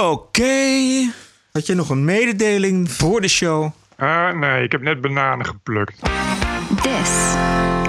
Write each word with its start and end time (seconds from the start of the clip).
Oké. 0.00 1.12
Had 1.52 1.66
je 1.66 1.74
nog 1.74 1.88
een 1.90 2.04
mededeling 2.04 2.90
voor 2.90 3.20
de 3.20 3.28
show? 3.28 3.70
Uh, 3.98 4.32
nee, 4.32 4.62
ik 4.62 4.72
heb 4.72 4.82
net 4.82 5.00
bananen 5.00 5.46
geplukt. 5.46 5.98
This 6.82 7.10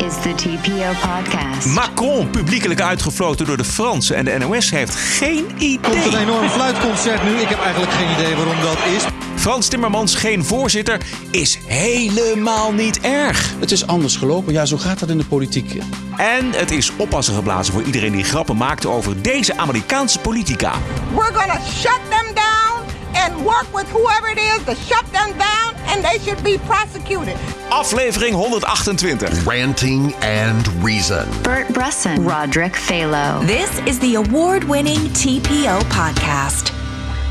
is 0.07 0.21
the 0.21 0.33
TPO 0.36 1.10
podcast. 1.10 1.68
Macron 1.68 2.29
publiekelijk 2.29 2.81
uitgefloten 2.81 3.46
door 3.46 3.57
de 3.57 3.63
Fransen 3.63 4.15
en 4.15 4.26
de 4.26 4.38
NOS 4.38 4.70
heeft 4.70 4.96
geen 4.96 5.46
idee. 5.55 5.79
Komt 5.79 6.05
een 6.13 6.20
enorm 6.20 6.49
fluitconcert 6.49 7.23
nu. 7.23 7.29
Ik 7.29 7.47
heb 7.47 7.60
eigenlijk 7.60 7.91
geen 7.91 8.12
idee 8.12 8.36
waarom 8.36 8.62
dat 8.62 8.78
is. 8.96 9.25
Frans 9.46 9.68
Timmermans 9.68 10.16
geen 10.16 10.43
voorzitter 10.43 11.02
is 11.32 11.59
helemaal 11.66 12.73
niet 12.73 13.00
erg. 13.02 13.54
Het 13.59 13.71
is 13.71 13.88
anders 13.88 14.16
gelopen. 14.16 14.54
Ja, 14.54 14.66
zo 14.66 14.77
gaat 14.77 15.00
dat 15.00 15.09
in 15.09 15.18
de 15.18 15.25
politiek. 15.25 15.82
En 16.18 16.52
het 16.52 16.71
is 16.71 16.91
oppassen 16.95 17.36
geblazen 17.36 17.73
voor 17.73 17.84
iedereen 17.84 18.12
die 18.12 18.23
grappen 18.23 18.58
maakt 18.58 18.86
over 18.86 19.21
deze 19.21 19.58
Amerikaanse 19.58 20.20
politica. 20.20 20.73
We're 21.13 21.34
gonna 21.34 21.59
shut 21.59 22.00
them 22.09 22.34
down 22.34 22.84
and 23.13 23.44
work 23.44 23.66
with 23.73 23.86
whoever 23.91 24.31
it 24.31 24.38
is 24.38 24.59
to 24.66 24.73
shut 24.85 25.04
them 25.12 25.38
down 25.38 25.93
and 25.93 26.04
they 26.04 26.20
should 26.23 26.43
be 26.43 26.59
prosecuted. 26.68 27.35
Aflevering 27.70 28.35
128. 28.35 29.43
Ranting 29.43 30.16
and 30.16 30.70
Reason. 30.84 31.27
Bert 31.41 31.68
Bresson, 31.68 32.27
Roderick 32.27 32.76
Phalo. 32.76 33.46
This 33.46 33.70
is 33.84 33.98
the 33.98 34.16
award-winning 34.16 35.12
TPO 35.12 35.77
podcast. 35.88 36.71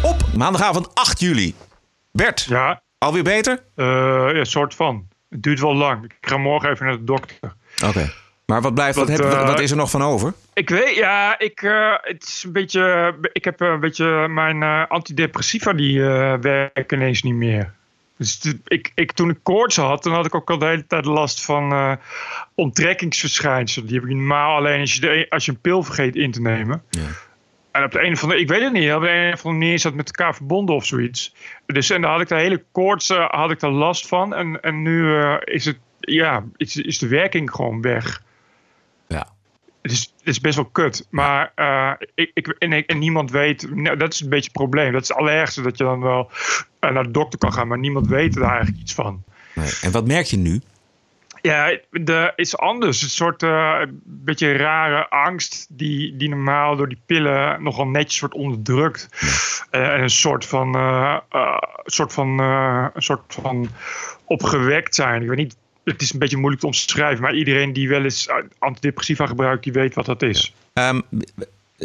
Op 0.02 0.24
maandagavond 0.34 0.88
8 0.94 1.20
juli. 1.20 1.54
Bert, 2.16 2.46
Ja, 2.48 2.82
alweer 2.98 3.22
beter? 3.22 3.62
eh, 3.74 3.84
ja, 4.32 4.44
soort 4.44 4.74
van. 4.74 5.08
Het 5.28 5.42
duurt 5.42 5.60
wel 5.60 5.74
lang. 5.74 6.04
Ik 6.04 6.16
ga 6.20 6.36
morgen 6.36 6.70
even 6.70 6.86
naar 6.86 6.96
de 6.96 7.04
dokter. 7.04 7.36
Oké. 7.86 8.12
Maar 8.46 8.60
wat, 8.62 8.74
blijft, 8.74 8.96
wat, 8.96 9.08
Wat, 9.08 9.16
heb, 9.18 9.32
eh, 9.32 9.46
wat 9.46 9.60
is 9.60 9.70
er 9.70 9.76
nog 9.76 9.90
van 9.90 10.02
over? 10.02 10.32
Ik 10.52 10.68
weet, 10.70 10.94
ja, 10.94 11.38
ik, 11.38 11.62
eh, 11.62 11.92
het 12.00 12.22
is 12.22 12.42
een 12.46 12.52
beetje, 12.52 13.14
ik 13.32 13.44
heb 13.44 13.60
een 13.60 13.80
beetje 13.80 14.28
mijn 14.28 14.62
eh, 14.62 14.82
antidepressiva 14.88 15.72
die 15.72 16.02
eh, 16.06 16.34
werken 16.40 16.96
ineens 16.98 17.22
niet 17.22 17.34
meer. 17.34 17.72
Dus 18.18 18.54
ik, 18.64 18.92
ik, 18.94 19.12
toen 19.12 19.30
ik 19.30 19.38
koorts 19.42 19.76
had, 19.76 20.02
dan 20.02 20.12
had 20.12 20.26
ik 20.26 20.34
ook 20.34 20.50
al 20.50 20.58
de 20.58 20.66
hele 20.66 20.86
tijd 20.86 21.04
last 21.04 21.44
van 21.44 21.72
eh 21.72 21.92
onttrekkingsverschijnselen. 22.54 23.88
Die 23.88 23.98
heb 24.00 24.08
ik 24.08 24.14
normaal 24.16 24.56
alleen 24.56 24.80
als 24.80 24.94
je, 24.94 25.00
de, 25.00 25.26
als 25.28 25.44
je 25.44 25.50
een 25.50 25.60
pil 25.60 25.82
vergeet 25.82 26.16
in 26.16 26.30
te 26.30 26.40
nemen. 26.40 26.82
En 27.74 27.84
op 27.84 27.90
de 27.92 28.02
een 28.02 28.12
of 28.12 28.22
andere, 28.22 28.40
ik 28.40 28.48
weet 28.48 28.62
het 28.62 28.72
niet, 28.72 28.92
op 28.92 29.00
de 29.02 29.08
een 29.10 29.32
of 29.32 29.44
andere 29.44 29.58
manier 29.58 29.72
is 29.72 29.82
dat 29.82 29.94
met 29.94 30.06
elkaar 30.06 30.34
verbonden 30.34 30.74
of 30.74 30.84
zoiets. 30.86 31.34
Dus 31.66 31.90
en 31.90 32.00
daar 32.00 32.10
had 32.10 32.20
ik 32.20 32.28
de 32.28 32.34
hele 32.34 32.64
koorts 32.72 33.10
eh, 33.10 33.28
had 33.30 33.50
ik 33.50 33.60
daar 33.60 33.70
last 33.70 34.06
van. 34.08 34.34
En, 34.34 34.60
en 34.60 34.82
nu 34.82 35.16
eh, 35.16 35.36
is 35.44 35.64
het, 35.64 35.78
ja, 36.00 36.44
is, 36.56 36.76
is 36.76 36.98
de 36.98 37.08
werking 37.08 37.50
gewoon 37.50 37.80
weg. 37.80 38.22
Ja. 39.08 39.28
Het 39.82 39.92
is, 39.92 40.00
het 40.18 40.26
is 40.28 40.40
best 40.40 40.56
wel 40.56 40.64
kut. 40.64 41.06
Maar 41.10 41.52
eh, 41.54 41.92
ik, 42.14 42.30
ik, 42.34 42.46
en, 42.48 42.72
ik- 42.72 42.86
en 42.90 42.98
niemand 42.98 43.30
weet. 43.30 43.74
Nou, 43.74 43.96
dat 43.96 44.12
is 44.12 44.20
een 44.20 44.28
beetje 44.28 44.44
het 44.44 44.52
probleem. 44.58 44.92
Dat 44.92 45.02
is 45.02 45.08
het 45.08 45.16
allerergste 45.16 45.62
dat 45.62 45.78
je 45.78 45.84
dan 45.84 46.00
wel 46.00 46.30
naar 46.80 47.02
de 47.04 47.10
dokter 47.10 47.38
kan 47.38 47.52
gaan. 47.52 47.68
Maar 47.68 47.78
niemand 47.78 48.06
weet 48.06 48.36
er 48.36 48.42
eigenlijk 48.42 48.78
iets 48.80 48.94
van. 48.94 49.22
Nee. 49.54 49.70
En 49.82 49.90
wat 49.92 50.06
merk 50.06 50.26
je 50.26 50.36
nu? 50.36 50.60
Ja, 51.44 51.78
er 52.04 52.32
is 52.36 52.56
anders. 52.56 53.02
Een 53.02 53.08
soort 53.08 53.42
eh, 53.42 53.80
beetje 54.04 54.52
rare 54.52 55.08
angst. 55.08 55.66
Die, 55.70 56.16
die 56.16 56.28
normaal 56.28 56.76
door 56.76 56.88
die 56.88 57.00
pillen 57.06 57.62
nogal 57.62 57.86
netjes 57.86 58.20
wordt 58.20 58.34
onderdrukt. 58.34 59.08
Eh, 59.70 59.92
en 59.92 60.00
een 60.02 60.10
soort 60.10 60.46
van. 60.46 60.74
eh, 60.74 61.16
eh, 61.30 61.56
soort 61.84 62.12
van, 62.12 62.40
eh, 62.40 62.86
een 62.94 63.02
soort 63.02 63.34
van 63.40 63.68
opgewekt 64.24 64.94
zijn. 64.94 65.22
Ik 65.22 65.28
weet 65.28 65.36
niet. 65.36 65.56
Het 65.84 66.02
is 66.02 66.12
een 66.12 66.18
beetje 66.18 66.36
moeilijk 66.36 66.60
te 66.60 66.66
omschrijven. 66.66 67.22
Maar 67.22 67.34
iedereen 67.34 67.72
die 67.72 67.88
wel 67.88 68.02
eens 68.02 68.26
eh, 68.26 68.36
antidepressiva 68.58 69.26
gebruikt, 69.26 69.64
die 69.64 69.72
weet 69.72 69.94
wat 69.94 70.06
dat 70.06 70.22
is. 70.22 70.54
Ehm, 70.72 71.00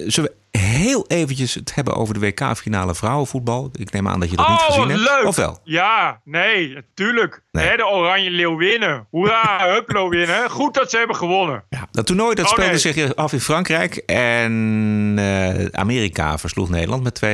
zullen 0.08 0.32
we 0.52 0.60
heel 0.60 1.06
eventjes 1.08 1.54
het 1.54 1.76
hebben 1.76 1.96
over 1.96 2.14
de 2.14 2.20
WK-finale 2.20 2.96
vrouwenvoetbal? 2.96 3.70
Ik 3.74 3.92
neem 3.92 4.08
aan 4.08 4.20
dat 4.20 4.30
je 4.30 4.36
dat 4.36 4.48
niet 4.50 4.58
Oh, 4.60 4.66
gezien 4.66 4.90
hebt. 4.90 5.00
leuk. 5.02 5.26
Of 5.26 5.36
wel? 5.36 5.60
Ja, 5.64 6.22
nee, 6.24 6.74
natuurlijk. 6.74 7.44
Nee. 7.52 7.68
Hè, 7.68 7.76
de 7.76 7.86
Oranje 7.86 8.30
Leeuw 8.30 8.56
winnen. 8.58 9.08
Hoera, 9.10 9.58
Hupplo 9.74 10.10
winnen. 10.10 10.50
Goed 10.50 10.74
dat 10.74 10.90
ze 10.90 10.98
hebben 10.98 11.16
gewonnen. 11.16 11.64
Ja, 11.70 11.88
dat 11.92 12.06
toernooi 12.06 12.36
dat 12.36 12.46
Oh, 12.46 12.52
speelde 12.52 12.72
nee. 12.72 12.80
zich 12.80 13.16
af 13.16 13.34
in 13.34 13.42
Frankrijk. 13.42 13.96
En 14.06 15.14
eh, 15.18 15.66
Amerika 15.72 16.38
versloeg 16.38 16.70
Nederland 16.70 17.04
met 17.04 17.20
2-0 17.26 17.28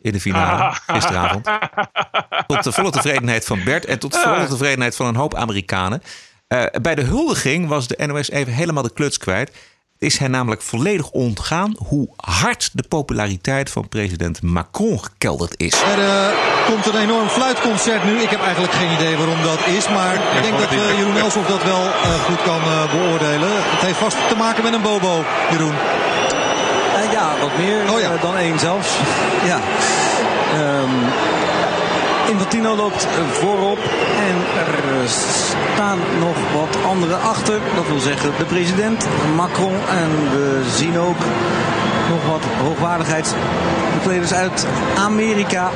in 0.00 0.12
de 0.12 0.20
finale 0.20 0.76
gisteravond. 0.86 1.44
Tot 2.46 2.64
de 2.64 2.72
volle 2.72 2.90
tevredenheid 2.90 3.44
van 3.44 3.64
Bert 3.64 3.84
en 3.84 3.98
tot 3.98 4.12
de 4.12 4.18
volle 4.18 4.46
tevredenheid 4.46 4.96
van 4.96 5.06
een 5.06 5.14
hoop 5.16 5.34
Amerikanen. 5.34 6.02
Eh, 6.48 6.64
bij 6.82 6.94
de 6.94 7.02
huldiging 7.02 7.68
was 7.68 7.86
de 7.86 8.06
NOS 8.06 8.30
even 8.30 8.52
helemaal 8.52 8.82
de 8.82 8.92
kluts 8.92 9.18
kwijt. 9.18 9.56
Het 10.04 10.12
is 10.12 10.18
hen 10.18 10.30
namelijk 10.30 10.62
volledig 10.62 11.10
ontgaan 11.10 11.76
hoe 11.86 12.08
hard 12.16 12.70
de 12.72 12.82
populariteit 12.88 13.70
van 13.70 13.88
president 13.88 14.42
Macron 14.42 15.04
gekelderd 15.04 15.54
is. 15.56 15.72
Er 15.72 15.98
eh, 15.98 16.26
komt 16.66 16.86
een 16.86 17.00
enorm 17.00 17.28
fluitconcert 17.28 18.04
nu. 18.04 18.20
Ik 18.20 18.28
heb 18.28 18.40
eigenlijk 18.42 18.72
geen 18.72 18.92
idee 18.92 19.16
waarom 19.16 19.42
dat 19.42 19.66
is. 19.66 19.88
Maar 19.88 20.14
ik 20.14 20.42
denk 20.42 20.58
dat 20.58 20.70
eh, 20.70 20.98
Jeroen 20.98 21.16
Elsof 21.16 21.46
dat 21.46 21.64
wel 21.64 21.84
eh, 21.84 22.24
goed 22.24 22.42
kan 22.42 22.60
eh, 22.60 22.92
beoordelen. 22.92 23.48
Het 23.52 23.80
heeft 23.80 23.98
vast 23.98 24.28
te 24.28 24.36
maken 24.36 24.62
met 24.62 24.72
een 24.72 24.82
bobo, 24.82 25.24
Jeroen. 25.50 25.74
Ja, 27.12 27.34
wat 27.40 27.56
meer 27.56 27.92
Oh 27.92 28.00
ja. 28.00 28.16
dan 28.20 28.36
één 28.36 28.58
zelfs. 28.58 28.88
Ja. 29.44 29.60
Infantino 32.34 32.76
loopt 32.76 33.04
eh, 33.04 33.10
voorop 33.30 33.78
en 34.18 34.36
er 34.66 35.08
staan 35.08 35.98
nog 36.18 36.36
wat 36.52 36.84
anderen 36.84 37.20
achter. 37.20 37.60
Dat 37.74 37.86
wil 37.88 37.98
zeggen 37.98 38.32
de 38.38 38.44
president, 38.44 39.06
Macron 39.36 39.74
en 39.88 40.10
we 40.30 40.62
zien 40.76 40.98
ook 40.98 41.18
nog 42.10 42.26
wat 42.26 42.44
hoogwaardigheidsbekleders 42.44 44.32
uit 44.32 44.66
Amerika. 44.96 45.70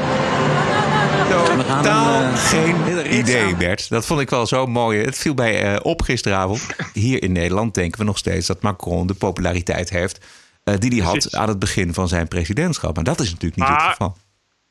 We 1.29 1.65
gaan 1.67 1.83
Totaal 1.83 2.23
eh, 2.23 2.37
geen 2.37 2.77
idee, 3.19 3.45
aan. 3.45 3.59
Bert. 3.59 3.89
Dat 3.89 4.07
vond 4.07 4.21
ik 4.21 4.31
wel 4.31 4.47
zo 4.47 4.67
mooi. 4.67 5.05
Het 5.05 5.19
viel 5.19 5.35
mij 5.35 5.63
eh, 5.63 5.81
op 5.83 6.03
gisteravond. 6.03 6.67
Hier 6.93 7.23
in 7.23 7.33
Nederland 7.33 7.75
denken 7.75 7.99
we 7.99 8.05
nog 8.07 8.19
steeds 8.19 8.47
dat 8.47 8.63
Macron 8.63 9.07
de 9.07 9.15
populariteit 9.15 9.91
heeft. 9.91 10.19
eh, 10.65 10.75
die 10.79 10.91
hij 10.91 11.13
had 11.13 11.35
aan 11.37 11.49
het 11.49 11.59
begin 11.59 11.95
van 11.95 12.09
zijn 12.09 12.29
presidentschap. 12.29 12.95
Maar 12.95 13.05
dat 13.05 13.21
is 13.21 13.31
natuurlijk 13.31 13.61
niet 13.61 13.69
het 13.69 13.83
geval. 13.83 14.17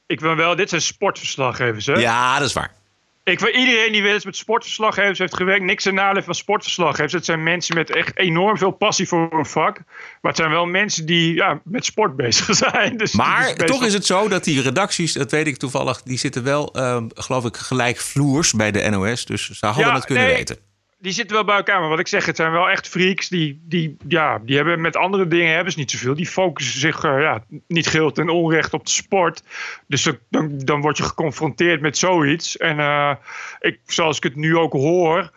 Ik 0.07 0.19
ben 0.19 0.35
wel, 0.35 0.56
dit 0.56 0.69
zijn 0.69 0.81
sportverslaggevers, 0.81 1.85
hè? 1.85 1.94
Ja, 1.94 2.40
dat 2.40 2.47
is 2.47 2.53
waar. 2.53 2.75
Ik 3.23 3.40
wil 3.40 3.53
iedereen 3.53 3.91
die 3.91 4.03
wel 4.03 4.13
eens 4.13 4.25
met 4.25 4.35
sportverslaggevers 4.35 5.19
heeft 5.19 5.35
gewerkt, 5.35 5.63
niks 5.63 5.84
te 5.84 5.91
nadelen 5.91 6.23
van 6.23 6.35
sportverslaggevers. 6.35 7.13
Het 7.13 7.25
zijn 7.25 7.44
mensen 7.44 7.75
met 7.75 7.95
echt 7.95 8.17
enorm 8.17 8.57
veel 8.57 8.72
passie 8.72 9.07
voor 9.07 9.28
hun 9.31 9.46
vak. 9.46 9.78
Maar 10.22 10.31
het 10.31 10.35
zijn 10.35 10.50
wel 10.50 10.66
mensen 10.66 11.06
die 11.06 11.34
ja, 11.34 11.62
met 11.63 11.85
sport 11.85 12.16
bezig 12.25 12.56
zijn. 12.56 12.97
Dus 12.97 13.13
Maar 13.13 13.53
best 13.56 13.67
toch 13.67 13.85
is 13.85 13.94
het 13.94 14.06
zo 14.06 14.28
dat 14.28 14.44
die 14.44 14.62
redacties, 14.62 15.13
dat 15.13 15.31
weet 15.31 15.47
ik 15.47 15.57
toevallig, 15.57 16.01
die 16.01 16.17
zitten 16.17 16.44
wel, 16.44 16.73
ehm, 16.73 17.07
geloof 17.16 17.46
ik, 17.46 17.57
gelijkvloers 17.57 18.53
bij 18.53 18.72
de 18.72 18.90
NOS. 18.90 19.25
Dus 19.25 19.50
ze 19.50 19.66
hadden 19.66 19.85
Ja, 19.85 19.94
het 19.94 20.06
kunnen 20.06 20.23
nee. 20.25 20.35
weten. 20.35 20.57
Die 21.00 21.12
zitten 21.12 21.35
wel 21.35 21.46
bij 21.46 21.56
elkaar. 21.56 21.80
Maar 21.80 21.90
wat 21.90 22.00
ik 22.00 22.08
zeg, 22.08 22.25
het 22.25 22.35
zijn 22.35 22.52
wel 22.52 22.69
echt 22.69 22.88
freaks. 22.88 23.28
Die, 23.30 23.62
die, 23.63 23.97
ja, 24.08 24.40
die 24.46 24.56
hebben 24.56 24.81
met 24.81 24.96
andere 24.96 25.28
dingen 25.28 25.53
hebben 25.53 25.74
ze 25.74 25.80
niet 25.80 25.91
zoveel. 25.91 26.16
Die 26.16 26.28
focussen 26.28 26.80
zich 26.80 27.03
eh, 27.03 27.22
ja, 27.22 27.44
niet 27.68 27.88
geheel 27.88 28.12
ten 28.12 28.30
onrecht 28.30 28.74
op 28.74 28.85
de 28.85 28.91
sport. 28.91 29.44
Dus 29.88 30.09
dan, 30.30 30.52
dan, 30.58 30.81
word 30.81 30.97
je 30.97 31.03
geconfronteerd 31.03 31.81
met 31.81 31.97
zoiets. 31.97 32.58
En 32.58 32.80
eh, 32.80 33.12
ik, 33.59 33.80
zoals 33.85 34.18
ik 34.18 34.24
het 34.24 34.35
nu 34.35 34.58
ook 34.58 34.74
hoor... 34.74 35.31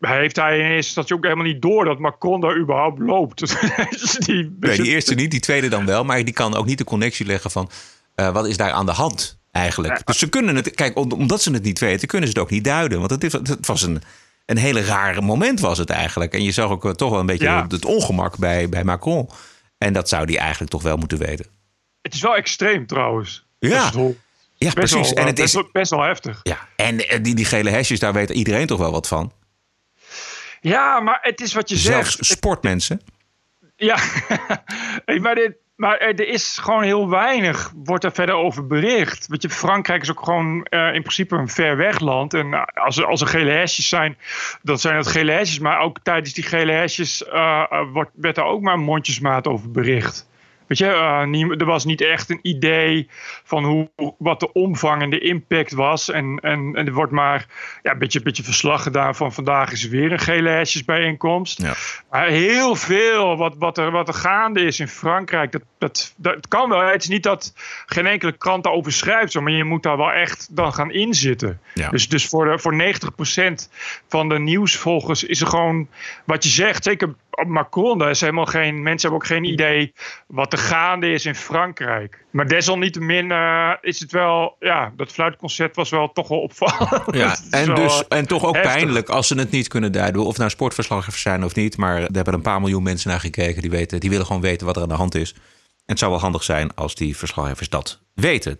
Heeft 0.00 0.36
hij 0.36 0.54
in 0.58 0.62
eerste 0.64 0.76
instantie 0.76 1.16
ook 1.16 1.22
helemaal 1.22 1.44
niet 1.44 1.62
door 1.62 1.84
dat 1.84 1.98
Macron 1.98 2.40
daar 2.40 2.56
überhaupt 2.58 2.98
loopt? 2.98 3.38
Dus 4.00 4.12
die, 4.12 4.56
Nee, 4.60 4.76
die 4.76 4.90
eerste 4.90 5.14
niet, 5.14 5.30
die 5.30 5.40
tweede 5.40 5.68
dan 5.68 5.86
wel. 5.86 6.04
Maar 6.04 6.24
die 6.24 6.34
kan 6.34 6.54
ook 6.54 6.66
niet 6.66 6.78
de 6.78 6.84
connectie 6.84 7.26
leggen 7.26 7.50
van 7.50 7.70
eh, 8.14 8.32
wat 8.32 8.46
is 8.46 8.56
daar 8.56 8.70
aan 8.70 8.86
de 8.86 8.92
hand 8.92 9.38
eigenlijk. 9.52 10.06
Dus 10.06 10.18
ze 10.18 10.28
kunnen 10.28 10.56
het, 10.56 10.70
kijk, 10.74 10.96
om- 10.98 11.12
omdat 11.12 11.42
ze 11.42 11.52
het 11.52 11.62
niet 11.62 11.78
weten, 11.78 12.08
kunnen 12.08 12.28
ze 12.28 12.34
het 12.34 12.42
ook 12.44 12.50
niet 12.50 12.64
duiden. 12.64 12.98
Want 12.98 13.10
het, 13.10 13.24
is- 13.24 13.32
het 13.32 13.66
was 13.66 13.82
een, 13.82 14.02
een 14.50 14.56
hele 14.56 14.84
rare 14.84 15.20
moment 15.20 15.60
was 15.60 15.78
het 15.78 15.90
eigenlijk. 15.90 16.32
En 16.34 16.42
je 16.42 16.52
zag 16.52 16.70
ook 16.70 16.84
eh, 16.84 16.90
toch 16.90 17.10
wel 17.10 17.20
een 17.20 17.26
beetje 17.26 17.44
Ja. 17.44 17.62
het, 17.62 17.72
het 17.72 17.84
ongemak 17.84 18.36
bij, 18.38 18.68
bij 18.68 18.84
Macron. 18.84 19.28
En 19.78 19.92
dat 19.92 20.08
zou 20.08 20.26
die 20.26 20.38
eigenlijk 20.38 20.70
toch 20.70 20.82
wel 20.82 20.96
moeten 20.96 21.18
weten. 21.18 21.46
Het 22.02 22.14
is 22.14 22.20
wel 22.20 22.36
extreem 22.36 22.86
trouwens. 22.86 23.46
Ja. 23.58 23.90
Ja, 24.54 24.72
best 24.72 24.74
precies. 24.74 25.12
En 25.12 25.26
het 25.26 25.34
best, 25.34 25.46
is, 25.46 25.52
wel, 25.52 25.68
best 25.72 25.90
wel 25.90 26.02
heftig. 26.02 26.40
ja. 26.42 26.68
en 26.76 27.08
eh, 27.08 27.18
die, 27.22 27.34
die 27.34 27.44
gele 27.44 27.70
hesjes, 27.70 27.98
daar 27.98 28.12
weet 28.12 28.30
iedereen 28.30 28.66
toch 28.66 28.78
wel 28.78 28.90
wat 28.92 29.08
van. 29.08 29.32
Ja, 30.60 31.00
maar 31.00 31.18
het 31.22 31.40
is 31.40 31.52
wat 31.54 31.68
je 31.68 31.76
Zelfs 31.76 32.14
zegt. 32.16 32.24
sportmensen. 32.30 33.00
Ja, 33.76 33.98
maar, 35.20 35.34
dit, 35.34 35.56
maar 35.78 35.98
er 35.98 36.28
is 36.28 36.58
gewoon 36.58 36.82
heel 36.82 37.08
weinig, 37.08 37.72
wordt 37.84 38.04
er 38.04 38.12
verder 38.12 38.34
over 38.34 38.66
bericht. 38.66 39.26
Weet 39.26 39.42
je, 39.42 39.50
Frankrijk 39.50 40.02
is 40.02 40.10
ook 40.10 40.24
gewoon 40.24 40.64
eh, 40.64 40.94
in 40.94 41.00
principe 41.00 41.36
een 41.36 41.48
ver 41.48 41.76
weg 41.76 41.98
land. 42.00 42.34
En 42.34 42.52
eh, 42.54 42.62
als 42.74 43.04
als 43.04 43.20
er 43.20 43.26
gele 43.26 43.50
hesjes 43.50 43.88
zijn, 43.88 44.16
dan 44.62 44.78
zijn 44.78 44.96
het 44.96 45.06
gele 45.06 45.32
hesjes. 45.32 45.58
Maar 45.58 45.80
ook 45.80 45.98
tijdens 46.02 46.34
die 46.34 46.44
gele 46.44 46.72
hesjes 46.72 47.24
eh, 47.24 47.64
eh, 47.70 47.92
wordt, 47.92 48.10
werd 48.14 48.36
er 48.36 48.44
ook 48.44 48.60
maar 48.60 48.78
mondjesmaat 48.78 49.46
over 49.46 49.70
bericht. 49.70 50.27
Weet 50.68 50.78
je, 50.78 50.84
uh, 50.84 51.24
nie, 51.24 51.56
er 51.56 51.64
was 51.64 51.84
niet 51.84 52.00
echt 52.00 52.30
een 52.30 52.38
idee 52.42 53.08
van 53.44 53.64
hoe, 53.64 53.90
wat 54.18 54.40
de 54.40 54.52
omvang 54.52 55.02
en 55.02 55.10
de 55.10 55.18
impact 55.18 55.72
was. 55.72 56.10
En, 56.10 56.38
en, 56.42 56.74
en 56.74 56.86
er 56.86 56.92
wordt 56.92 57.12
maar 57.12 57.46
ja, 57.82 57.92
een 57.92 57.98
beetje, 57.98 58.22
beetje 58.22 58.42
verslag 58.42 58.82
gedaan 58.82 59.14
van 59.14 59.32
vandaag 59.32 59.72
is 59.72 59.84
er 59.84 59.90
weer 59.90 60.12
een 60.12 60.18
gele 60.18 60.48
hesjesbijeenkomst. 60.48 61.62
Ja. 61.62 61.74
Maar 62.10 62.26
heel 62.26 62.74
veel 62.74 63.36
wat, 63.36 63.54
wat, 63.58 63.78
er, 63.78 63.90
wat 63.90 64.08
er 64.08 64.14
gaande 64.14 64.60
is 64.60 64.80
in 64.80 64.88
Frankrijk, 64.88 65.52
dat, 65.52 65.62
dat, 65.78 66.14
dat 66.16 66.48
kan 66.48 66.68
wel. 66.68 66.80
Het 66.80 67.02
is 67.02 67.08
niet 67.08 67.22
dat 67.22 67.52
geen 67.86 68.06
enkele 68.06 68.32
krant 68.32 68.64
daarover 68.64 68.92
schrijft, 68.92 69.40
maar 69.40 69.52
je 69.52 69.64
moet 69.64 69.82
daar 69.82 69.96
wel 69.96 70.12
echt 70.12 70.56
dan 70.56 70.72
gaan 70.72 70.90
inzitten. 70.90 71.60
Ja. 71.74 71.90
Dus, 71.90 72.08
dus 72.08 72.26
voor, 72.26 72.44
de, 72.44 72.58
voor 72.58 72.94
90% 73.62 73.68
van 74.08 74.28
de 74.28 74.38
nieuwsvolgers 74.38 75.24
is 75.24 75.40
er 75.40 75.46
gewoon 75.46 75.88
wat 76.24 76.44
je 76.44 76.50
zegt, 76.50 76.84
zeker 76.84 77.14
Macron, 77.46 77.98
daar 77.98 78.10
is 78.10 78.20
helemaal 78.20 78.46
geen, 78.46 78.82
mensen 78.82 79.10
hebben 79.10 79.26
ook 79.26 79.34
geen 79.36 79.44
idee 79.52 79.92
wat 80.26 80.52
er 80.52 80.57
gaande 80.58 81.10
is 81.12 81.26
in 81.26 81.34
Frankrijk. 81.34 82.24
Maar 82.30 82.46
desalniettemin 82.46 83.30
uh, 83.30 83.72
is 83.80 84.00
het 84.00 84.12
wel, 84.12 84.56
ja, 84.58 84.92
dat 84.96 85.12
fluitconcert 85.12 85.76
was 85.76 85.90
wel 85.90 86.12
toch 86.12 86.28
wel 86.28 86.40
opvallend. 86.40 87.14
Ja, 87.14 87.36
en, 87.50 87.74
dus, 87.74 88.08
en 88.08 88.26
toch 88.26 88.44
ook 88.44 88.62
pijnlijk 88.62 89.08
als 89.08 89.26
ze 89.26 89.34
het 89.34 89.50
niet 89.50 89.68
kunnen 89.68 89.92
duiden. 89.92 90.24
Of 90.24 90.36
nou 90.36 90.50
sportverslaggevers 90.50 91.22
zijn 91.22 91.44
of 91.44 91.54
niet. 91.54 91.76
Maar 91.76 91.96
er 91.96 92.08
hebben 92.12 92.34
een 92.34 92.42
paar 92.42 92.60
miljoen 92.60 92.82
mensen 92.82 93.10
naar 93.10 93.20
gekeken 93.20 93.62
die, 93.62 93.70
weten, 93.70 94.00
die 94.00 94.10
willen 94.10 94.26
gewoon 94.26 94.42
weten 94.42 94.66
wat 94.66 94.76
er 94.76 94.82
aan 94.82 94.88
de 94.88 94.94
hand 94.94 95.14
is. 95.14 95.32
En 95.32 95.40
het 95.94 95.98
zou 95.98 96.10
wel 96.10 96.20
handig 96.20 96.42
zijn 96.42 96.74
als 96.74 96.94
die 96.94 97.16
verslaggevers 97.16 97.68
dat 97.68 98.00
weten. 98.14 98.58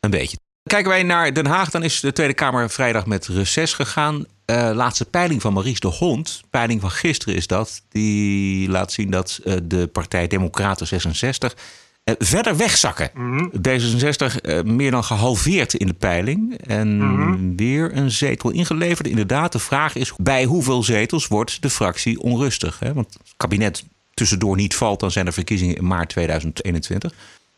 Een 0.00 0.10
beetje. 0.10 0.36
Kijken 0.62 0.90
wij 0.90 1.02
naar 1.02 1.32
Den 1.32 1.46
Haag, 1.46 1.70
dan 1.70 1.82
is 1.82 2.00
de 2.00 2.12
Tweede 2.12 2.34
Kamer 2.34 2.70
vrijdag 2.70 3.06
met 3.06 3.26
reces 3.26 3.72
gegaan. 3.74 4.26
Uh, 4.46 4.70
laatste 4.74 5.04
peiling 5.04 5.42
van 5.42 5.52
Maurice 5.52 5.80
de 5.80 5.86
Hond, 5.86 6.40
peiling 6.50 6.80
van 6.80 6.90
gisteren 6.90 7.34
is 7.34 7.46
dat, 7.46 7.82
die 7.88 8.68
laat 8.68 8.92
zien 8.92 9.10
dat 9.10 9.40
uh, 9.44 9.54
de 9.62 9.86
partij 9.86 10.26
Democraten 10.26 10.86
66 10.86 11.56
uh, 12.04 12.14
verder 12.18 12.56
wegzakken. 12.56 13.10
Mm 13.14 13.38
-hmm. 13.38 13.50
D66 13.68 14.64
meer 14.64 14.90
dan 14.90 15.04
gehalveerd 15.04 15.74
in 15.74 15.86
de 15.86 15.94
peiling 15.94 16.58
en 16.66 17.56
weer 17.56 17.96
een 17.96 18.10
zetel 18.10 18.50
ingeleverd. 18.50 19.08
Inderdaad, 19.08 19.52
de 19.52 19.58
vraag 19.58 19.94
is 19.94 20.12
bij 20.16 20.44
hoeveel 20.44 20.82
zetels 20.82 21.26
wordt 21.26 21.62
de 21.62 21.70
fractie 21.70 22.20
onrustig? 22.20 22.78
Hè? 22.78 22.92
Want 22.92 23.12
het 23.12 23.34
kabinet 23.36 23.84
tussendoor 24.14 24.56
niet 24.56 24.74
valt, 24.74 25.00
dan 25.00 25.10
zijn 25.10 25.26
er 25.26 25.32
verkiezingen 25.32 25.76
in 25.76 25.86
maart 25.86 26.08
2021. 26.08 27.12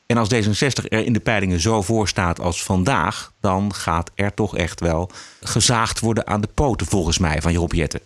En 0.08 0.16
als 0.16 0.34
D66 0.34 0.88
er 0.88 1.04
in 1.04 1.12
de 1.12 1.20
peilingen 1.20 1.60
zo 1.60 1.82
voor 1.82 2.08
staat 2.08 2.40
als 2.40 2.64
vandaag, 2.64 3.32
dan 3.40 3.74
gaat 3.74 4.10
er 4.14 4.34
toch 4.34 4.56
echt 4.56 4.80
wel 4.80 5.10
gezaagd 5.40 6.00
worden 6.00 6.26
aan 6.26 6.40
de 6.40 6.48
poten, 6.54 6.86
volgens 6.86 7.18
mij, 7.18 7.42
van 7.42 7.52
Job 7.52 7.72
Jetten. 7.72 8.00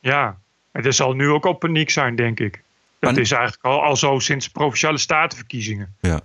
Ja, 0.00 0.38
er 0.72 0.92
zal 0.92 1.12
nu 1.12 1.28
ook 1.28 1.46
al 1.46 1.52
paniek 1.52 1.90
zijn, 1.90 2.16
denk 2.16 2.40
ik. 2.40 2.62
Dat 2.98 3.16
is 3.16 3.30
eigenlijk 3.30 3.64
al, 3.64 3.82
al 3.82 3.96
zo 3.96 4.18
sinds 4.18 4.48
provinciale 4.48 4.98
statenverkiezingen. 4.98 5.94
Ja. 6.00 6.20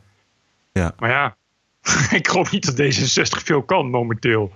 ja. 0.71 0.94
Maar 1.00 1.09
ja, 1.09 1.35
ik 2.18 2.27
geloof 2.27 2.51
niet 2.51 2.65
dat 2.65 2.95
D66 2.95 3.44
veel 3.44 3.62
kan 3.62 3.89
momenteel. 3.89 4.51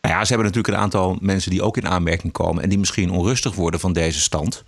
Nou 0.00 0.14
ja, 0.14 0.24
ze 0.24 0.32
hebben 0.32 0.46
natuurlijk 0.46 0.74
een 0.74 0.82
aantal 0.82 1.18
mensen 1.20 1.50
die 1.50 1.62
ook 1.62 1.76
in 1.76 1.88
aanmerking 1.88 2.32
komen 2.32 2.62
en 2.62 2.68
die 2.68 2.78
misschien 2.78 3.10
onrustig 3.10 3.54
worden 3.54 3.80
van 3.80 3.92
deze 3.92 4.20
stand. 4.20 4.64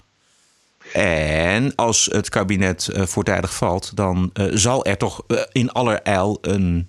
En 1.01 1.75
als 1.75 2.09
het 2.13 2.29
kabinet 2.29 2.91
uh, 2.93 3.03
voortijdig 3.03 3.55
valt, 3.55 3.97
dan 3.97 4.31
uh, 4.35 4.47
zal 4.51 4.85
er 4.85 4.97
toch 4.97 5.23
uh, 5.29 5.39
in 5.53 5.73
allerijl 5.73 6.39
een, 6.41 6.89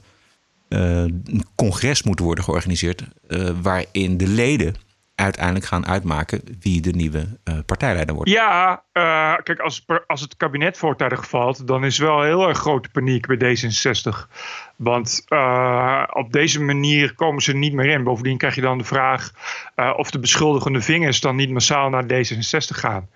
een, 0.70 1.46
congres 1.56 2.04
moeten 2.04 2.26
worden 2.26 2.44
georganiseerd. 2.44 3.04
waarin 3.62 4.18
de 4.18 4.28
leden 4.28 4.76
uiteindelijk 5.16 5.66
gaan 5.66 5.88
uitmaken 5.88 6.42
wie 6.60 6.82
de 6.82 6.92
nieuwe 6.92 7.28
partijleider 7.66 8.16
wordt. 8.16 8.30
Ja, 8.30 8.84
kijk, 9.44 9.60
als, 9.60 9.86
als 10.08 10.22
het 10.22 10.38
kabinet 10.38 10.78
voortijdig 10.78 11.30
valt, 11.30 11.68
dan 11.68 11.86
is 11.86 11.98
wel 11.98 12.22
heel 12.22 12.48
erg 12.48 12.58
grote 12.58 12.90
paniek 12.90 13.28
bij 13.28 13.58
D66. 13.58 14.30
Want 14.76 15.26
op 16.14 16.32
deze 16.32 16.62
manier 16.62 17.14
komen 17.14 17.42
ze 17.42 17.54
niet 17.54 17.74
meer 17.74 17.90
in. 17.90 18.04
Bovendien 18.04 18.38
krijg 18.38 18.56
je 18.56 18.62
dan 18.62 18.78
de 18.78 18.84
vraag 18.84 19.32
of 19.96 20.12
de 20.12 20.20
beschuldigende 20.20 20.82
vingers 20.82 21.20
dan 21.20 21.36
niet 21.36 21.50
massaal 21.50 21.90
naar 21.90 22.04
D66 22.04 22.76
gaan. 22.76 23.10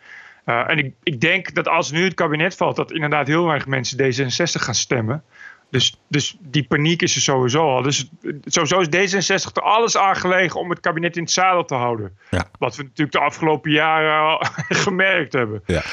Uh, 0.50 0.70
en 0.70 0.78
ik, 0.78 0.94
ik 1.04 1.22
denk 1.22 1.54
dat 1.54 1.68
als 1.68 1.92
nu 1.92 2.04
het 2.04 2.14
kabinet 2.14 2.56
valt, 2.56 2.76
dat 2.76 2.92
inderdaad 2.92 3.28
heel 3.28 3.46
weinig 3.46 3.68
mensen 3.68 3.98
D66 3.98 4.62
gaan 4.62 4.76
stemmen. 4.76 5.24
Dus, 5.70 6.00
dus 6.08 6.38
die 6.40 6.64
paniek 6.64 7.02
is 7.02 7.16
er 7.16 7.22
sowieso 7.22 7.76
al. 7.76 7.82
Dus 7.82 8.10
sowieso 8.46 8.80
is 8.80 8.88
D66 8.88 9.54
er 9.54 9.62
alles 9.62 9.98
aangelegen 9.98 10.60
om 10.60 10.70
het 10.70 10.80
kabinet 10.80 11.16
in 11.16 11.24
het 11.24 11.32
zadel 11.32 11.66
te 11.66 11.76
houden. 11.76 12.18
Ja. 12.30 12.50
Wat 12.60 12.76
we 12.76 12.84
natuurlijk 12.84 13.12
de 13.12 13.20
afgelopen 13.20 13.72
jaren 13.72 14.30
al 14.30 14.46
gemerkt 14.86 15.34
hebben. 15.34 15.62
Ja. 15.66 15.84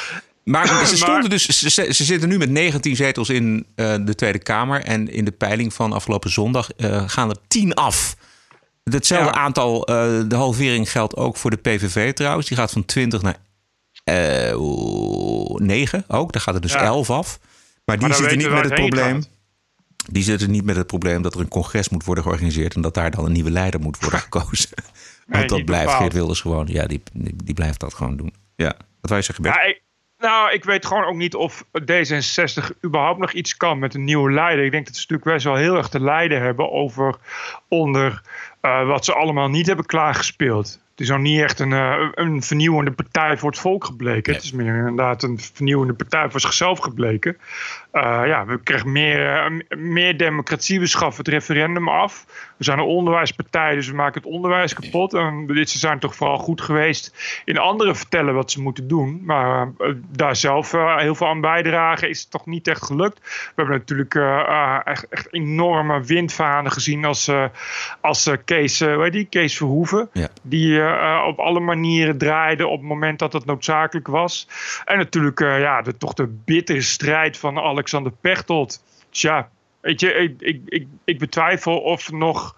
Maar 0.45 0.87
ze, 0.87 0.97
stonden 1.07 1.31
dus, 1.31 1.47
ze, 1.47 1.93
ze, 1.93 2.05
zitten 2.05 2.29
nu 2.29 2.39
met 2.39 2.51
19 2.51 2.97
zetels 2.97 3.29
in 3.29 3.67
uh, 3.77 3.95
de 4.01 4.15
Tweede 4.15 4.39
Kamer. 4.39 4.85
En 4.85 5.09
in 5.09 5.25
de 5.25 5.33
peiling 5.33 5.75
van 5.75 5.93
afgelopen 5.93 6.31
zondag 6.31 6.69
uh, 6.77 7.03
gaan 7.07 7.31
er 7.31 7.37
10 7.49 7.75
af. 7.75 8.17
Hetzelfde 8.85 9.33
ja. 9.35 9.41
aantal, 9.41 9.91
uh, 9.91 9.97
de 10.29 10.37
halvering 10.37 10.91
geldt 10.91 11.17
ook 11.17 11.37
voor 11.37 11.51
de 11.51 11.57
PVV 11.57 12.13
trouwens. 12.13 12.49
Die 12.49 12.57
gaat 12.57 12.73
van 12.73 12.85
20 12.85 13.23
naar 13.23 13.37
9 14.07 16.05
ook. 16.09 16.33
Daar 16.33 16.43
gaat 16.43 16.55
er 16.55 16.61
dus 16.61 16.73
ja. 16.73 16.83
11 16.83 17.11
af. 17.11 17.39
Maar 17.85 17.99
die 17.99 18.13
zitten 18.13 18.39
niet 18.39 18.51
met 18.51 18.65
het 18.65 18.75
probleem. 18.75 19.25
Die 20.11 20.23
zitten 20.23 20.51
niet 20.51 20.65
met 20.65 20.77
het 20.77 20.87
probleem 20.87 21.23
dat 21.23 21.35
er 21.35 21.41
een 21.41 21.49
congres 21.49 21.89
moet 21.89 22.05
worden 22.05 22.25
georganiseerd. 22.25 22.75
en 22.75 22.81
dat 22.81 22.95
daar 22.95 23.11
dan 23.11 23.25
een 23.25 23.33
nieuwe 23.33 23.51
leider 23.51 23.81
moet 23.81 24.01
worden 24.01 24.21
gekozen. 24.21 24.69
Want 25.27 25.39
nee, 25.39 25.47
dat 25.47 25.65
blijft 25.65 25.85
bepaald. 25.85 26.03
Geert 26.03 26.13
Wilders 26.13 26.41
gewoon. 26.41 26.67
Ja, 26.67 26.87
die, 26.87 27.03
die, 27.13 27.37
die, 27.45 27.55
blijft 27.55 27.81
dat 27.81 27.95
gewoon 27.95 28.17
doen. 28.17 28.35
Ja, 28.57 28.77
wat 29.01 29.11
wij 29.11 29.23
zeggen. 29.23 29.45
Ja, 29.45 29.63
ik, 29.63 29.83
nou, 30.19 30.53
ik 30.53 30.65
weet 30.65 30.87
gewoon 30.87 31.05
ook 31.05 31.17
niet 31.17 31.35
of 31.35 31.65
D66 31.81 32.85
überhaupt 32.85 33.19
nog 33.19 33.33
iets 33.33 33.57
kan 33.57 33.79
met 33.79 33.95
een 33.95 34.05
nieuwe 34.05 34.33
leider. 34.33 34.65
Ik 34.65 34.71
denk 34.71 34.87
dat 34.87 34.95
ze 34.95 35.01
natuurlijk 35.01 35.31
best 35.31 35.45
wel 35.45 35.55
heel 35.55 35.77
erg 35.77 35.89
te 35.89 36.01
lijden 36.01 36.43
hebben 36.43 36.73
over 36.73 37.17
onder 37.69 38.23
uh, 38.63 38.87
wat 38.87 39.05
ze 39.05 39.15
allemaal 39.15 39.49
niet 39.49 39.67
hebben 39.67 39.87
klaargespeeld. 39.87 40.81
Het 40.97 41.05
is 41.05 41.11
nog 41.11 41.21
niet 41.21 41.41
echt 41.41 41.59
een, 41.59 41.71
uh, 41.71 42.09
een 42.15 42.43
vernieuwende 42.43 42.91
partij 42.91 43.37
voor 43.39 43.51
het 43.51 43.59
volk 43.59 43.85
gebleken. 43.85 44.33
Nee. 44.33 44.35
Het 44.35 44.45
is 44.45 44.53
meer 44.53 44.77
inderdaad 44.77 45.23
een 45.23 45.39
vernieuwende 45.39 45.93
partij 45.95 46.31
voor 46.31 46.41
zichzelf 46.41 46.79
gebleken. 46.79 47.37
Uh, 47.97 48.23
ja, 48.27 48.47
we 48.47 48.61
krijgen 48.63 48.93
meer, 48.93 49.51
uh, 49.51 49.79
meer 49.79 50.17
democratie. 50.17 50.81
We 50.81 50.87
schaffen 50.87 51.25
het 51.25 51.33
referendum 51.33 51.89
af. 51.89 52.25
We 52.57 52.65
zijn 52.65 52.79
een 52.79 52.85
onderwijspartij, 52.85 53.75
dus 53.75 53.89
we 53.89 53.95
maken 53.95 54.23
het 54.23 54.33
onderwijs 54.33 54.75
kapot. 54.75 55.15
En 55.15 55.47
dit, 55.47 55.71
ze 55.71 55.79
zijn 55.79 55.99
toch 55.99 56.15
vooral 56.15 56.39
goed 56.39 56.61
geweest 56.61 57.15
in 57.45 57.59
anderen 57.59 57.97
vertellen 57.97 58.35
wat 58.35 58.51
ze 58.51 58.63
moeten 58.63 58.89
doen. 58.89 59.23
Maar 59.25 59.73
daar 60.09 60.37
zelf 60.37 60.73
heel 60.97 61.15
veel 61.15 61.27
aan 61.27 61.41
bijdragen 61.41 62.09
is 62.09 62.21
het 62.21 62.31
toch 62.31 62.47
niet 62.47 62.69
echt 62.69 62.85
gelukt. 62.85 63.19
We 63.21 63.53
hebben 63.55 63.79
natuurlijk 63.79 64.15
echt, 64.85 65.09
echt, 65.09 65.33
enorme 65.33 66.05
windvanen 66.05 66.73
gezien 66.73 67.05
als, 67.05 67.31
als 68.01 68.31
Kees, 68.45 68.81
hoe 68.81 69.11
die? 69.11 69.25
Kees 69.25 69.57
Verhoeven. 69.57 70.09
Ja. 70.13 70.29
Die 70.43 70.83
op 71.27 71.39
alle 71.39 71.61
manieren 71.61 72.19
draaide 72.19 72.67
op 72.67 72.79
het 72.79 72.89
moment 72.89 73.19
dat 73.19 73.33
het 73.33 73.45
noodzakelijk 73.45 74.07
was. 74.07 74.49
En 74.85 74.99
natuurlijk 74.99 75.39
ja, 75.41 75.83
de, 75.83 75.97
toch 75.97 76.15
de 76.15 76.27
bittere 76.45 76.81
strijd 76.81 77.39
van 77.39 77.57
Alexander 77.87 78.13
Pechtold. 78.21 78.83
Tja, 79.11 79.49
weet 79.81 80.01
je, 80.01 80.13
ik, 80.13 80.41
ik, 80.41 80.61
ik, 80.67 80.87
ik 81.05 81.19
betwijfel 81.19 81.79
of 81.79 82.07
er 82.07 82.15
nog 82.15 82.57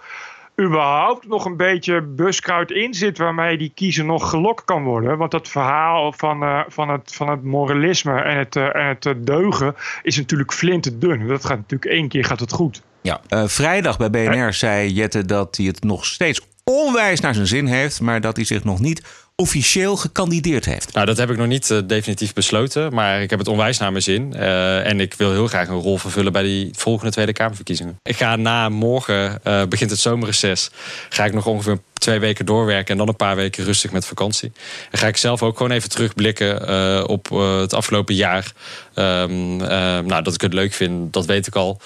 überhaupt 0.60 1.28
nog 1.28 1.44
een 1.44 1.56
beetje 1.56 2.02
buskruid 2.02 2.70
in 2.70 2.94
zit 2.94 3.18
waarmee 3.18 3.58
die 3.58 3.72
kiezer 3.74 4.04
nog 4.04 4.30
gelokt 4.30 4.64
kan 4.64 4.82
worden. 4.82 5.18
Want 5.18 5.30
dat 5.30 5.48
verhaal 5.48 6.12
van, 6.12 6.42
uh, 6.42 6.60
van, 6.68 6.88
het, 6.88 7.14
van 7.14 7.28
het 7.28 7.44
moralisme 7.44 8.20
en 8.20 8.38
het, 8.38 8.56
uh, 8.56 8.76
en 8.76 8.86
het 8.86 9.26
deugen 9.26 9.74
is 10.02 10.16
natuurlijk 10.16 10.52
flinterdun. 10.52 11.26
Dat 11.26 11.44
gaat 11.44 11.56
natuurlijk 11.56 11.92
één 11.92 12.08
keer 12.08 12.24
gaat 12.24 12.40
het 12.40 12.52
goed. 12.52 12.82
Ja, 13.00 13.20
uh, 13.28 13.46
vrijdag 13.46 13.98
bij 13.98 14.10
BNR 14.10 14.52
zei 14.52 14.90
Jette 14.90 15.24
dat 15.24 15.56
hij 15.56 15.66
het 15.66 15.84
nog 15.84 16.04
steeds 16.04 16.40
onwijs 16.64 17.20
naar 17.20 17.34
zijn 17.34 17.46
zin 17.46 17.66
heeft, 17.66 18.00
maar 18.00 18.20
dat 18.20 18.36
hij 18.36 18.44
zich 18.44 18.64
nog 18.64 18.80
niet 18.80 19.27
officieel 19.42 19.96
gekandideerd 19.96 20.64
heeft. 20.64 20.92
Nou, 20.92 21.06
dat 21.06 21.16
heb 21.16 21.30
ik 21.30 21.36
nog 21.36 21.46
niet 21.46 21.70
uh, 21.70 21.78
definitief 21.86 22.32
besloten, 22.32 22.94
maar 22.94 23.22
ik 23.22 23.30
heb 23.30 23.38
het 23.38 23.48
onwijs 23.48 23.78
naar 23.78 23.90
mijn 23.90 24.02
zin. 24.02 24.32
Uh, 24.34 24.86
en 24.86 25.00
ik 25.00 25.14
wil 25.14 25.30
heel 25.30 25.46
graag 25.46 25.68
een 25.68 25.80
rol 25.80 25.98
vervullen 25.98 26.32
bij 26.32 26.42
die 26.42 26.70
volgende 26.72 27.12
Tweede 27.12 27.32
Kamerverkiezingen. 27.32 27.96
Ik 28.02 28.16
ga 28.16 28.36
na 28.36 28.68
morgen, 28.68 29.40
uh, 29.44 29.64
begint 29.64 29.90
het 29.90 30.00
zomerreces, 30.00 30.70
ga 31.08 31.24
ik 31.24 31.32
nog 31.32 31.46
ongeveer 31.46 31.78
twee 31.92 32.18
weken 32.18 32.46
doorwerken 32.46 32.92
en 32.92 32.98
dan 32.98 33.08
een 33.08 33.16
paar 33.16 33.36
weken 33.36 33.64
rustig 33.64 33.92
met 33.92 34.06
vakantie. 34.06 34.52
En 34.90 34.98
ga 34.98 35.06
ik 35.06 35.16
zelf 35.16 35.42
ook 35.42 35.56
gewoon 35.56 35.72
even 35.72 35.90
terugblikken 35.90 37.08
op 37.08 37.28
het 37.60 37.74
afgelopen 37.74 38.14
jaar. 38.14 38.52
Um, 38.94 39.56
nou, 39.56 40.22
dat 40.22 40.34
ik 40.34 40.40
het 40.40 40.54
leuk 40.54 40.72
vind, 40.72 41.12
dat 41.12 41.26
weet 41.26 41.46
ik 41.46 41.54
al. 41.54 41.80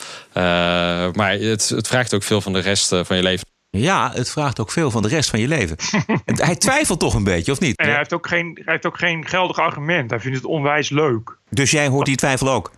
maar 1.13 1.33
het, 1.33 1.69
het 1.69 1.89
vraagt 1.89 2.15
ook 2.15 2.23
veel 2.23 2.41
van 2.41 2.53
de 2.53 2.61
rest 2.61 2.89
van 2.89 3.17
je 3.17 3.23
leven. 3.23 3.52
Ja, 3.79 4.11
het 4.15 4.31
vraagt 4.31 4.61
ook 4.61 4.71
veel 4.71 4.91
van 4.91 5.03
de 5.03 5.09
rest 5.09 5.31
van 5.31 5.41
je 5.41 5.49
leven. 5.49 5.77
hij 6.25 6.57
twijfelt 6.57 7.01
toch 7.01 7.15
een 7.15 7.25
beetje, 7.25 7.53
of 7.53 7.61
niet? 7.61 7.77
En 7.77 7.89
hij, 7.89 7.97
heeft 7.97 8.13
ook 8.13 8.27
geen, 8.27 8.53
hij 8.55 8.73
heeft 8.73 8.87
ook 8.87 8.99
geen 8.99 9.27
geldig 9.27 9.59
argument. 9.59 10.11
Hij 10.11 10.21
vindt 10.21 10.37
het 10.37 10.47
onwijs 10.47 10.91
leuk. 10.91 11.37
Dus 11.51 11.71
jij 11.71 11.89
hoort 11.89 12.07
die 12.07 12.17
twijfel 12.17 12.51
ook? 12.51 12.71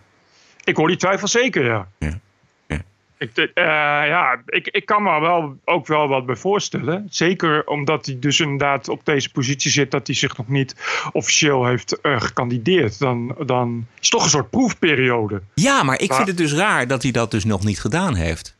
Ik 0.63 0.75
hoor 0.75 0.87
die 0.87 0.97
twijfel 0.97 1.27
zeker, 1.27 1.65
ja. 1.65 1.87
ja. 1.97 2.19
ja. 2.67 2.81
Ik, 3.17 3.37
uh, 3.37 3.45
ja, 3.55 4.41
ik, 4.45 4.67
ik 4.67 4.85
kan 4.85 5.03
me 5.03 5.19
wel, 5.19 5.57
ook 5.65 5.87
wel 5.87 6.07
wat 6.07 6.25
bij 6.25 6.35
voorstellen. 6.35 7.07
Zeker 7.09 7.67
omdat 7.67 8.05
hij 8.05 8.19
dus 8.19 8.39
inderdaad 8.39 8.89
op 8.89 9.05
deze 9.05 9.31
positie 9.31 9.71
zit... 9.71 9.91
dat 9.91 10.07
hij 10.07 10.15
zich 10.15 10.37
nog 10.37 10.47
niet 10.47 10.75
officieel 11.11 11.65
heeft 11.65 11.97
uh, 12.01 12.21
gekandideerd. 12.21 12.99
Dan, 12.99 13.35
dan 13.45 13.87
is 13.93 13.95
het 13.99 14.11
toch 14.11 14.23
een 14.23 14.29
soort 14.29 14.49
proefperiode. 14.49 15.41
Ja, 15.53 15.83
maar 15.83 15.99
ik 15.99 16.13
vind 16.13 16.27
het 16.27 16.37
dus 16.37 16.53
raar 16.53 16.87
dat 16.87 17.03
hij 17.03 17.11
dat 17.11 17.31
dus 17.31 17.45
nog 17.45 17.63
niet 17.63 17.79
gedaan 17.79 18.15
heeft. 18.15 18.55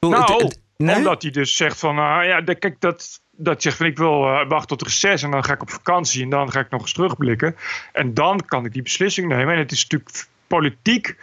Nou, 0.00 0.32
het, 0.32 0.42
het, 0.42 0.60
nee? 0.78 0.96
omdat 0.96 1.22
hij 1.22 1.30
dus 1.30 1.54
zegt 1.54 1.78
van... 1.78 1.98
Uh, 1.98 2.20
ja, 2.24 2.40
kijk, 2.40 2.80
dat, 2.80 3.20
dat 3.30 3.62
zegt 3.62 3.76
van 3.76 3.86
ik 3.86 3.98
wil 3.98 4.24
uh, 4.24 4.48
wachten 4.48 4.68
tot 4.68 4.82
reces 4.82 5.22
en 5.22 5.30
dan 5.30 5.44
ga 5.44 5.52
ik 5.52 5.62
op 5.62 5.70
vakantie 5.70 6.22
en 6.22 6.30
dan 6.30 6.50
ga 6.50 6.60
ik 6.60 6.70
nog 6.70 6.80
eens 6.80 6.92
terugblikken. 6.92 7.56
En 7.92 8.14
dan 8.14 8.44
kan 8.46 8.64
ik 8.64 8.72
die 8.72 8.82
beslissing 8.82 9.28
nemen. 9.28 9.54
En 9.54 9.58
het 9.58 9.72
is 9.72 9.82
natuurlijk 9.82 10.26
politiek 10.46 11.16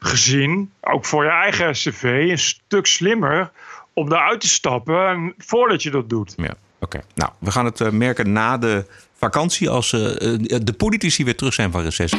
gezien, 0.00 0.72
ook 0.80 1.04
voor 1.04 1.24
je 1.24 1.30
eigen 1.30 1.72
cv, 1.72 2.26
een 2.30 2.38
stuk 2.38 2.86
slimmer 2.86 3.50
om 3.92 4.12
eruit 4.12 4.40
te 4.40 4.48
stappen 4.48 5.34
voordat 5.38 5.82
je 5.82 5.90
dat 5.90 6.08
doet. 6.08 6.34
Ja, 6.36 6.54
oké. 6.80 7.00
Nou, 7.14 7.30
we 7.38 7.50
gaan 7.50 7.64
het 7.64 7.80
uh, 7.80 7.90
merken 7.90 8.32
na 8.32 8.58
de 8.58 8.84
vakantie 9.16 9.68
als 9.68 9.92
uh, 9.92 10.00
de 10.62 10.74
politici 10.76 11.24
weer 11.24 11.36
terug 11.36 11.54
zijn 11.54 11.70
van 11.70 11.82
reces. 11.82 12.10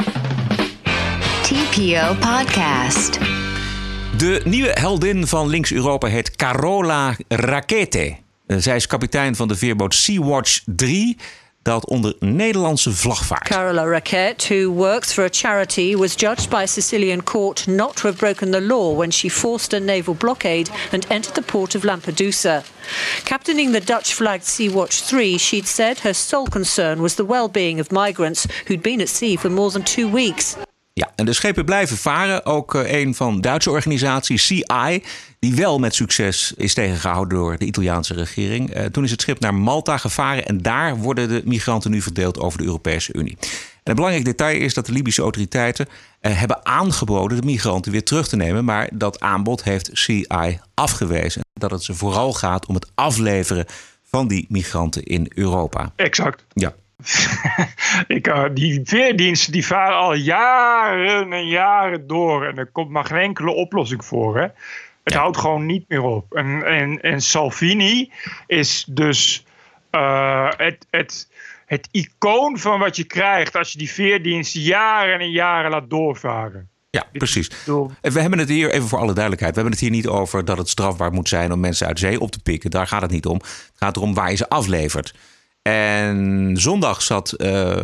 TPO 1.41 2.15
Podcast. 2.19 3.40
De 4.21 4.41
nieuwe 4.43 4.71
heldin 4.73 5.27
van 5.27 5.47
Links 5.47 5.71
Europa 5.71 6.07
heet 6.07 6.35
Carola 6.35 7.15
Rackete. 7.27 8.15
Zij 8.47 8.75
is 8.75 8.87
kapitein 8.87 9.35
van 9.35 9.47
de 9.47 9.55
veerboot 9.55 9.95
Sea-Watch 9.95 10.61
3 10.65 11.17
dat 11.61 11.85
onder 11.85 12.15
Nederlandse 12.19 12.91
vlag 12.91 13.25
vaart. 13.25 13.47
Carola 13.47 13.83
Raquette, 13.83 14.53
who 14.53 14.73
works 14.73 15.13
for 15.13 15.23
a 15.23 15.29
charity, 15.31 15.95
was 15.95 16.13
judged 16.15 16.49
by 16.49 16.61
a 16.61 16.65
Sicilian 16.65 17.23
court 17.23 17.67
not 17.67 17.95
to 17.95 18.07
have 18.07 18.17
broken 18.17 18.51
the 18.51 18.61
law 18.61 18.97
when 18.97 19.11
she 19.11 19.29
forced 19.29 19.73
a 19.73 19.79
naval 19.79 20.15
blockade 20.15 20.69
and 20.91 21.05
entered 21.07 21.33
the 21.33 21.41
port 21.41 21.75
of 21.75 21.83
Lampedusa. 21.83 22.63
Captaining 23.23 23.71
the 23.71 23.93
Dutch-flagged 23.93 24.45
Sea-Watch 24.45 25.01
3, 25.01 25.37
she'd 25.37 25.67
said 25.67 25.99
her 25.99 26.13
sole 26.13 26.47
concern 26.47 27.01
was 27.01 27.15
the 27.15 27.25
well-being 27.25 27.79
of 27.79 27.91
migrants 27.91 28.47
who'd 28.67 28.81
been 28.81 29.01
at 29.01 29.09
sea 29.09 29.35
for 29.37 29.49
more 29.49 29.71
than 29.71 29.83
two 29.83 30.07
weeks. 30.07 30.55
Ja, 31.01 31.11
en 31.15 31.25
de 31.25 31.33
schepen 31.33 31.65
blijven 31.65 31.97
varen. 31.97 32.45
Ook 32.45 32.73
uh, 32.73 32.91
een 32.91 33.15
van 33.15 33.41
Duitse 33.41 33.69
organisatie, 33.69 34.37
CI, 34.37 35.03
die 35.39 35.55
wel 35.55 35.79
met 35.79 35.95
succes 35.95 36.53
is 36.57 36.73
tegengehouden 36.73 37.37
door 37.37 37.57
de 37.57 37.65
Italiaanse 37.65 38.13
regering. 38.13 38.77
Uh, 38.77 38.85
toen 38.85 39.03
is 39.03 39.11
het 39.11 39.21
schip 39.21 39.39
naar 39.39 39.53
Malta 39.53 39.97
gevaren 39.97 40.45
en 40.45 40.61
daar 40.61 40.97
worden 40.97 41.27
de 41.27 41.41
migranten 41.45 41.91
nu 41.91 42.01
verdeeld 42.01 42.39
over 42.39 42.57
de 42.57 42.63
Europese 42.63 43.13
Unie. 43.13 43.37
En 43.39 43.47
een 43.83 43.95
belangrijk 43.95 44.25
detail 44.25 44.59
is 44.59 44.73
dat 44.73 44.85
de 44.85 44.91
Libische 44.91 45.21
autoriteiten 45.21 45.87
uh, 46.21 46.39
hebben 46.39 46.65
aangeboden 46.65 47.41
de 47.41 47.45
migranten 47.45 47.91
weer 47.91 48.03
terug 48.03 48.27
te 48.27 48.35
nemen. 48.35 48.65
Maar 48.65 48.89
dat 48.93 49.19
aanbod 49.19 49.63
heeft 49.63 49.89
CI 49.93 50.59
afgewezen. 50.73 51.41
Dat 51.53 51.71
het 51.71 51.83
ze 51.83 51.93
vooral 51.93 52.33
gaat 52.33 52.65
om 52.65 52.75
het 52.75 52.91
afleveren 52.95 53.65
van 54.03 54.27
die 54.27 54.45
migranten 54.49 55.03
in 55.03 55.31
Europa. 55.35 55.91
Exact. 55.95 56.45
Ja. 56.53 56.73
ik, 58.17 58.27
uh, 58.27 58.43
die 58.53 58.81
veerdiensten 58.83 59.51
die 59.51 59.65
varen 59.65 59.97
al 59.97 60.13
jaren 60.13 61.33
en 61.33 61.47
jaren 61.47 62.07
door. 62.07 62.45
En 62.45 62.57
er 62.57 62.67
komt 62.71 62.89
maar 62.89 63.05
geen 63.05 63.17
enkele 63.17 63.51
oplossing 63.51 64.05
voor. 64.05 64.37
Hè? 64.37 64.47
Het 65.03 65.13
ja. 65.13 65.19
houdt 65.19 65.37
gewoon 65.37 65.65
niet 65.65 65.85
meer 65.87 66.01
op. 66.01 66.33
En, 66.33 66.65
en, 66.65 67.01
en 67.01 67.21
Salvini 67.21 68.11
is 68.47 68.85
dus 68.89 69.45
uh, 69.91 70.49
het, 70.57 70.85
het, 70.89 71.29
het 71.65 71.87
icoon 71.91 72.59
van 72.59 72.79
wat 72.79 72.95
je 72.95 73.03
krijgt 73.03 73.55
als 73.55 73.71
je 73.71 73.77
die 73.77 73.91
veerdiensten 73.91 74.61
jaren 74.61 75.19
en 75.19 75.31
jaren 75.31 75.71
laat 75.71 75.89
doorvaren. 75.89 76.69
Ja, 76.89 77.05
precies. 77.13 77.49
We 78.01 78.19
hebben 78.19 78.39
het 78.39 78.49
hier, 78.49 78.71
even 78.71 78.87
voor 78.87 78.99
alle 78.99 79.13
duidelijkheid, 79.13 79.55
we 79.55 79.61
hebben 79.61 79.79
het 79.79 79.87
hier 79.87 79.97
niet 79.97 80.07
over 80.07 80.45
dat 80.45 80.57
het 80.57 80.69
strafbaar 80.69 81.11
moet 81.11 81.29
zijn 81.29 81.51
om 81.51 81.59
mensen 81.59 81.87
uit 81.87 81.99
zee 81.99 82.19
op 82.19 82.31
te 82.31 82.39
pikken. 82.39 82.69
Daar 82.69 82.87
gaat 82.87 83.01
het 83.01 83.11
niet 83.11 83.25
om. 83.25 83.37
Het 83.37 83.71
gaat 83.75 83.95
erom 83.95 84.13
waar 84.13 84.29
je 84.29 84.35
ze 84.35 84.49
aflevert. 84.49 85.13
En 85.61 86.51
zondag 86.57 87.01
zat 87.01 87.33
uh, 87.37 87.75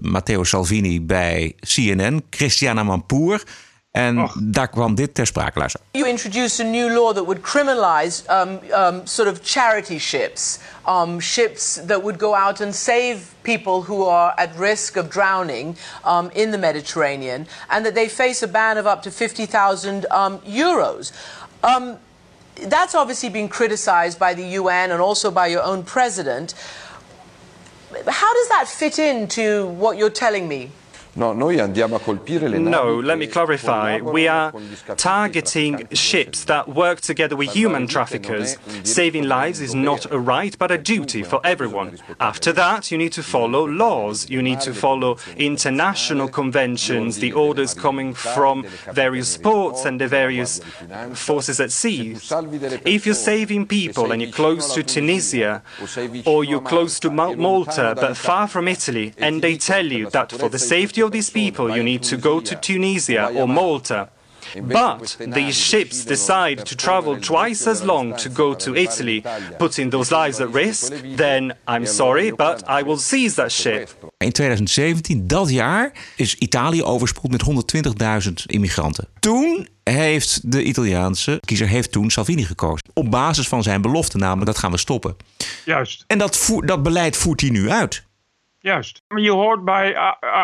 Matteo 0.00 0.44
Salvini 0.44 1.00
bij 1.00 1.56
CNN, 1.60 2.22
Christiana 2.30 2.82
Mampour. 2.82 3.42
En 3.90 4.22
Och. 4.22 4.36
daar 4.42 4.68
kwam 4.68 4.94
dit 4.94 5.14
ter 5.14 5.26
sprake. 5.26 5.58
Luister. 5.58 5.80
You 5.90 6.08
introduced 6.08 6.66
a 6.66 6.70
new 6.70 6.92
law 6.92 7.14
that 7.14 7.24
would 7.24 7.40
criminalize 7.40 8.22
um, 8.28 8.58
um, 8.72 9.06
sort 9.06 9.28
of 9.28 9.40
charity 9.42 9.98
ships. 9.98 10.58
Um, 10.86 11.20
ships 11.20 11.80
that 11.86 12.02
would 12.02 12.18
go 12.18 12.34
out 12.34 12.60
and 12.60 12.74
save 12.74 13.18
people 13.42 13.82
who 13.82 14.08
are 14.08 14.32
at 14.36 14.58
risk 14.58 14.96
of 14.96 15.08
drowning 15.08 15.76
um, 16.04 16.30
in 16.34 16.50
the 16.50 16.58
Mediterranean. 16.58 17.46
And 17.68 17.84
that 17.84 17.94
they 17.94 18.08
face 18.08 18.44
a 18.44 18.48
ban 18.48 18.78
of 18.78 18.86
up 18.86 19.02
to 19.02 19.10
50,000 19.10 20.06
um, 20.10 20.38
euros. 20.38 21.12
Um, 21.62 21.96
that's 22.68 22.94
obviously 22.94 23.28
been 23.28 23.48
criticized 23.48 24.18
by 24.18 24.34
the 24.34 24.60
UN 24.60 24.90
and 24.90 25.00
also 25.00 25.30
by 25.30 25.46
your 25.46 25.62
own 25.62 25.82
president. 25.82 26.54
How 27.90 28.34
does 28.34 28.48
that 28.48 28.66
fit 28.68 28.98
into 28.98 29.68
what 29.68 29.96
you're 29.96 30.10
telling 30.10 30.48
me? 30.48 30.70
No, 31.16 31.32
noi 31.32 31.58
andiamo 31.58 31.96
a 31.96 31.98
colpire 31.98 32.46
le 32.46 32.58
no, 32.58 33.00
let 33.00 33.16
me 33.16 33.26
clarify. 33.26 34.00
We 34.00 34.28
are 34.28 34.52
targeting 34.96 35.88
ships 35.92 36.44
that 36.44 36.68
work 36.68 37.00
together 37.00 37.34
with 37.34 37.54
human 37.54 37.86
traffickers. 37.86 38.58
Saving 38.84 39.26
lives 39.26 39.62
is 39.62 39.74
not 39.74 40.04
a 40.12 40.18
right, 40.18 40.54
but 40.58 40.70
a 40.70 40.76
duty 40.76 41.22
for 41.22 41.40
everyone. 41.42 41.98
After 42.20 42.52
that, 42.52 42.90
you 42.90 42.98
need 42.98 43.12
to 43.12 43.22
follow 43.22 43.66
laws. 43.66 44.28
You 44.28 44.42
need 44.42 44.60
to 44.60 44.74
follow 44.74 45.16
international 45.38 46.28
conventions, 46.28 47.16
the 47.16 47.32
orders 47.32 47.72
coming 47.72 48.12
from 48.12 48.66
various 48.92 49.38
ports 49.38 49.86
and 49.86 49.98
the 49.98 50.08
various 50.08 50.60
forces 51.14 51.60
at 51.60 51.72
sea. 51.72 52.18
If 52.84 53.06
you're 53.06 53.14
saving 53.14 53.68
people 53.68 54.12
and 54.12 54.20
you're 54.20 54.32
close 54.32 54.74
to 54.74 54.82
Tunisia 54.82 55.62
or 56.26 56.44
you're 56.44 56.60
close 56.60 57.00
to 57.00 57.10
Malta 57.10 57.94
but 57.96 58.18
far 58.18 58.46
from 58.46 58.68
Italy, 58.68 59.14
and 59.16 59.40
they 59.40 59.56
tell 59.56 59.86
you 59.86 60.10
that 60.10 60.30
for 60.30 60.50
the 60.50 60.58
safety 60.58 61.05
of 61.06 61.12
these 61.12 61.30
people, 61.30 61.76
you 61.76 61.82
need 61.82 62.02
to 62.02 62.16
go 62.16 62.40
to 62.40 62.54
Tunisia 62.58 63.30
or 63.34 63.48
Malta. 63.48 64.08
But 64.62 65.16
these 65.32 65.56
ships 65.56 66.04
decide 66.04 66.64
to 66.64 66.74
travel 66.74 67.20
twice 67.20 67.70
as 67.70 67.82
long 67.82 68.16
to 68.16 68.30
go 68.30 68.54
to 68.54 68.74
Italy, 68.74 69.22
putting 69.58 69.90
those 69.90 70.14
lives 70.14 70.40
at 70.40 70.54
risk, 70.54 70.92
then 71.16 71.54
I'm 71.68 71.86
sorry, 71.86 72.32
but 72.32 72.62
I 72.68 72.82
will 72.82 72.98
seize 72.98 73.34
that 73.34 73.52
ship. 73.52 73.88
In 74.16 74.32
2017, 74.32 75.26
dat 75.26 75.50
jaar, 75.50 75.92
is 76.16 76.34
Italië 76.34 76.82
overspoeld 76.82 77.32
met 77.32 77.66
120.000 78.26 78.32
immigranten. 78.46 79.08
Toen 79.20 79.68
heeft 79.82 80.52
de 80.52 80.62
Italiaanse 80.62 81.40
kiezer 81.44 81.68
heeft 81.68 81.92
toen 81.92 82.10
Salvini 82.10 82.44
gekozen. 82.44 82.88
Op 82.92 83.10
basis 83.10 83.48
van 83.48 83.62
zijn 83.62 83.82
belofte, 83.82 84.16
namelijk 84.16 84.46
dat 84.46 84.58
gaan 84.58 84.70
we 84.70 84.78
stoppen. 84.78 85.16
Juist. 85.64 86.04
En 86.06 86.18
dat, 86.18 86.36
voer, 86.36 86.66
dat 86.66 86.82
beleid 86.82 87.16
voert 87.16 87.40
hij 87.40 87.50
nu 87.50 87.70
uit. 87.70 88.04
Juist. 88.66 89.02
Maar 89.08 89.20
je 89.20 89.30
hoort 89.30 89.64
bij 89.64 89.96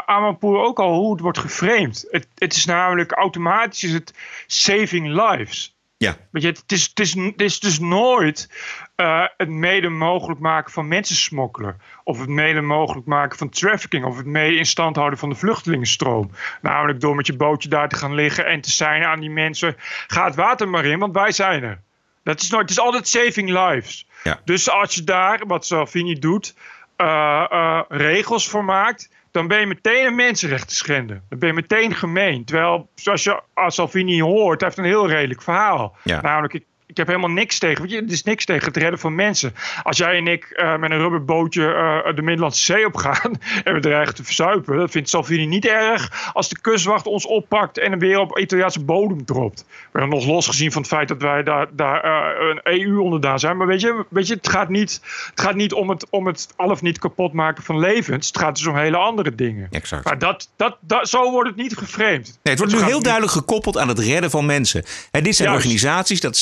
Amanpour 0.07 0.61
ook 0.61 0.79
al 0.79 0.95
hoe 0.95 1.12
het 1.12 1.21
wordt 1.21 1.38
geframed. 1.38 2.07
Het, 2.11 2.29
het 2.35 2.55
is 2.55 2.64
namelijk 2.64 3.12
automatisch 3.12 3.85
is 3.85 3.93
het 3.93 4.14
saving 4.47 5.07
lives. 5.07 5.76
Ja. 5.97 6.17
Weet 6.31 6.43
je, 6.43 6.49
het, 6.49 6.73
is, 6.73 6.83
het, 6.88 7.00
is, 7.00 7.14
het 7.14 7.41
is 7.41 7.61
dus 7.61 7.79
nooit 7.79 8.50
uh, 8.97 9.25
het 9.37 9.49
mede 9.49 9.88
mogelijk 9.88 10.41
maken 10.41 10.73
van 10.73 10.88
mensensmokkelen. 10.88 11.81
Of 12.05 12.21
het 12.21 12.29
mede 12.29 12.61
mogelijk 12.61 13.07
maken 13.07 13.38
van 13.38 13.49
trafficking. 13.49 14.05
Of 14.05 14.17
het 14.17 14.26
mede 14.26 14.57
in 14.57 14.67
stand 14.67 14.97
houden 14.97 15.19
van 15.19 15.29
de 15.29 15.35
vluchtelingenstroom. 15.35 16.31
Namelijk 16.61 17.00
door 17.00 17.14
met 17.14 17.26
je 17.26 17.37
bootje 17.37 17.69
daar 17.69 17.88
te 17.88 17.97
gaan 17.97 18.14
liggen 18.14 18.47
en 18.47 18.61
te 18.61 18.71
zijn 18.71 19.05
aan 19.05 19.21
die 19.21 19.31
mensen. 19.31 19.75
Ga 20.07 20.25
het 20.25 20.35
water 20.35 20.69
maar 20.69 20.85
in, 20.85 20.99
want 20.99 21.14
wij 21.14 21.33
zijn 21.33 21.62
er. 21.62 21.81
Dat 22.23 22.41
is 22.41 22.50
nooit, 22.50 22.62
het 22.62 22.71
is 22.71 22.85
altijd 22.85 23.09
saving 23.09 23.49
lives. 23.49 24.07
Ja. 24.23 24.41
Dus 24.45 24.71
als 24.71 24.95
je 24.95 25.05
daar, 25.05 25.47
wat 25.47 25.67
Salvini 25.67 26.19
doet, 26.19 26.55
uh, 27.03 27.47
uh, 27.53 27.81
regels 27.89 28.49
voor 28.49 28.65
maakt, 28.65 29.11
dan 29.31 29.49
ben 29.49 29.61
je 29.61 29.67
meteen 29.67 30.07
een 30.07 30.15
mensenrechten 30.15 30.77
schenden. 30.77 31.25
Dan 31.29 31.39
ben 31.39 31.49
je 31.49 31.55
meteen 31.55 31.95
gemeen. 31.95 32.45
Terwijl, 32.45 32.91
zoals 32.95 33.25
je 33.25 33.43
als 33.55 33.75
Salvini 33.75 34.23
hoort, 34.23 34.61
hij 34.61 34.69
heeft 34.69 34.81
een 34.81 34.93
heel 34.93 35.09
redelijk 35.09 35.43
verhaal. 35.43 35.97
Ja. 36.05 36.21
Namelijk, 36.21 36.55
ik, 36.55 36.65
ik 36.93 36.99
heb 36.99 37.07
helemaal 37.07 37.31
niks 37.31 37.59
tegen. 37.59 37.83
Weet 37.83 37.91
je, 37.91 38.01
het 38.01 38.13
is 38.13 38.23
niks 38.23 38.45
tegen 38.45 38.67
het 38.67 38.77
redden 38.77 38.99
van 38.99 39.15
mensen. 39.15 39.55
Als 39.83 39.97
jij 39.97 40.17
en 40.17 40.27
ik 40.27 40.47
uh, 40.53 40.77
met 40.77 40.91
een 40.91 40.99
rubberbootje 40.99 41.63
uh, 41.63 42.15
de 42.15 42.23
Middellandse 42.23 42.63
Zee 42.63 42.87
op 42.87 42.97
gaan 42.97 43.33
en 43.65 43.75
we 43.75 43.81
dreigen 43.81 44.15
te 44.15 44.25
verzuipen, 44.25 44.77
dat 44.77 44.91
vindt 44.91 45.09
Salvini 45.09 45.47
niet 45.47 45.67
erg 45.67 46.31
als 46.33 46.49
de 46.49 46.61
kustwacht 46.61 47.07
ons 47.07 47.27
oppakt 47.27 47.79
en 47.79 47.99
weer 47.99 48.19
op 48.19 48.39
Italiaanse 48.39 48.85
bodem 48.85 49.25
dropt. 49.25 49.65
Hebben 49.93 50.11
nog 50.11 50.27
losgezien 50.27 50.73
van 50.73 50.83
het 50.83 50.91
feit 50.91 51.09
dat 51.09 51.23
wij 51.23 51.43
daar, 51.43 51.67
daar 51.73 52.05
uh, 52.05 52.49
een 52.49 52.61
EU 52.63 52.99
onderdaan 52.99 53.39
zijn. 53.39 53.57
Maar 53.57 53.67
weet 53.67 53.81
je, 53.81 54.05
weet 54.09 54.27
je 54.27 54.35
het, 54.35 54.49
gaat 54.49 54.69
niet, 54.69 55.01
het 55.31 55.41
gaat 55.41 55.55
niet 55.55 55.73
om 55.73 55.89
het, 55.89 56.07
om 56.11 56.27
het 56.27 56.49
al 56.57 56.71
of 56.71 56.83
niet 56.83 56.99
kapot 56.99 57.33
maken 57.33 57.63
van 57.63 57.79
levens. 57.79 58.27
Het 58.27 58.39
gaat 58.39 58.57
dus 58.57 58.67
om 58.67 58.77
hele 58.77 58.97
andere 58.97 59.35
dingen. 59.35 59.69
Exact. 59.71 60.05
Maar 60.05 60.19
dat, 60.19 60.51
dat, 60.57 60.77
dat, 60.81 61.09
zo 61.09 61.31
wordt 61.31 61.49
het 61.49 61.59
niet 61.59 61.77
geframed. 61.77 62.39
Nee, 62.43 62.55
het 62.55 62.59
wordt 62.59 62.73
nu 62.73 62.83
heel 62.83 63.03
duidelijk 63.03 63.33
gekoppeld 63.33 63.79
aan 63.79 63.89
het 63.89 63.99
redden 63.99 64.31
van 64.31 64.47
mensen. 64.47 64.85
En 65.11 65.23
dit 65.23 65.37
zijn 65.37 65.49
Juist. 65.49 65.65
organisaties, 65.65 66.21
dat 66.21 66.37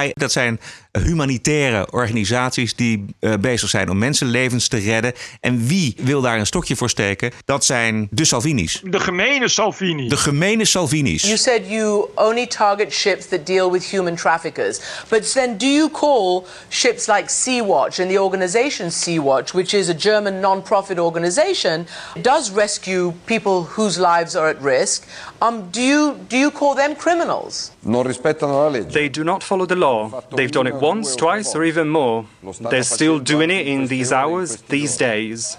CI, 0.00 0.10
dat 0.14 0.32
zijn 0.32 0.60
humanitaire 1.02 1.86
organisaties 1.90 2.74
die 2.74 3.04
uh, 3.20 3.34
bezig 3.40 3.68
zijn 3.68 3.90
om 3.90 3.98
mensenlevens 3.98 4.68
te 4.68 4.76
redden. 4.76 5.12
En 5.40 5.66
wie 5.66 5.94
wil 5.98 6.20
daar 6.20 6.38
een 6.38 6.46
stokje 6.46 6.76
voor 6.76 6.90
steken? 6.90 7.30
Dat 7.44 7.64
zijn 7.64 8.08
de 8.10 8.24
Salvinis. 8.24 8.80
De 8.84 9.00
gemene 9.00 9.48
Salvini. 9.48 10.08
De 10.08 10.16
gemene 10.16 10.64
Salvinis. 10.64 11.22
You 11.22 11.36
said 11.36 11.62
you 11.68 12.06
only 12.14 12.46
target 12.46 12.92
ships 12.92 13.28
that 13.28 13.46
deal 13.46 13.70
with 13.70 13.90
human 13.90 14.14
traffickers. 14.14 14.80
But 15.08 15.32
then 15.32 15.56
do 15.56 15.66
you 15.66 15.90
call 15.90 16.44
ships 16.68 17.06
like 17.06 17.24
Sea-Watch 17.26 18.00
and 18.00 18.10
the 18.10 18.20
organization 18.20 18.90
Sea-Watch, 18.90 19.52
which 19.52 19.74
is 19.74 19.88
a 19.88 19.94
German 19.98 20.40
non-profit 20.40 20.98
organization, 20.98 21.86
does 22.20 22.50
rescue 22.50 23.12
people 23.24 23.66
whose 23.76 24.00
lives 24.00 24.36
are 24.36 24.48
at 24.48 24.62
risk. 24.62 25.02
Um, 25.42 25.68
do 25.70 25.80
you 25.80 26.14
do 26.28 26.36
you 26.36 26.50
call 26.50 26.74
them 26.74 26.96
criminals? 26.96 27.70
Non 27.80 28.06
rispettano 28.06 28.52
la 28.52 28.68
legge. 28.68 28.92
They 28.92 29.10
do 29.10 29.22
not 29.22 29.42
follow 29.42 29.66
the 29.66 29.76
law. 29.76 30.22
They've 30.34 30.50
done 30.50 30.68
it 30.68 30.74
once, 30.84 31.14
twice, 31.16 31.58
or 31.58 31.64
even 31.64 31.88
more. 31.88 32.24
They're 32.70 32.82
still 32.82 33.18
doing 33.22 33.50
it 33.50 33.66
in 33.66 33.86
these 33.86 34.12
hours, 34.12 34.62
these 34.68 34.96
days. 34.96 35.56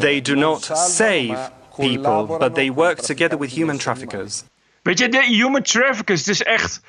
They 0.00 0.20
do 0.20 0.34
not 0.34 0.64
save 0.64 1.38
people, 1.76 2.38
but 2.38 2.54
they 2.54 2.70
work 2.70 2.98
together 2.98 3.38
with 3.38 3.50
human 3.50 3.78
traffickers. 3.78 4.44
Weet 4.82 4.98
je, 4.98 5.08
de 5.08 5.22
human 5.22 5.62
traffickers, 5.62 6.20
het 6.20 6.28
is 6.28 6.42
echt 6.42 6.80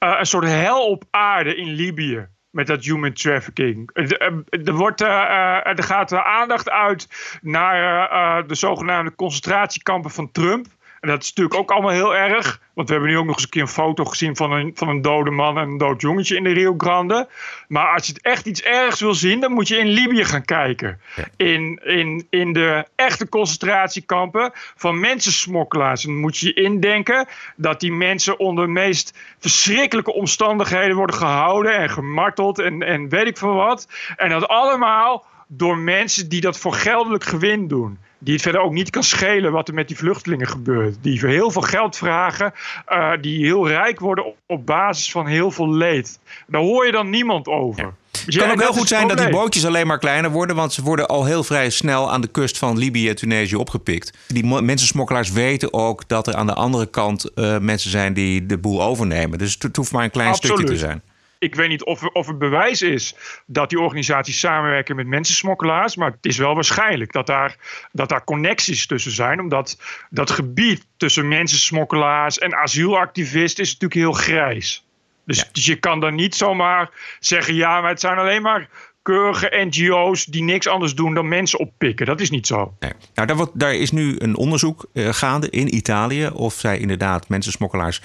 uh, 0.00 0.16
een 0.18 0.26
soort 0.26 0.44
hel 0.44 0.86
op 0.86 1.04
aarde 1.10 1.56
in 1.56 1.68
Libië 1.68 2.28
met 2.50 2.66
dat 2.66 2.84
human 2.84 3.12
trafficking. 3.12 3.90
Er, 3.92 4.74
wordt, 4.74 5.00
er 5.00 5.82
gaat 5.82 6.12
aandacht 6.12 6.70
uit 6.70 7.08
naar 7.42 8.46
de 8.46 8.54
zogenaamde 8.54 9.14
concentratiekampen 9.14 10.10
van 10.10 10.32
Trump. 10.32 10.66
En 11.04 11.10
dat 11.10 11.22
is 11.22 11.28
natuurlijk 11.28 11.56
ook 11.60 11.70
allemaal 11.70 11.90
heel 11.90 12.16
erg. 12.16 12.60
Want 12.74 12.88
we 12.88 12.94
hebben 12.94 13.12
nu 13.12 13.18
ook 13.18 13.24
nog 13.26 13.34
eens 13.34 13.44
een 13.44 13.50
keer 13.50 13.62
een 13.62 13.68
foto 13.68 14.04
gezien 14.04 14.36
van 14.36 14.52
een, 14.52 14.72
van 14.74 14.88
een 14.88 15.02
dode 15.02 15.30
man 15.30 15.58
en 15.58 15.68
een 15.68 15.78
dood 15.78 16.00
jongetje 16.00 16.36
in 16.36 16.44
de 16.44 16.52
Rio 16.52 16.74
Grande. 16.76 17.28
Maar 17.68 17.92
als 17.94 18.06
je 18.06 18.12
het 18.12 18.22
echt 18.22 18.46
iets 18.46 18.62
ergs 18.62 19.00
wil 19.00 19.14
zien, 19.14 19.40
dan 19.40 19.52
moet 19.52 19.68
je 19.68 19.76
in 19.76 19.86
Libië 19.86 20.24
gaan 20.24 20.44
kijken. 20.44 21.00
In, 21.36 21.80
in, 21.84 22.26
in 22.30 22.52
de 22.52 22.86
echte 22.96 23.28
concentratiekampen 23.28 24.50
van 24.54 25.00
mensensmokkelaars. 25.00 26.02
Dan 26.02 26.16
moet 26.16 26.38
je 26.38 26.46
je 26.46 26.54
indenken 26.62 27.28
dat 27.56 27.80
die 27.80 27.92
mensen 27.92 28.38
onder 28.38 28.64
de 28.66 28.72
meest 28.72 29.18
verschrikkelijke 29.38 30.12
omstandigheden 30.12 30.96
worden 30.96 31.16
gehouden 31.16 31.76
en 31.76 31.90
gemarteld 31.90 32.58
en, 32.58 32.82
en 32.82 33.08
weet 33.08 33.26
ik 33.26 33.38
veel 33.38 33.54
wat. 33.54 33.88
En 34.16 34.28
dat 34.28 34.48
allemaal 34.48 35.26
door 35.48 35.78
mensen 35.78 36.28
die 36.28 36.40
dat 36.40 36.58
voor 36.58 36.72
geldelijk 36.72 37.24
gewin 37.24 37.68
doen 37.68 37.98
die 38.24 38.34
het 38.34 38.42
verder 38.42 38.60
ook 38.60 38.72
niet 38.72 38.90
kan 38.90 39.02
schelen 39.02 39.52
wat 39.52 39.68
er 39.68 39.74
met 39.74 39.88
die 39.88 39.96
vluchtelingen 39.96 40.46
gebeurt. 40.46 40.96
Die 41.00 41.20
voor 41.20 41.28
heel 41.28 41.50
veel 41.50 41.62
geld 41.62 41.96
vragen, 41.96 42.52
uh, 42.88 43.10
die 43.20 43.44
heel 43.44 43.68
rijk 43.68 44.00
worden 44.00 44.26
op, 44.26 44.36
op, 44.46 44.66
basis 44.66 45.10
van 45.10 45.26
heel 45.26 45.50
veel 45.50 45.74
leed. 45.74 46.18
Daar 46.46 46.60
hoor 46.60 46.86
je 46.86 46.92
dan 46.92 47.10
niemand 47.10 47.46
over. 47.46 47.94
Het 48.24 48.36
kan 48.36 48.50
ook 48.50 48.60
heel 48.60 48.72
goed 48.72 48.88
zijn 48.88 49.08
dat 49.08 49.18
die 49.18 49.30
bootjes 49.30 49.66
alleen 49.66 49.86
maar 49.86 49.98
kleiner 49.98 50.30
worden, 50.30 50.56
want 50.56 50.72
ze 50.72 50.82
worden 50.82 51.06
al 51.06 51.24
heel 51.24 51.44
vrij 51.44 51.70
snel 51.70 52.12
aan 52.12 52.20
de 52.20 52.28
kust 52.28 52.58
van 52.58 52.78
Libië 52.78 53.08
en 53.08 53.16
Tunesië 53.16 53.56
opgepikt. 53.56 54.18
Die 54.26 54.44
mensensmokkelaars 54.44 55.30
weten 55.30 55.72
ook 55.72 56.08
dat 56.08 56.26
er 56.26 56.34
aan 56.34 56.46
de 56.46 56.54
andere 56.54 56.86
kant 56.86 57.30
uh, 57.34 57.58
mensen 57.58 57.90
zijn 57.90 58.14
die 58.14 58.46
de 58.46 58.58
boel 58.58 58.82
overnemen. 58.82 59.38
Dus 59.38 59.56
het 59.58 59.76
hoeft 59.76 59.92
maar 59.92 60.04
een 60.04 60.10
klein 60.10 60.28
Absoluut. 60.28 60.56
stukje 60.56 60.74
te 60.74 60.80
zijn 60.80 61.02
ik 61.44 61.54
weet 61.54 61.68
niet 61.68 61.84
of 61.84 62.02
er, 62.02 62.08
of 62.08 62.28
er 62.28 62.36
bewijs 62.36 62.82
is 62.82 63.16
dat 63.46 63.70
die 63.70 63.80
organisaties 63.80 64.38
samenwerken 64.38 64.96
met 64.96 65.06
mensensmokkelaars. 65.06 65.96
Maar 65.96 66.10
het 66.10 66.26
is 66.26 66.38
wel 66.38 66.54
waarschijnlijk 66.54 67.12
dat 67.12 67.26
daar, 67.26 67.56
dat 67.92 68.08
daar 68.08 68.24
connecties 68.24 68.86
tussen 68.86 69.12
zijn. 69.12 69.40
Omdat 69.40 69.78
dat 70.10 70.30
gebied 70.30 70.86
tussen 70.96 71.28
mensensmokkelaars 71.28 72.38
en 72.38 72.54
asielactivisten 72.54 73.64
is 73.64 73.72
natuurlijk 73.72 74.00
heel 74.00 74.12
grijs. 74.12 74.84
Dus, 75.24 75.48
dus 75.52 75.66
je 75.66 75.76
kan 75.76 76.00
dan 76.00 76.14
niet 76.14 76.34
zomaar 76.34 76.90
zeggen: 77.20 77.54
ja, 77.54 77.80
maar 77.80 77.90
het 77.90 78.00
zijn 78.00 78.18
alleen 78.18 78.42
maar 78.42 78.68
keurige 79.02 79.66
NGO's 79.70 80.24
die 80.24 80.42
niks 80.42 80.68
anders 80.68 80.94
doen 80.94 81.14
dan 81.14 81.28
mensen 81.28 81.58
oppikken. 81.58 82.06
Dat 82.06 82.20
is 82.20 82.30
niet 82.30 82.46
zo. 82.46 82.74
Nee. 82.80 82.92
Nou, 83.14 83.26
daar, 83.26 83.36
wordt, 83.36 83.58
daar 83.58 83.74
is 83.74 83.90
nu 83.90 84.14
een 84.18 84.36
onderzoek 84.36 84.86
uh, 84.92 85.08
gaande 85.12 85.50
in 85.50 85.74
Italië 85.74 86.26
of 86.26 86.54
zij 86.54 86.78
inderdaad 86.78 87.28
mensensmokkelaars 87.28 88.00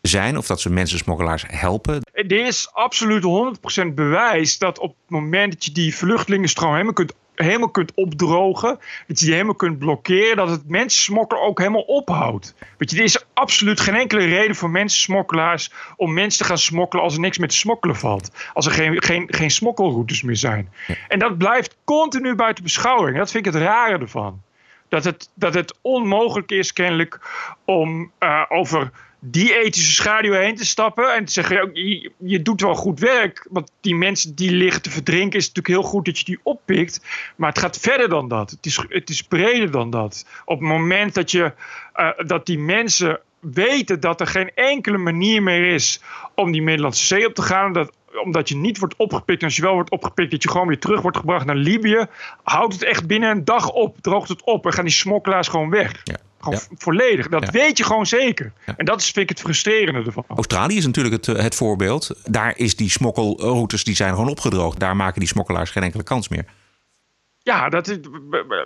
zijn 0.00 0.38
of 0.38 0.46
dat 0.46 0.60
ze 0.60 0.70
mensensmokkelaars 0.70 1.44
helpen. 1.46 2.02
Er 2.28 2.46
is 2.46 2.72
absoluut 2.72 3.22
100% 3.82 3.94
bewijs 3.94 4.58
dat 4.58 4.78
op 4.78 4.88
het 4.88 5.10
moment 5.10 5.52
dat 5.52 5.64
je 5.64 5.72
die 5.72 5.96
vluchtelingenstroom 5.96 6.72
helemaal 6.72 6.92
kunt, 6.92 7.14
helemaal 7.34 7.70
kunt 7.70 7.92
opdrogen, 7.94 8.78
dat 9.06 9.18
je 9.18 9.24
die 9.24 9.34
helemaal 9.34 9.54
kunt 9.54 9.78
blokkeren, 9.78 10.36
dat 10.36 10.50
het 10.50 10.68
mensensmokkelen 10.68 11.42
ook 11.42 11.58
helemaal 11.58 11.82
ophoudt. 11.82 12.54
Weet 12.78 12.90
je, 12.90 12.96
er 12.96 13.04
is 13.04 13.24
absoluut 13.34 13.80
geen 13.80 13.94
enkele 13.94 14.24
reden 14.24 14.56
voor 14.56 14.70
mensensmokkelaars 14.70 15.70
om 15.96 16.12
mensen 16.12 16.40
te 16.40 16.48
gaan 16.48 16.58
smokkelen 16.58 17.04
als 17.04 17.14
er 17.14 17.20
niks 17.20 17.38
met 17.38 17.52
smokkelen 17.52 17.96
valt. 17.96 18.30
Als 18.52 18.66
er 18.66 18.72
geen, 18.72 19.02
geen, 19.02 19.26
geen 19.30 19.50
smokkelroutes 19.50 20.22
meer 20.22 20.36
zijn. 20.36 20.72
En 21.08 21.18
dat 21.18 21.38
blijft 21.38 21.76
continu 21.84 22.34
buiten 22.34 22.64
beschouwing. 22.64 23.16
Dat 23.16 23.30
vind 23.30 23.46
ik 23.46 23.52
het 23.52 23.62
rare 23.62 23.98
ervan. 23.98 24.42
Dat 24.88 25.04
het, 25.04 25.30
dat 25.34 25.54
het 25.54 25.78
onmogelijk 25.82 26.50
is 26.50 26.72
kennelijk 26.72 27.20
om 27.64 28.12
uh, 28.20 28.42
over 28.48 28.90
die 29.26 29.58
ethische 29.58 29.92
schaduw 29.92 30.32
heen 30.32 30.54
te 30.54 30.64
stappen 30.64 31.14
en 31.14 31.24
te 31.24 31.32
zeggen: 31.32 31.70
je, 31.72 32.10
je, 32.18 32.42
doet 32.42 32.60
wel 32.60 32.74
goed 32.74 33.00
werk. 33.00 33.46
Want 33.50 33.70
die 33.80 33.94
mensen 33.94 34.34
die 34.34 34.50
liggen 34.50 34.82
te 34.82 34.90
verdrinken, 34.90 35.38
is 35.38 35.46
natuurlijk 35.46 35.82
heel 35.82 35.90
goed 35.90 36.04
dat 36.04 36.18
je 36.18 36.24
die 36.24 36.40
oppikt. 36.42 37.00
Maar 37.36 37.48
het 37.48 37.58
gaat 37.58 37.78
verder 37.78 38.08
dan 38.08 38.28
dat. 38.28 38.50
Het 38.50 38.66
is, 38.66 38.84
het 38.88 39.10
is 39.10 39.22
breder 39.22 39.70
dan 39.70 39.90
dat. 39.90 40.26
Op 40.44 40.58
het 40.58 40.68
moment 40.68 41.14
dat, 41.14 41.30
je, 41.30 41.52
uh, 41.96 42.10
dat 42.26 42.46
die 42.46 42.58
mensen 42.58 43.20
weten 43.40 44.00
dat 44.00 44.20
er 44.20 44.26
geen 44.26 44.50
enkele 44.54 44.98
manier 44.98 45.42
meer 45.42 45.72
is 45.74 46.00
om 46.34 46.52
die 46.52 46.62
Middellandse 46.62 47.06
Zee 47.06 47.26
op 47.26 47.34
te 47.34 47.42
gaan. 47.42 47.72
Dat, 47.72 47.92
omdat 48.22 48.48
je 48.48 48.56
niet 48.56 48.78
wordt 48.78 48.96
opgepikt. 48.96 49.40
En 49.40 49.46
als 49.46 49.56
je 49.56 49.62
wel 49.62 49.74
wordt 49.74 49.90
opgepikt, 49.90 50.30
dat 50.30 50.42
je 50.42 50.50
gewoon 50.50 50.66
weer 50.66 50.78
terug 50.78 51.00
wordt 51.00 51.16
gebracht 51.16 51.46
naar 51.46 51.56
Libië. 51.56 52.06
Houdt 52.42 52.72
het 52.72 52.82
echt 52.82 53.06
binnen 53.06 53.30
een 53.30 53.44
dag 53.44 53.70
op. 53.70 53.96
Droogt 54.00 54.28
het 54.28 54.44
op. 54.44 54.66
En 54.66 54.72
gaan 54.72 54.84
die 54.84 54.92
smokkelaars 54.92 55.48
gewoon 55.48 55.70
weg. 55.70 56.00
Ja. 56.04 56.16
Gewoon 56.44 56.60
volledig. 56.74 57.28
Dat 57.28 57.50
weet 57.50 57.78
je 57.78 57.84
gewoon 57.84 58.06
zeker. 58.06 58.52
En 58.76 58.84
dat 58.84 59.00
is, 59.00 59.04
vind 59.04 59.16
ik 59.16 59.28
het 59.28 59.40
frustrerende 59.40 60.02
ervan. 60.06 60.24
Australië 60.28 60.76
is 60.76 60.86
natuurlijk 60.86 61.26
het, 61.26 61.38
het 61.38 61.54
voorbeeld. 61.54 62.10
Daar 62.24 62.52
is 62.56 62.76
die 62.76 62.90
smokkelroutes 62.90 63.84
die 63.84 63.96
zijn 63.96 64.14
gewoon 64.14 64.28
opgedroogd. 64.28 64.80
Daar 64.80 64.96
maken 64.96 65.20
die 65.20 65.28
smokkelaars 65.28 65.70
geen 65.70 65.82
enkele 65.82 66.02
kans 66.02 66.28
meer. 66.28 66.44
Ja, 67.44 67.68
dat 67.68 67.88
is, 67.88 67.96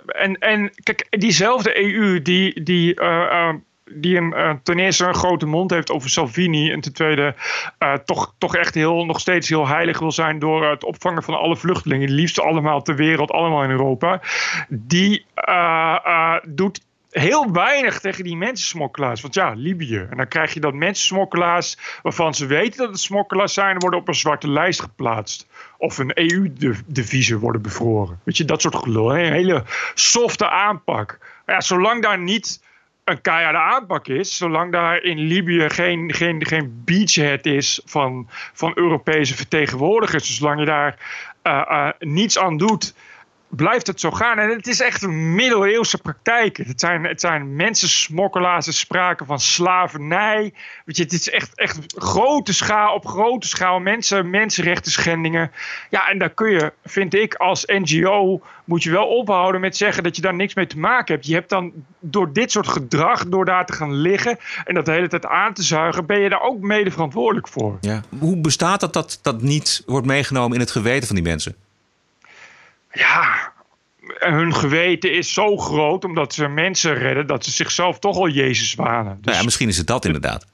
en, 0.05 0.37
en 0.37 0.71
kijk, 0.83 1.07
diezelfde 1.09 1.79
EU 1.83 2.21
die, 2.21 2.63
die 2.63 3.01
uh, 3.01 3.07
uh, 3.07 3.53
die 3.91 4.17
een, 4.17 4.33
uh, 4.35 4.51
ten 4.63 4.79
eerste 4.79 5.05
een 5.05 5.13
grote 5.13 5.45
mond 5.45 5.71
heeft 5.71 5.91
over 5.91 6.09
Salvini. 6.09 6.71
En 6.71 6.81
ten 6.81 6.93
tweede 6.93 7.35
uh, 7.79 7.93
toch, 7.93 8.33
toch 8.37 8.55
echt 8.55 8.73
heel, 8.73 9.05
nog 9.05 9.19
steeds 9.19 9.49
heel 9.49 9.67
heilig 9.67 9.99
wil 9.99 10.11
zijn 10.11 10.39
door 10.39 10.69
het 10.69 10.83
opvangen 10.83 11.23
van 11.23 11.39
alle 11.39 11.57
vluchtelingen. 11.57 12.11
Liefst 12.11 12.39
allemaal 12.39 12.81
ter 12.81 12.95
wereld, 12.95 13.31
allemaal 13.31 13.63
in 13.63 13.69
Europa. 13.69 14.21
Die 14.69 15.25
doet 16.47 16.81
heel 17.09 17.51
weinig 17.51 17.99
tegen 17.99 18.23
die 18.23 18.35
mensensmokkelaars. 18.35 19.21
Want 19.21 19.33
ja, 19.33 19.53
Libië. 19.55 20.07
En 20.09 20.17
dan 20.17 20.27
krijg 20.27 20.53
je 20.53 20.59
dat 20.59 20.73
mensensmokkelaars 20.73 21.77
waarvan 22.01 22.33
ze 22.33 22.45
weten 22.45 22.77
dat 22.77 22.89
het 22.89 22.99
smokkelaars 22.99 23.53
zijn, 23.53 23.79
worden 23.79 23.99
op 23.99 24.07
een 24.07 24.15
zwarte 24.15 24.49
lijst 24.49 24.81
geplaatst. 24.81 25.47
Of 25.77 25.97
een 25.97 26.11
EU-deviezen 26.13 27.39
worden 27.39 27.61
bevroren. 27.61 28.19
Weet 28.23 28.37
je, 28.37 28.45
dat 28.45 28.61
soort 28.61 28.75
gelul. 28.75 29.17
Een 29.17 29.31
hele 29.31 29.63
softe 29.93 30.49
aanpak. 30.49 31.19
Ja, 31.45 31.61
zolang 31.61 32.03
daar 32.03 32.19
niet 32.19 32.67
een 33.03 33.21
keiharde 33.21 33.57
aanpak 33.57 34.07
is, 34.07 34.37
zolang 34.37 34.71
daar 34.71 35.03
in 35.03 35.19
Libië 35.19 35.69
geen, 35.69 36.13
geen, 36.13 36.45
geen 36.45 36.81
beachhead 36.85 37.45
is 37.45 37.81
van, 37.85 38.27
van 38.53 38.71
Europese 38.75 39.35
vertegenwoordigers, 39.35 40.35
zolang 40.35 40.59
je 40.59 40.65
daar 40.65 40.97
uh, 41.43 41.65
uh, 41.69 41.89
niets 41.99 42.39
aan 42.39 42.57
doet 42.57 42.93
blijft 43.49 43.87
het 43.87 43.99
zo 43.99 44.11
gaan. 44.11 44.39
En 44.39 44.49
het 44.49 44.67
is 44.67 44.81
echt 44.81 45.01
een 45.01 45.35
middeleeuwse 45.35 45.97
praktijk. 45.97 46.57
Het 46.57 46.79
zijn, 46.79 47.03
het 47.03 47.21
zijn 47.21 47.55
mensensmokkelaars, 47.55 48.67
er 48.67 48.73
sprake 48.73 49.25
van 49.25 49.39
slavernij. 49.39 50.53
Weet 50.85 50.97
je, 50.97 51.03
het 51.03 51.13
is 51.13 51.29
echt, 51.29 51.55
echt 51.55 51.79
grote 51.97 52.53
schaal, 52.53 52.93
op 52.93 53.07
grote 53.07 53.47
schaal 53.47 53.79
mensen, 53.79 54.29
mensenrechten 54.29 54.91
schendingen. 54.91 55.51
Ja, 55.89 56.09
en 56.09 56.17
daar 56.17 56.29
kun 56.29 56.49
je, 56.49 56.73
vind 56.85 57.13
ik, 57.13 57.35
als 57.35 57.65
NGO 57.65 58.41
moet 58.65 58.83
je 58.83 58.91
wel 58.91 59.07
ophouden 59.07 59.61
met 59.61 59.77
zeggen 59.77 60.03
dat 60.03 60.15
je 60.15 60.21
daar 60.21 60.35
niks 60.35 60.53
mee 60.53 60.67
te 60.67 60.79
maken 60.79 61.13
hebt. 61.13 61.27
Je 61.27 61.33
hebt 61.33 61.49
dan 61.49 61.71
door 61.99 62.33
dit 62.33 62.51
soort 62.51 62.67
gedrag, 62.67 63.27
door 63.27 63.45
daar 63.45 63.65
te 63.65 63.73
gaan 63.73 63.93
liggen 63.93 64.37
en 64.65 64.73
dat 64.73 64.85
de 64.85 64.91
hele 64.91 65.07
tijd 65.07 65.25
aan 65.25 65.53
te 65.53 65.63
zuigen, 65.63 66.05
ben 66.05 66.19
je 66.19 66.29
daar 66.29 66.41
ook 66.41 66.59
mede 66.59 66.91
verantwoordelijk 66.91 67.47
voor. 67.47 67.77
Ja. 67.81 68.01
Hoe 68.19 68.37
bestaat 68.37 68.79
dat 68.79 68.93
dat 68.93 69.19
dat 69.21 69.41
niet 69.41 69.83
wordt 69.85 70.07
meegenomen 70.07 70.53
in 70.53 70.59
het 70.59 70.71
geweten 70.71 71.07
van 71.07 71.15
die 71.15 71.25
mensen? 71.25 71.55
Ja, 72.91 73.53
hun 74.19 74.55
geweten 74.55 75.13
is 75.13 75.33
zo 75.33 75.57
groot 75.57 76.05
omdat 76.05 76.33
ze 76.33 76.47
mensen 76.47 76.93
redden 76.93 77.27
dat 77.27 77.45
ze 77.45 77.51
zichzelf 77.51 77.99
toch 77.99 78.17
al 78.17 78.29
Jezus 78.29 78.73
wanen. 78.73 79.15
Dus, 79.15 79.25
nou 79.25 79.37
ja, 79.37 79.43
misschien 79.43 79.67
is 79.67 79.77
het 79.77 79.87
dat 79.87 80.05
inderdaad. 80.05 80.45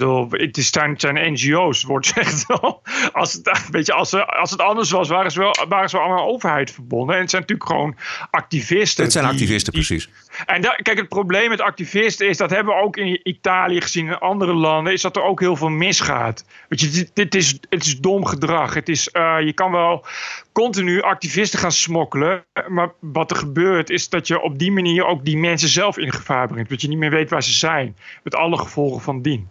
Bedoel, 0.00 0.28
het 0.30 0.56
is, 0.56 0.70
zijn, 0.70 0.90
het 0.90 1.00
zijn 1.00 1.32
NGO's, 1.32 1.82
wordt 1.82 2.06
gezegd 2.12 2.46
wel. 2.46 2.82
Als 3.12 3.32
het, 3.32 3.68
weet 3.70 3.86
je, 3.86 3.92
als, 3.92 4.14
als 4.14 4.50
het 4.50 4.60
anders 4.60 4.90
was, 4.90 5.08
waren 5.08 5.30
ze 5.30 5.38
wel, 5.38 5.56
waren 5.68 5.88
ze 5.88 5.96
wel 5.96 6.06
aan 6.06 6.16
de 6.16 6.22
overheid 6.22 6.70
verbonden. 6.70 7.14
En 7.14 7.20
het 7.20 7.30
zijn 7.30 7.42
natuurlijk 7.42 7.70
gewoon 7.70 7.96
activisten. 8.30 9.04
Het 9.04 9.12
zijn 9.12 9.24
die- 9.24 9.32
activisten, 9.32 9.72
die- 9.72 9.84
precies. 9.86 10.08
En 10.46 10.60
kijk, 10.60 10.98
het 10.98 11.08
probleem 11.08 11.48
met 11.48 11.60
activisten 11.60 12.28
is, 12.28 12.36
dat 12.36 12.50
hebben 12.50 12.74
we 12.74 12.80
ook 12.80 12.96
in 12.96 13.20
Italië 13.22 13.80
gezien, 13.80 14.06
in 14.06 14.18
andere 14.18 14.52
landen, 14.52 14.92
is 14.92 15.02
dat 15.02 15.16
er 15.16 15.22
ook 15.22 15.40
heel 15.40 15.56
veel 15.56 15.68
misgaat. 15.68 16.44
Weet 16.68 16.80
je, 16.80 16.88
dit, 16.88 17.10
dit 17.14 17.34
is, 17.34 17.58
het 17.68 17.84
is 17.84 17.98
dom 18.00 18.24
gedrag. 18.26 18.74
Het 18.74 18.88
is, 18.88 19.08
eh, 19.10 19.36
je 19.44 19.52
kan 19.52 19.70
wel 19.72 20.06
continu 20.52 21.02
activisten 21.02 21.58
gaan 21.58 21.72
smokkelen, 21.72 22.44
maar 22.68 22.92
wat 23.00 23.30
er 23.30 23.36
gebeurt 23.36 23.90
is 23.90 24.08
dat 24.08 24.26
je 24.26 24.40
op 24.40 24.58
die 24.58 24.72
manier 24.72 25.06
ook 25.06 25.24
die 25.24 25.36
mensen 25.36 25.68
zelf 25.68 25.98
in 25.98 26.12
gevaar 26.12 26.48
brengt. 26.48 26.70
Dat 26.70 26.80
je 26.80 26.88
niet 26.88 26.98
meer 26.98 27.10
weet 27.10 27.30
waar 27.30 27.42
ze 27.42 27.52
zijn, 27.52 27.96
met 28.22 28.34
alle 28.34 28.58
gevolgen 28.58 29.00
van 29.02 29.22
dien. 29.22 29.48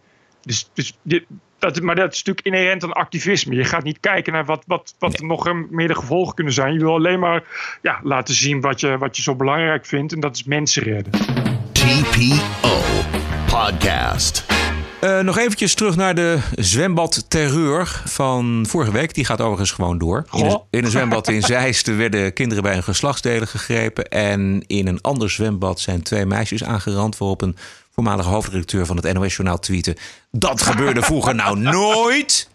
Dus, 0.49 0.69
dus 0.73 0.97
dit, 1.01 1.25
dat, 1.59 1.81
maar 1.81 1.95
dat 1.95 2.11
is 2.11 2.17
natuurlijk 2.17 2.45
inherent 2.45 2.83
aan 2.83 2.93
activisme. 2.93 3.55
Je 3.55 3.63
gaat 3.63 3.83
niet 3.83 3.99
kijken 3.99 4.33
naar 4.33 4.45
wat, 4.45 4.63
wat, 4.67 4.95
wat 4.99 5.19
er 5.19 5.25
nog 5.25 5.53
meer 5.69 5.87
de 5.87 5.95
gevolgen 5.95 6.35
kunnen 6.35 6.53
zijn. 6.53 6.73
Je 6.73 6.79
wil 6.79 6.93
alleen 6.93 7.19
maar 7.19 7.43
ja, 7.81 7.99
laten 8.03 8.33
zien 8.33 8.61
wat 8.61 8.79
je, 8.79 8.97
wat 8.97 9.15
je 9.15 9.21
zo 9.21 9.35
belangrijk 9.35 9.85
vindt. 9.85 10.13
En 10.13 10.19
dat 10.19 10.35
is 10.35 10.43
mensen 10.43 10.83
redden. 10.83 11.11
TPO 11.71 12.81
Podcast. 13.45 14.45
Eh, 14.99 15.19
nog 15.19 15.37
eventjes 15.37 15.73
terug 15.73 15.95
naar 15.95 16.15
de 16.15 16.39
zwembadterreur 16.55 18.01
van 18.05 18.65
vorige 18.67 18.91
week. 18.91 19.13
Die 19.13 19.25
gaat 19.25 19.41
overigens 19.41 19.71
gewoon 19.71 19.97
door. 19.97 20.25
In 20.31 20.45
een, 20.45 20.51
Goh. 20.51 20.65
in 20.69 20.83
een 20.83 20.91
zwembad 20.91 21.27
in 21.27 21.41
Zeist 21.57 21.95
werden 21.95 22.33
kinderen 22.33 22.63
bij 22.63 22.73
hun 22.73 22.83
geslachtsdelen 22.83 23.47
gegrepen. 23.47 24.09
En 24.09 24.63
in 24.67 24.87
een 24.87 25.01
ander 25.01 25.29
zwembad 25.29 25.79
zijn 25.79 26.01
twee 26.01 26.25
meisjes 26.25 26.63
aangerand. 26.63 27.17
Waarop 27.17 27.41
een 27.41 27.55
voormalige 28.03 28.29
hoofdredacteur 28.29 28.85
van 28.85 28.95
het 28.95 29.13
NOS-journaal 29.13 29.59
tweette... 29.59 29.97
Dat 30.31 30.61
gebeurde 30.61 31.01
vroeger 31.01 31.35
nou 31.35 31.59
nooit! 31.79 32.49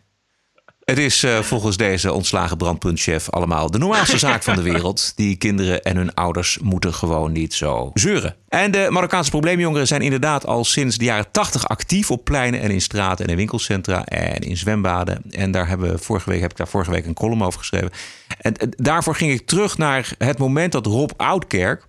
Het 0.84 0.98
is 0.98 1.22
eh, 1.22 1.38
volgens 1.38 1.76
deze 1.76 2.12
ontslagen 2.12 2.56
brandpuntchef 2.56 3.30
allemaal 3.30 3.70
de 3.70 3.78
normaalste 3.78 4.18
zaak 4.18 4.42
van 4.42 4.54
de 4.54 4.62
wereld. 4.62 5.12
Die 5.16 5.36
kinderen 5.36 5.82
en 5.82 5.96
hun 5.96 6.14
ouders 6.14 6.58
moeten 6.62 6.94
gewoon 6.94 7.32
niet 7.32 7.54
zo 7.54 7.90
zeuren. 7.94 8.36
En 8.48 8.70
de 8.70 8.86
Marokkaanse 8.90 9.30
probleemjongeren 9.30 9.86
zijn 9.86 10.00
inderdaad 10.00 10.46
al 10.46 10.64
sinds 10.64 10.98
de 10.98 11.04
jaren 11.04 11.30
80 11.30 11.68
actief 11.68 12.10
op 12.10 12.24
pleinen 12.24 12.60
en 12.60 12.70
in 12.70 12.80
straten 12.80 13.24
en 13.24 13.30
in 13.30 13.36
winkelcentra 13.36 14.04
en 14.04 14.40
in 14.40 14.56
zwembaden. 14.56 15.22
En 15.30 15.50
daar 15.50 15.68
hebben 15.68 15.90
we 15.90 15.98
vorige 15.98 16.30
week 16.30 16.40
heb 16.40 16.50
ik 16.50 16.56
daar 16.56 16.68
vorige 16.68 16.90
week 16.90 17.06
een 17.06 17.14
column 17.14 17.42
over 17.42 17.58
geschreven. 17.58 17.90
En 18.38 18.56
eh, 18.56 18.68
daarvoor 18.70 19.14
ging 19.14 19.32
ik 19.32 19.46
terug 19.46 19.78
naar 19.78 20.12
het 20.18 20.38
moment 20.38 20.72
dat 20.72 20.86
Rob 20.86 21.10
Oudkerk 21.16 21.86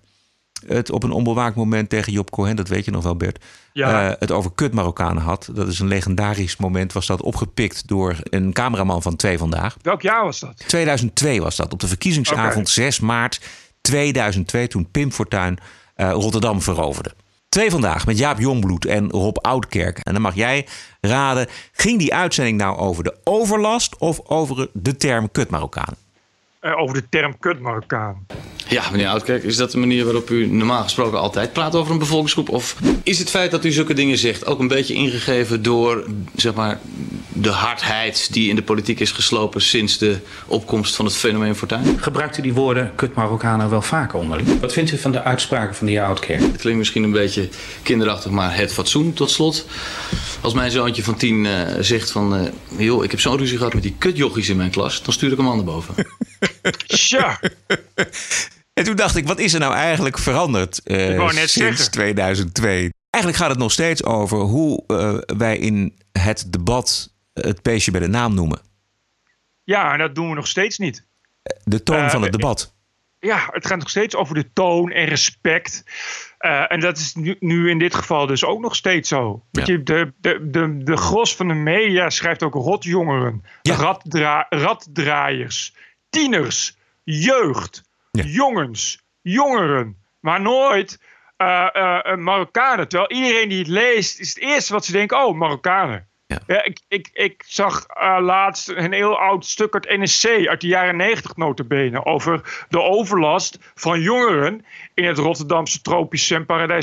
het 0.68 0.90
op 0.90 1.02
een 1.02 1.10
onbewaakt 1.10 1.56
moment 1.56 1.88
tegen 1.88 2.12
Job 2.12 2.30
Cohen, 2.30 2.56
dat 2.56 2.68
weet 2.68 2.84
je 2.84 2.90
nog 2.90 3.02
wel 3.02 3.16
Bert, 3.16 3.44
Ja. 3.72 4.08
eh, 4.10 4.14
het 4.18 4.30
over 4.30 4.50
kut 4.54 4.72
Marokkanen 4.74 5.22
had. 5.22 5.48
Dat 5.52 5.68
is 5.68 5.78
een 5.78 5.88
legendarisch 5.88 6.56
moment, 6.56 6.92
was 6.92 7.06
dat 7.06 7.22
opgepikt 7.22 7.88
door 7.88 8.16
een 8.22 8.52
cameraman 8.52 9.02
van 9.02 9.16
Twee 9.16 9.38
Vandaag. 9.38 9.76
Welk 9.82 10.02
jaar 10.02 10.24
was 10.24 10.40
dat? 10.40 10.64
2002 10.66 11.40
was 11.42 11.56
dat, 11.56 11.72
op 11.72 11.80
de 11.80 11.88
verkiezingsavond 11.88 12.56
Oké. 12.56 12.70
6 12.70 13.00
maart 13.00 13.40
2002, 13.80 14.68
toen 14.68 14.90
Pim 14.90 15.12
Fortuyn 15.12 15.58
eh, 15.94 16.10
Rotterdam 16.10 16.62
veroverde. 16.62 17.14
Twee 17.48 17.70
vandaag 17.70 18.06
met 18.06 18.18
Jaap 18.18 18.38
Jongbloed 18.38 18.84
en 18.86 19.10
Rob 19.10 19.36
Oudkerk. 19.40 19.98
En 19.98 20.12
dan 20.12 20.22
mag 20.22 20.34
jij 20.34 20.66
raden, 21.00 21.46
ging 21.72 21.98
die 21.98 22.14
uitzending 22.14 22.58
nou 22.58 22.76
over 22.76 23.04
de 23.04 23.16
overlast 23.24 23.98
of 23.98 24.20
over 24.26 24.68
de 24.72 24.96
term 24.96 25.30
kut 25.30 25.50
Marokkaan? 25.50 25.94
Eh, 26.66 26.78
over 26.78 26.94
de 26.94 27.08
term 27.08 27.38
kut 27.38 27.60
Marokkaan. 27.60 28.26
Ja, 28.68 28.90
meneer 28.90 29.08
Oudkerk, 29.08 29.42
is 29.42 29.56
dat 29.56 29.70
de 29.70 29.78
manier 29.78 30.04
waarop 30.04 30.30
u 30.30 30.46
normaal 30.46 30.82
gesproken 30.82 31.20
altijd 31.20 31.52
praat 31.52 31.74
over 31.74 31.92
een 31.92 31.98
bevolkingsgroep? 31.98 32.48
Of 32.48 32.76
is 33.02 33.18
het 33.18 33.30
feit 33.30 33.50
dat 33.50 33.64
u 33.64 33.70
zulke 33.70 33.94
dingen 33.94 34.18
zegt 34.18 34.46
ook 34.46 34.58
een 34.58 34.68
beetje 34.68 34.94
ingegeven 34.94 35.62
door 35.62 36.04
zeg 36.36 36.54
maar, 36.54 36.80
de 37.32 37.48
hardheid 37.48 38.32
die 38.32 38.48
in 38.48 38.56
de 38.56 38.62
politiek 38.62 39.00
is 39.00 39.10
geslopen 39.10 39.60
sinds 39.62 39.98
de 39.98 40.16
opkomst 40.46 40.96
van 40.96 41.04
het 41.04 41.14
fenomeen 41.14 41.56
Fortuyn? 41.56 41.98
Gebruikt 41.98 42.38
u 42.38 42.42
die 42.42 42.54
woorden 42.54 42.92
kut 42.94 43.14
Marokkanen 43.14 43.70
wel 43.70 43.82
vaker 43.82 44.18
onderling? 44.18 44.60
Wat 44.60 44.72
vindt 44.72 44.92
u 44.92 44.98
van 44.98 45.12
de 45.12 45.22
uitspraken 45.22 45.74
van 45.74 45.86
de 45.86 45.92
heer 45.92 46.04
Oudkerk? 46.04 46.40
Het 46.40 46.56
klinkt 46.56 46.78
misschien 46.78 47.02
een 47.02 47.12
beetje 47.12 47.48
kinderachtig, 47.82 48.30
maar 48.30 48.56
het 48.56 48.72
fatsoen 48.72 49.12
tot 49.12 49.30
slot. 49.30 49.66
Als 50.40 50.54
mijn 50.54 50.70
zoontje 50.70 51.02
van 51.02 51.16
tien 51.16 51.46
eh, 51.46 51.52
zegt 51.80 52.10
van... 52.10 52.36
eh, 52.36 52.42
joh, 52.78 53.04
ik 53.04 53.10
heb 53.10 53.20
zo'n 53.20 53.38
ruzie 53.38 53.56
gehad 53.56 53.74
met 53.74 53.82
die 53.82 53.94
kutjochies 53.98 54.48
in 54.48 54.56
mijn 54.56 54.70
klas... 54.70 55.02
dan 55.02 55.12
stuur 55.12 55.30
ik 55.30 55.36
hem 55.36 55.48
aan 55.48 55.56
naar 55.56 55.64
boven. 55.64 55.94
Tja. 56.86 57.40
En 58.72 58.84
toen 58.84 58.96
dacht 58.96 59.16
ik, 59.16 59.26
wat 59.26 59.38
is 59.38 59.52
er 59.54 59.60
nou 59.60 59.74
eigenlijk 59.74 60.18
veranderd 60.18 60.82
eh, 60.82 61.28
sinds 61.28 61.52
zeggen. 61.52 61.90
2002? 61.90 62.90
Eigenlijk 63.10 63.36
gaat 63.42 63.50
het 63.50 63.58
nog 63.58 63.72
steeds 63.72 64.04
over 64.04 64.38
hoe 64.38 64.84
eh, 64.86 65.36
wij 65.36 65.58
in 65.58 65.98
het 66.12 66.52
debat 66.52 67.14
het 67.32 67.62
beestje 67.62 67.90
bij 67.90 68.00
de 68.00 68.08
naam 68.08 68.34
noemen. 68.34 68.60
Ja, 69.64 69.92
en 69.92 69.98
dat 69.98 70.14
doen 70.14 70.28
we 70.28 70.34
nog 70.34 70.46
steeds 70.46 70.78
niet. 70.78 71.06
De 71.64 71.82
toon 71.82 71.96
Eh, 72.04 72.10
van 72.10 72.22
het 72.22 72.32
debat. 72.32 72.74
Ja, 73.20 73.48
het 73.52 73.66
gaat 73.66 73.78
nog 73.78 73.90
steeds 73.90 74.14
over 74.14 74.34
de 74.34 74.52
toon 74.52 74.90
en 74.90 75.04
respect. 75.04 75.84
Eh, 76.38 76.72
en 76.72 76.80
dat 76.80 76.98
is 76.98 77.14
nu, 77.14 77.36
nu 77.40 77.70
in 77.70 77.78
dit 77.78 77.94
geval 77.94 78.26
dus 78.26 78.44
ook 78.44 78.60
nog 78.60 78.76
steeds 78.76 79.08
zo. 79.08 79.44
Weet 79.50 79.66
je, 79.66 79.82
de, 79.82 80.12
de, 80.20 80.48
de, 80.50 80.82
de 80.84 80.96
gros 80.96 81.36
van 81.36 81.48
de 81.48 81.54
media 81.54 82.10
schrijft 82.10 82.42
ook 82.42 82.54
rotjongeren, 82.54 83.44
raddra 83.62 84.46
raddraaiers, 84.48 85.74
tieners, 86.10 86.76
jeugd, 87.04 87.82
jongens, 88.10 89.02
jongeren. 89.22 90.04
Maar 90.20 90.40
nooit 90.40 90.98
eh, 91.36 91.68
eh, 91.72 92.16
Marokkanen. 92.16 92.88
Terwijl 92.88 93.10
iedereen 93.10 93.48
die 93.48 93.58
het 93.58 93.68
leest, 93.68 94.18
is 94.18 94.28
het 94.28 94.38
eerste 94.38 94.72
wat 94.72 94.84
ze 94.84 94.92
denken: 94.92 95.24
oh, 95.24 95.36
Marokkanen. 95.38 96.08
Ja. 96.26 96.64
ik, 96.64 96.80
ik, 96.88 97.10
ik 97.12 97.42
zag 97.46 97.86
eh, 97.86 98.18
laatst 98.20 98.68
een 98.68 98.92
heel 98.92 99.18
oud 99.18 99.44
stuk 99.44 99.74
uit 99.74 99.98
NSC 99.98 100.26
uit 100.26 100.60
de 100.60 100.66
jaren 100.66 100.96
90 100.96 101.36
notabene 101.36 102.04
over 102.04 102.64
de 102.68 102.82
overlast 102.82 103.58
van 103.74 104.00
jongeren 104.00 104.64
in 104.94 105.04
het 105.04 105.18
Rotterdamse 105.18 105.82
tropisch 105.82 106.34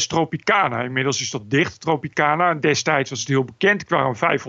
Tropicana. 0.07 0.81
Inmiddels 0.81 1.21
is 1.21 1.29
dat 1.29 1.49
dicht, 1.49 1.81
Tropicana. 1.81 2.49
En 2.49 2.59
destijds 2.59 3.09
was 3.09 3.19
het 3.19 3.27
heel 3.27 3.43
bekend. 3.43 3.85
Kwamen 3.85 4.39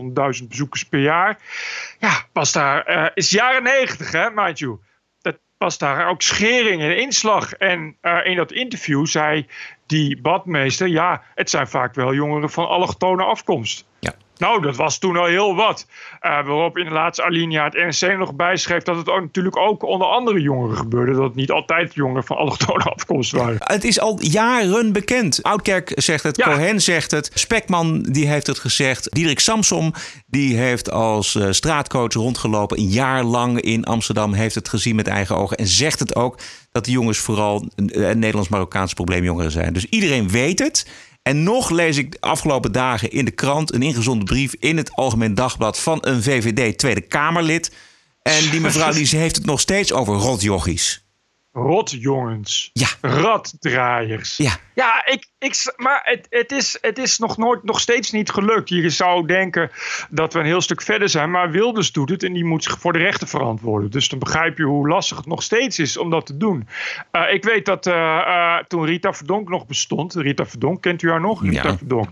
500.000 0.41 0.49
bezoekers 0.49 0.85
per 0.85 1.01
jaar. 1.01 1.39
Ja, 1.99 2.27
was 2.33 2.53
daar, 2.53 2.85
eh 2.85 3.11
is 3.15 3.31
jaren 3.31 3.63
90 3.63 4.13
hè, 4.13 4.31
mind. 4.31 4.67
Dat 5.21 5.39
was 5.59 5.79
daar 5.79 6.09
ook 6.09 6.23
schering 6.23 6.83
en 6.83 6.97
inslag. 6.97 7.53
En 7.53 7.97
eh, 8.01 8.19
in 8.25 8.37
dat 8.37 8.53
interview 8.53 9.07
zei 9.07 9.47
die 9.87 10.21
badmeester, 10.21 10.89
ja, 10.89 11.23
het 11.35 11.51
zijn 11.51 11.69
vaak 11.69 11.95
wel 11.95 12.15
jongeren 12.15 12.51
van 12.51 12.69
allochtone 12.69 13.25
afkomst. 13.25 13.87
Nou, 14.39 14.63
dat 14.63 14.77
was 14.77 14.99
toen 14.99 15.17
al 15.17 15.27
heel 15.27 15.55
wat. 15.55 15.87
Eh, 16.21 16.31
waarop 16.31 16.79
in 16.79 16.85
de 16.85 16.91
laatste 16.91 17.25
alinea 17.25 17.65
het 17.65 18.01
NRC 18.01 18.19
nog 18.19 18.35
bijschreef 18.35 18.83
dat 18.83 18.97
het 18.97 19.09
ook, 19.09 19.21
natuurlijk 19.21 19.57
ook 19.57 19.83
onder 19.83 20.07
andere 20.07 20.41
jongeren 20.41 20.77
gebeurde. 20.77 21.13
Dat 21.13 21.23
het 21.23 21.35
niet 21.35 21.51
altijd 21.51 21.95
jongeren 21.95 22.25
van 22.25 22.37
allochtone 22.37 22.85
afkomst 22.85 23.33
waren. 23.33 23.57
Het 23.59 23.85
is 23.85 24.01
al 24.01 24.19
jaren 24.21 24.93
bekend. 24.93 25.43
Oudkerk 25.43 25.93
zegt 25.95 26.23
het, 26.23 26.43
Cohen 26.43 26.81
zegt 26.81 27.11
het, 27.11 27.31
Spekman 27.35 28.03
die 28.03 28.29
heeft 28.29 28.47
het 28.47 28.59
gezegd. 28.59 29.13
Diederik 29.13 29.41
Samsom 29.41 29.93
die 30.27 30.57
heeft 30.57 30.91
als 30.91 31.35
eh, 31.35 31.51
straatcoach 31.51 32.13
rondgelopen 32.13 32.79
een 32.79 32.89
jaar 32.89 33.25
lang 33.25 33.61
in 33.61 33.85
Amsterdam, 33.85 34.33
heeft 34.33 34.55
het 34.55 34.69
gezien 34.69 34.97
met 34.97 35.07
eigen 35.07 35.37
ogen 35.37 35.57
en 35.57 35.67
zegt 35.67 35.99
het 35.99 36.17
ook 36.17 36.39
dat 36.73 36.85
die 36.85 36.95
jongens 36.95 37.19
vooral 37.19 37.69
eh, 37.77 38.11
Nederlands-Marokkaanse 38.11 38.95
probleemjongeren 38.95 39.51
zijn. 39.51 39.73
Dus 39.73 39.87
iedereen 39.89 40.29
weet 40.29 40.59
het. 40.59 40.87
En 41.25 41.43
nog 41.43 41.71
lees 41.71 41.97
ik 41.97 42.13
de 42.13 42.21
afgelopen 42.21 42.73
dagen 42.73 43.11
in 43.11 43.25
de 43.25 43.31
krant 43.31 43.75
een 43.75 43.83
ingezonden 43.83 44.25
brief 44.25 44.55
in 44.59 44.77
het 44.77 44.93
Algemeen 44.93 45.35
Dagblad 45.35 45.81
van 45.81 45.99
een 46.01 46.23
VVD 46.23 46.79
Tweede 46.79 47.01
Kamerlid. 47.01 47.73
En 48.23 48.51
die 48.51 48.61
mevrouw 48.61 48.93
die 49.03 49.09
heeft 49.09 49.37
het 49.37 49.47
nog 49.47 49.61
steeds 49.61 49.93
over 49.93 50.15
rotjochies. 50.15 51.04
Rotjongens. 51.57 52.71
Ja. 52.73 52.89
Raddraaiers. 53.01 54.37
Ja. 54.37 54.57
Ja, 54.75 55.07
ik, 55.07 55.27
ik, 55.39 55.75
maar 55.77 56.01
het, 56.05 56.27
het, 56.31 56.53
is, 56.53 56.79
het 56.81 56.99
is 56.99 57.19
nog, 57.19 57.37
nooit, 57.37 57.63
nog 57.63 57.81
steeds 57.81 58.11
niet 58.11 58.31
gelukt. 58.31 58.69
Je 58.69 58.91
zou 58.91 59.27
denken 59.27 59.71
dat 60.11 60.33
we 60.33 60.39
een 60.39 60.45
heel 60.45 60.61
stuk 60.61 60.83
verder 60.83 61.09
zijn. 61.09 61.31
Maar 61.31 61.51
Wilders 61.51 61.93
doet 61.93 62.11
het 62.11 62.23
en 62.23 62.33
die 62.33 62.45
moet 62.45 62.65
zich 62.65 62.79
voor 62.79 62.93
de 62.93 62.99
rechten 62.99 63.29
verantwoorden. 63.29 63.91
Dus 63.91 64.09
dan 64.09 64.19
begrijp 64.19 64.59
je 64.59 64.65
hoe 64.65 64.89
lastig 64.89 65.17
het 65.17 65.27
nog 65.27 65.43
steeds 65.43 65.79
is 65.79 65.97
om 65.97 66.11
dat 66.11 66.27
te 66.27 66.37
doen. 66.37 66.69
Eh, 67.11 67.33
ik 67.33 67.45
weet 67.45 67.67
dat 67.67 67.87
eh, 67.87 68.19
eh, 68.19 68.65
toen 68.65 68.85
Rita 68.85 69.13
Verdonk 69.13 69.49
nog 69.49 69.67
bestond. 69.67 70.15
Rita 70.15 70.47
Verdonk, 70.47 70.83
kent 70.83 71.03
u 71.03 71.11
haar 71.11 71.21
nog? 71.21 71.43
Rita 71.43 71.77
Verdonk. 71.77 72.09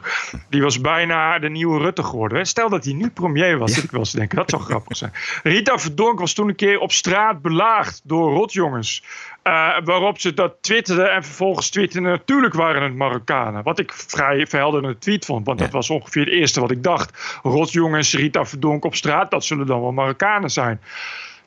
Die 0.51 0.63
was 0.63 0.81
bijna 0.81 1.39
de 1.39 1.51
nieuwe 1.51 1.79
Rutte 1.79 2.03
geworden. 2.03 2.47
Stel 2.47 2.69
dat 2.69 2.85
hij 2.85 2.93
nu 2.93 3.11
premier 3.11 3.59
was, 3.59 3.73
zit 3.73 3.85
ik 3.85 3.91
wel 3.91 4.01
eens 4.01 4.13
denken. 4.13 4.37
Dat 4.37 4.51
zou 4.51 4.63
grappig 4.63 4.97
zijn. 4.97 5.13
Rita 5.43 5.79
Verdonk 5.79 6.19
was 6.19 6.33
toen 6.33 6.49
een 6.49 6.55
keer 6.55 6.79
op 6.79 6.93
straat 6.93 7.43
belaagd 7.43 8.01
door 8.05 8.33
rotjongens. 8.33 9.03
Eh, 9.43 9.77
waarop 9.85 10.21
ze 10.21 10.35
dat 10.35 10.55
twitterden 10.61 11.13
en 11.13 11.25
vervolgens 11.25 11.71
twitterden 11.71 12.11
natuurlijk 12.11 12.55
waren 12.55 12.83
het 12.83 12.95
Marokkanen. 12.95 13.63
Wat 13.63 13.79
ik 13.79 13.93
vrij 13.93 14.47
verhelderende 14.47 14.99
tweet 14.99 15.25
vond. 15.25 15.47
Want 15.47 15.59
dat 15.59 15.71
was 15.71 15.91
ongeveer 15.91 16.25
het 16.25 16.35
eerste 16.35 16.61
wat 16.61 16.71
ik 16.71 16.83
dacht. 16.83 17.39
Rotjongens, 17.43 18.15
Rita 18.15 18.45
Verdonk 18.45 18.85
op 18.85 18.95
straat, 18.95 19.31
dat 19.31 19.45
zullen 19.45 19.67
dan 19.67 19.81
wel 19.81 19.93
Marokkanen 19.93 20.51
zijn. 20.51 20.81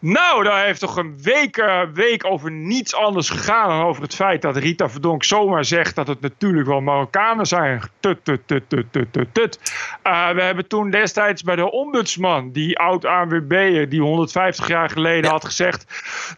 Nou, 0.05 0.43
daar 0.43 0.65
heeft 0.65 0.79
toch 0.79 0.97
een 0.97 1.17
week, 1.21 1.57
uh, 1.57 1.81
week 1.93 2.25
over 2.25 2.51
niets 2.51 2.95
anders 2.95 3.29
gegaan 3.29 3.69
dan 3.69 3.81
over 3.81 4.01
het 4.01 4.15
feit 4.15 4.41
dat 4.41 4.57
Rita 4.57 4.89
Verdonk 4.89 5.23
zomaar 5.23 5.65
zegt 5.65 5.95
dat 5.95 6.07
het 6.07 6.21
natuurlijk 6.21 6.67
wel 6.67 6.81
Marokkanen 6.81 7.45
zijn. 7.45 7.81
Tut, 7.99 8.25
tut, 8.25 8.41
tut, 8.45 8.69
tut, 8.69 8.85
tut, 8.91 9.13
tut, 9.13 9.33
tut. 9.33 9.59
Uh, 10.03 10.29
we 10.29 10.41
hebben 10.41 10.67
toen 10.67 10.89
destijds 10.89 11.43
bij 11.43 11.55
de 11.55 11.71
ombudsman, 11.71 12.51
die 12.51 12.79
oud-ANWB'er, 12.79 13.89
die 13.89 14.01
150 14.01 14.67
jaar 14.67 14.89
geleden 14.89 15.23
ja. 15.23 15.29
had 15.29 15.45
gezegd 15.45 15.85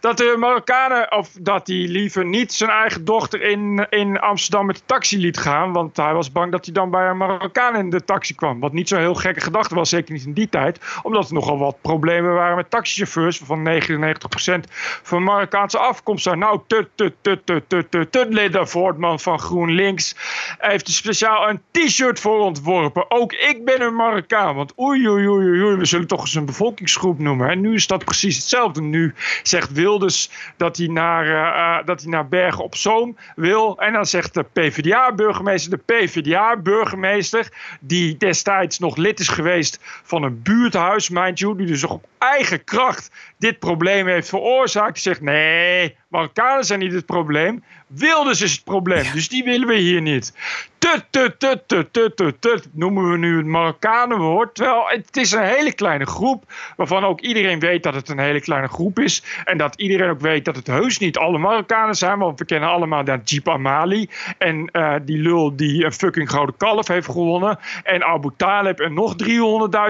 dat 0.00 0.16
de 0.16 0.36
Marokkanen, 0.38 1.12
of 1.12 1.30
dat 1.40 1.66
hij 1.66 1.76
liever 1.76 2.24
niet 2.24 2.52
zijn 2.52 2.70
eigen 2.70 3.04
dochter 3.04 3.42
in, 3.42 3.86
in 3.90 4.18
Amsterdam 4.18 4.66
met 4.66 4.76
de 4.76 4.82
taxi 4.86 5.18
liet 5.18 5.38
gaan, 5.38 5.72
want 5.72 5.96
hij 5.96 6.12
was 6.12 6.32
bang 6.32 6.52
dat 6.52 6.64
hij 6.64 6.74
dan 6.74 6.90
bij 6.90 7.08
een 7.08 7.16
Marokkaan 7.16 7.76
in 7.76 7.90
de 7.90 8.04
taxi 8.04 8.34
kwam. 8.34 8.60
Wat 8.60 8.72
niet 8.72 8.88
zo'n 8.88 8.98
heel 8.98 9.14
gekke 9.14 9.40
gedachte 9.40 9.74
was, 9.74 9.88
zeker 9.88 10.12
niet 10.12 10.24
in 10.24 10.32
die 10.32 10.48
tijd, 10.48 10.80
omdat 11.02 11.28
er 11.28 11.34
nogal 11.34 11.58
wat 11.58 11.80
problemen 11.80 12.34
waren 12.34 12.56
met 12.56 12.70
taxichauffeurs, 12.70 13.38
van 13.62 14.62
99% 14.66 14.70
van 15.02 15.22
Marokkaanse 15.22 15.78
afkomst 15.78 16.22
zijn. 16.22 16.38
Nou, 16.38 16.60
tut, 16.66 16.88
tut, 16.94 17.14
tut, 17.20 17.46
tut, 17.46 17.68
tut, 17.68 17.90
tut, 17.90 18.12
tut, 18.12 18.32
Linda 18.32 18.66
Voortman 18.66 19.20
van 19.20 19.38
GroenLinks 19.38 20.16
heeft 20.58 20.86
er 20.86 20.92
speciaal 20.92 21.48
een 21.48 21.60
t-shirt 21.70 22.20
voor 22.20 22.38
ontworpen. 22.38 23.10
Ook 23.10 23.32
ik 23.32 23.64
ben 23.64 23.80
een 23.80 23.94
Marokkaan, 23.94 24.54
want 24.54 24.72
oei, 24.78 25.08
oei, 25.08 25.28
oei, 25.28 25.62
oei, 25.62 25.76
we 25.76 25.84
zullen 25.84 26.06
toch 26.06 26.20
eens 26.20 26.34
een 26.34 26.46
bevolkingsgroep 26.46 27.18
noemen. 27.18 27.48
En 27.50 27.60
nu 27.60 27.74
is 27.74 27.86
dat 27.86 28.04
precies 28.04 28.36
hetzelfde. 28.36 28.82
Nu 28.82 29.14
zegt 29.42 29.72
Wilders 29.72 30.30
dat 30.56 30.76
hij 30.76 30.86
naar, 30.86 31.26
uh, 31.26 31.86
dat 31.86 32.02
hij 32.02 32.10
naar 32.10 32.28
Bergen 32.28 32.64
op 32.64 32.76
Zoom 32.76 33.16
wil. 33.36 33.78
En 33.78 33.92
dan 33.92 34.06
zegt 34.06 34.34
de 34.34 34.42
PvdA-burgemeester, 34.42 35.70
de 35.70 35.94
PvdA-burgemeester, 35.94 37.48
die 37.80 38.16
destijds 38.16 38.78
nog 38.78 38.96
lid 38.96 39.20
is 39.20 39.28
geweest 39.28 39.78
van 40.02 40.22
een 40.22 40.42
buurthuis, 40.42 41.08
mind 41.08 41.38
you, 41.38 41.56
die 41.56 41.66
dus 41.66 41.84
op 41.84 42.04
eigen 42.18 42.64
kracht 42.64 43.10
dit 43.50 43.58
probleem 43.58 44.06
heeft 44.06 44.28
veroorzaakt. 44.28 45.00
Zegt: 45.00 45.20
nee, 45.20 45.96
Marokkanen 46.08 46.64
zijn 46.64 46.78
niet 46.78 46.92
het 46.92 47.06
probleem. 47.06 47.62
Wilders 47.86 48.42
is 48.42 48.52
het 48.52 48.64
probleem. 48.64 49.04
Dus 49.12 49.28
die 49.28 49.44
willen 49.44 49.68
we 49.68 49.74
hier 49.74 50.00
niet. 50.00 50.32
Tut, 50.78 51.04
tut, 51.10 51.40
tut, 51.40 51.68
tut, 51.68 51.92
tut, 51.92 52.16
tut, 52.16 52.40
tut, 52.40 52.68
noemen 52.72 53.10
we 53.10 53.18
nu 53.18 53.36
het 53.36 53.46
Marokkanenwoord. 53.46 54.54
Terwijl 54.54 54.84
het 54.86 55.16
is 55.16 55.32
een 55.32 55.42
hele 55.42 55.72
kleine 55.72 56.06
groep. 56.06 56.44
Waarvan 56.76 57.04
ook 57.04 57.20
iedereen 57.20 57.58
weet 57.58 57.82
dat 57.82 57.94
het 57.94 58.08
een 58.08 58.18
hele 58.18 58.40
kleine 58.40 58.68
groep 58.68 58.98
is. 58.98 59.22
En 59.44 59.58
dat 59.58 59.74
iedereen 59.80 60.10
ook 60.10 60.20
weet 60.20 60.44
dat 60.44 60.56
het 60.56 60.66
heus 60.66 60.98
niet 60.98 61.16
alle 61.16 61.38
Marokkanen 61.38 61.94
zijn. 61.94 62.18
Want 62.18 62.38
we 62.38 62.44
kennen 62.44 62.68
allemaal 62.68 63.04
dat 63.04 63.30
Jeep 63.30 63.48
Amali. 63.48 64.08
En 64.38 64.70
uh, 64.72 64.94
die 65.02 65.18
lul 65.18 65.56
die 65.56 65.84
een 65.84 65.92
fucking 65.92 66.30
gouden 66.30 66.56
kalf 66.56 66.88
heeft 66.88 67.06
gewonnen. 67.06 67.58
En 67.82 68.04
Abu 68.04 68.30
Talib 68.36 68.80
en 68.80 68.94
nog 68.94 69.14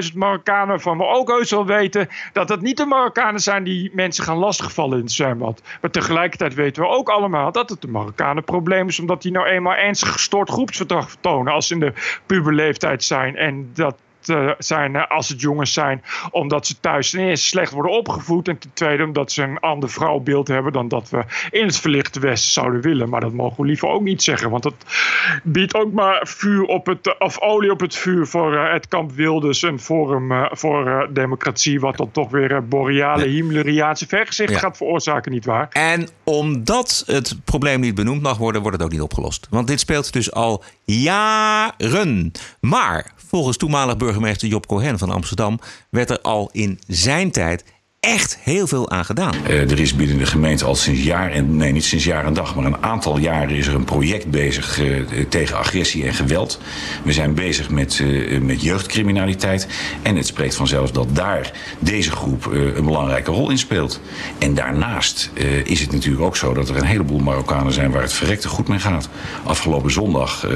300.000 0.09 0.15
Marokkanen. 0.15 0.69
Waarvan 0.69 0.99
we 0.99 1.05
ook 1.05 1.29
heus 1.29 1.51
wel 1.51 1.67
weten 1.67 2.09
dat 2.33 2.49
het 2.49 2.61
niet 2.61 2.77
de 2.77 2.87
Marokkanen 2.87 3.41
zijn 3.41 3.65
die 3.65 3.91
mensen 3.93 4.25
gaan 4.25 4.37
lastigvallen 4.37 4.99
in 4.99 5.05
het 5.05 5.13
zwembad. 5.13 5.63
Maar 5.81 5.91
tegelijkertijd 6.09 6.55
weten 6.55 6.83
we 6.83 6.89
ook 6.89 7.09
allemaal 7.09 7.53
dat 7.53 7.71
het 7.71 7.81
de 7.81 7.89
Marokkanen 7.89 8.45
probleem 8.45 8.89
is. 8.89 9.01
Omdat 9.01 9.23
die 9.23 9.33
nou 9.33 9.47
eenmaal 9.47 9.75
ernstig 9.75 10.13
gestoord 10.13 10.51
groepsverdrag 10.51 11.09
vertonen 11.09 11.53
als 11.53 11.67
ze 11.67 11.75
in 11.75 11.81
de 11.81 11.93
puberleeftijd 12.27 13.05
zijn. 13.05 13.37
En 13.37 13.71
dat 13.75 13.97
uh, 14.27 14.51
zijn 14.59 14.95
uh, 14.95 15.07
als 15.07 15.29
het 15.29 15.41
jongens 15.41 15.73
zijn, 15.73 16.03
omdat 16.31 16.67
ze 16.67 16.81
thuis 16.81 17.11
ten 17.11 17.21
eerste 17.21 17.47
slecht 17.47 17.73
worden 17.73 17.93
opgevoed. 17.93 18.49
En 18.49 18.59
ten 18.59 18.71
tweede 18.73 19.05
omdat 19.05 19.33
ze 19.33 19.43
een 19.43 19.59
ander 19.59 19.91
vrouwbeeld 19.91 20.49
hebben 20.49 20.73
dan 20.73 20.89
dat 20.89 21.11
we 21.11 21.25
in 21.51 21.67
het 21.67 21.77
verlichte 21.77 22.21
Westen 22.21 22.53
zouden 22.53 22.81
willen. 22.81 23.09
Maar 23.09 23.21
dat 23.21 23.33
mogen 23.33 23.61
we 23.61 23.67
liever 23.67 23.89
ook 23.89 24.03
niet 24.03 24.23
zeggen, 24.23 24.51
want 24.51 24.63
dat 24.63 24.75
biedt 25.43 25.75
ook 25.75 25.93
maar 25.93 26.21
vuur 26.27 26.65
op 26.65 26.87
het, 26.87 27.19
of 27.19 27.41
olie 27.41 27.71
op 27.71 27.81
het 27.81 27.97
vuur 27.97 28.27
voor 28.27 28.55
uh, 28.55 28.73
het 28.73 28.89
kamp 28.89 29.13
Wilders, 29.13 29.63
een 29.63 29.81
forum 29.81 30.49
voor 30.51 31.09
democratie, 31.13 31.81
wat 31.81 31.97
dan 31.97 32.11
toch 32.11 32.31
weer 32.31 32.69
boreale, 32.69 33.27
Himmleriaanse 33.27 34.07
vergezichten 34.07 34.55
ja. 34.55 34.61
gaat 34.61 34.77
veroorzaken, 34.77 35.33
nietwaar? 35.33 35.69
En 35.71 36.09
omdat 36.25 37.03
het 37.07 37.37
probleem 37.45 37.81
niet 37.81 37.95
benoemd 37.95 38.23
mag 38.23 38.37
worden, 38.37 38.63
wordt 38.63 38.77
het 38.77 38.87
ook 38.87 38.93
niet 38.93 39.01
opgelost. 39.01 39.47
Want 39.51 39.67
dit 39.67 39.81
speelt 39.81 40.13
dus 40.13 40.33
al 40.33 40.65
jaren. 40.85 42.33
Maar 42.61 43.13
volgens 43.29 43.57
toenmalig 43.57 43.97
burgemeester 43.97 44.49
Job 44.49 44.67
Cohen 44.67 44.99
van 44.99 45.11
Amsterdam 45.11 45.59
werd 45.91 46.11
er 46.11 46.21
al 46.21 46.49
in 46.53 46.79
zijn 46.87 47.31
tijd 47.31 47.65
echt 48.01 48.39
heel 48.41 48.67
veel 48.67 48.91
aan 48.91 49.05
gedaan. 49.05 49.35
Uh, 49.49 49.71
er 49.71 49.81
is 49.81 49.97
binnen 49.97 50.19
de 50.19 50.27
gemeente 50.27 50.65
al 50.65 50.75
sinds 50.75 51.03
jaar 51.03 51.31
en 51.31 51.57
nee, 51.57 51.73
niet 51.73 51.85
sinds 51.85 52.05
jaar 52.05 52.25
en 52.25 52.33
dag, 52.33 52.55
maar 52.55 52.65
een 52.65 52.83
aantal 52.83 53.19
jaren 53.19 53.57
is 53.57 53.67
er 53.67 53.75
een 53.75 53.85
project 53.85 54.31
bezig 54.31 54.81
uh, 54.81 55.03
tegen 55.29 55.57
agressie 55.57 56.05
en 56.05 56.15
geweld. 56.15 56.61
We 57.05 57.13
zijn 57.13 57.35
bezig 57.35 57.71
met, 57.71 57.99
uh, 57.99 58.41
met 58.41 58.63
jeugdcriminaliteit. 58.63 59.67
En 60.03 60.17
het 60.17 60.27
spreekt 60.27 60.55
vanzelf 60.55 60.91
dat 60.91 61.17
daar 61.17 61.53
deze 61.79 62.11
groep 62.11 62.45
een 62.47 62.85
belangrijke 62.85 63.31
rol 63.31 63.51
in 63.51 63.59
speelt. 63.59 64.01
En 64.39 64.55
daarnaast 64.55 65.31
is 65.65 65.81
het 65.81 65.93
natuurlijk 65.93 66.23
ook 66.25 66.37
zo 66.37 66.55
dat 66.55 66.69
er 66.69 66.77
een 66.77 66.85
heleboel 66.85 67.19
Marokkanen 67.19 67.73
zijn 67.73 67.91
waar 67.91 68.03
het 68.03 68.13
verrekte 68.13 68.49
goed 68.49 68.69
mee 68.69 68.79
gaat. 68.79 69.09
Afgelopen 69.45 69.91
zondag 69.91 70.47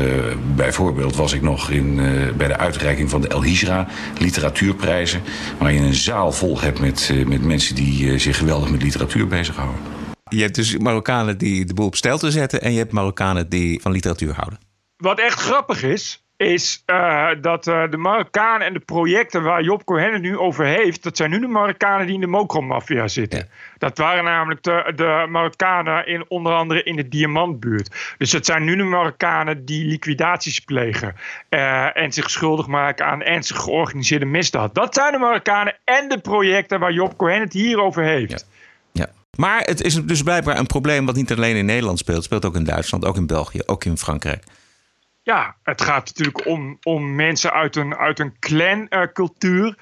bijvoorbeeld 0.54 1.16
was 1.16 1.32
ik 1.32 1.42
nog 1.42 1.70
in, 1.70 2.00
bij 2.36 2.48
de 2.48 2.56
uitreiking 2.56 3.10
van 3.10 3.20
de 3.20 3.28
El 3.28 3.44
Hijra 3.44 3.86
literatuurprijzen. 4.18 5.22
Waar 5.58 5.72
je 5.72 5.80
een 5.80 5.94
zaal 5.94 6.32
vol 6.32 6.60
hebt 6.60 6.80
met 6.80 7.12
met 7.32 7.44
mensen 7.44 7.74
die 7.74 8.04
uh, 8.04 8.18
zich 8.18 8.36
geweldig 8.36 8.70
met 8.70 8.82
literatuur 8.82 9.26
bezighouden. 9.26 9.80
Je 10.28 10.42
hebt 10.42 10.54
dus 10.54 10.76
Marokkanen 10.76 11.38
die 11.38 11.64
de 11.64 11.74
boel 11.74 11.86
op 11.86 11.96
stijl 11.96 12.18
te 12.18 12.30
zetten 12.30 12.62
en 12.62 12.72
je 12.72 12.78
hebt 12.78 12.92
Marokkanen 12.92 13.48
die 13.48 13.80
van 13.80 13.92
literatuur 13.92 14.34
houden. 14.34 14.58
Wat 14.96 15.18
echt 15.18 15.40
grappig 15.40 15.82
is, 15.82 16.24
is 16.36 16.82
uh, 16.86 17.28
dat 17.40 17.66
uh, 17.66 17.90
de 17.90 17.96
Marokkanen 17.96 18.66
en 18.66 18.72
de 18.72 18.80
projecten 18.80 19.42
waar 19.42 19.62
Job 19.62 19.84
Cohen 19.84 20.12
het 20.12 20.22
nu 20.22 20.38
over 20.38 20.64
heeft, 20.64 21.02
dat 21.02 21.16
zijn 21.16 21.30
nu 21.30 21.40
de 21.40 21.46
Marokkanen 21.46 22.06
die 22.06 22.14
in 22.14 22.20
de 22.20 22.26
mokromafia 22.26 23.08
zitten. 23.08 23.38
Ja. 23.38 23.44
Dat 23.78 23.98
waren 23.98 24.24
namelijk 24.24 24.62
de, 24.62 24.92
de 24.96 25.26
Marokkanen 25.28 26.06
in, 26.06 26.24
onder 26.28 26.52
andere 26.52 26.82
in 26.82 26.96
de 26.96 27.08
Diamantbuurt. 27.08 28.14
Dus 28.18 28.30
dat 28.30 28.46
zijn 28.46 28.64
nu 28.64 28.76
de 28.76 28.82
Marokkanen 28.82 29.64
die 29.64 29.86
liquidaties 29.86 30.60
plegen 30.60 31.14
uh, 31.50 31.96
en 31.96 32.12
zich 32.12 32.30
schuldig 32.30 32.66
maken 32.66 33.06
aan 33.06 33.22
ernstig 33.22 33.56
georganiseerde 33.56 34.26
misdaad. 34.26 34.74
Dat 34.74 34.94
zijn 34.94 35.12
de 35.12 35.18
Marokkanen 35.18 35.76
en 35.84 36.08
de 36.08 36.18
projecten 36.18 36.80
waar 36.80 36.92
Job 36.92 37.16
Cohen 37.16 37.40
het 37.40 37.52
hier 37.52 37.80
over 37.80 38.02
heeft. 38.04 38.46
Ja. 38.92 39.04
ja. 39.04 39.10
Maar 39.36 39.60
het 39.60 39.80
is 39.80 39.94
dus 39.94 40.22
blijkbaar 40.22 40.58
een 40.58 40.66
probleem 40.66 41.06
wat 41.06 41.14
niet 41.14 41.32
alleen 41.32 41.56
in 41.56 41.64
Nederland 41.64 41.98
speelt. 41.98 42.16
Het 42.16 42.26
speelt 42.26 42.44
ook 42.44 42.56
in 42.56 42.64
Duitsland, 42.64 43.04
ook 43.04 43.16
in 43.16 43.26
België, 43.26 43.60
ook 43.66 43.84
in 43.84 43.98
Frankrijk. 43.98 44.44
Ja, 45.24 45.56
het 45.62 45.82
gaat 45.82 46.06
natuurlijk 46.06 46.46
om, 46.46 46.78
om 46.82 47.14
mensen 47.14 47.52
uit 47.52 47.76
een, 47.76 47.96
uit 47.96 48.18
een 48.18 48.38
clan-cultuur. 48.38 49.76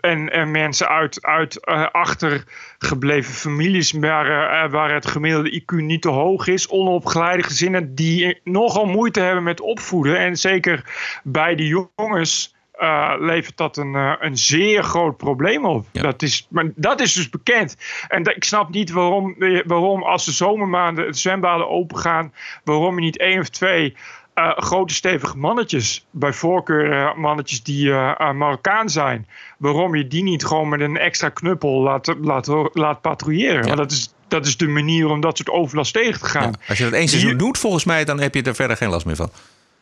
en, 0.00 0.32
en 0.32 0.50
mensen 0.50 0.88
uit, 0.88 1.22
uit 1.22 1.58
uh, 1.68 1.86
achtergebleven 1.90 3.34
families 3.34 3.92
waar, 3.92 4.26
uh, 4.64 4.70
waar 4.72 4.94
het 4.94 5.06
gemiddelde 5.06 5.62
IQ 5.62 5.74
niet 5.74 6.02
te 6.02 6.08
hoog 6.08 6.46
is. 6.46 6.68
Onopgeleide 6.68 7.42
gezinnen 7.42 7.94
die 7.94 8.40
nogal 8.44 8.86
moeite 8.86 9.20
hebben 9.20 9.44
met 9.44 9.60
opvoeden. 9.60 10.18
En 10.18 10.36
zeker 10.36 10.84
bij 11.24 11.54
de 11.54 11.86
jongens. 11.96 12.56
Uh, 12.80 13.14
levert 13.18 13.56
dat 13.56 13.76
een, 13.76 13.94
uh, 13.94 14.14
een 14.18 14.36
zeer 14.36 14.82
groot 14.82 15.16
probleem 15.16 15.64
op. 15.66 15.86
Ja. 15.92 16.02
Dat, 16.02 16.22
is, 16.22 16.46
maar 16.50 16.70
dat 16.74 17.00
is 17.00 17.12
dus 17.12 17.30
bekend. 17.30 17.76
En 18.08 18.22
dat, 18.22 18.36
ik 18.36 18.44
snap 18.44 18.70
niet 18.70 18.90
waarom, 18.90 19.34
waarom 19.66 20.02
als 20.02 20.24
de 20.24 20.32
zomermaanden 20.32 21.06
het 21.06 21.18
zwembaden 21.18 21.68
opengaan, 21.68 22.32
waarom 22.64 22.94
je 22.94 23.00
niet 23.00 23.18
één 23.18 23.40
of 23.40 23.48
twee 23.48 23.96
uh, 24.38 24.56
grote 24.56 24.94
stevige 24.94 25.36
mannetjes, 25.36 26.06
bij 26.10 26.32
voorkeur 26.32 26.92
uh, 26.92 27.14
mannetjes 27.14 27.62
die 27.62 27.86
uh, 27.86 28.32
Marokkaan 28.32 28.88
zijn, 28.88 29.26
waarom 29.58 29.94
je 29.94 30.06
die 30.06 30.22
niet 30.22 30.44
gewoon 30.44 30.68
met 30.68 30.80
een 30.80 30.96
extra 30.96 31.28
knuppel 31.28 31.80
laat, 31.80 32.14
laat, 32.20 32.46
laat 32.72 33.00
patrouilleren. 33.00 33.66
Ja. 33.66 33.74
Dat, 33.74 33.90
is, 33.90 34.14
dat 34.28 34.46
is 34.46 34.56
de 34.56 34.68
manier 34.68 35.08
om 35.08 35.20
dat 35.20 35.36
soort 35.36 35.50
overlast 35.50 35.92
tegen 35.92 36.20
te 36.20 36.26
gaan. 36.26 36.50
Ja, 36.50 36.68
als 36.68 36.78
je 36.78 36.84
dat 36.84 36.92
eens 36.92 37.10
seizoen 37.10 37.36
doet, 37.36 37.58
volgens 37.58 37.84
mij, 37.84 38.04
dan 38.04 38.20
heb 38.20 38.34
je 38.34 38.42
er 38.42 38.54
verder 38.54 38.76
geen 38.76 38.88
last 38.88 39.06
meer 39.06 39.16
van. 39.16 39.30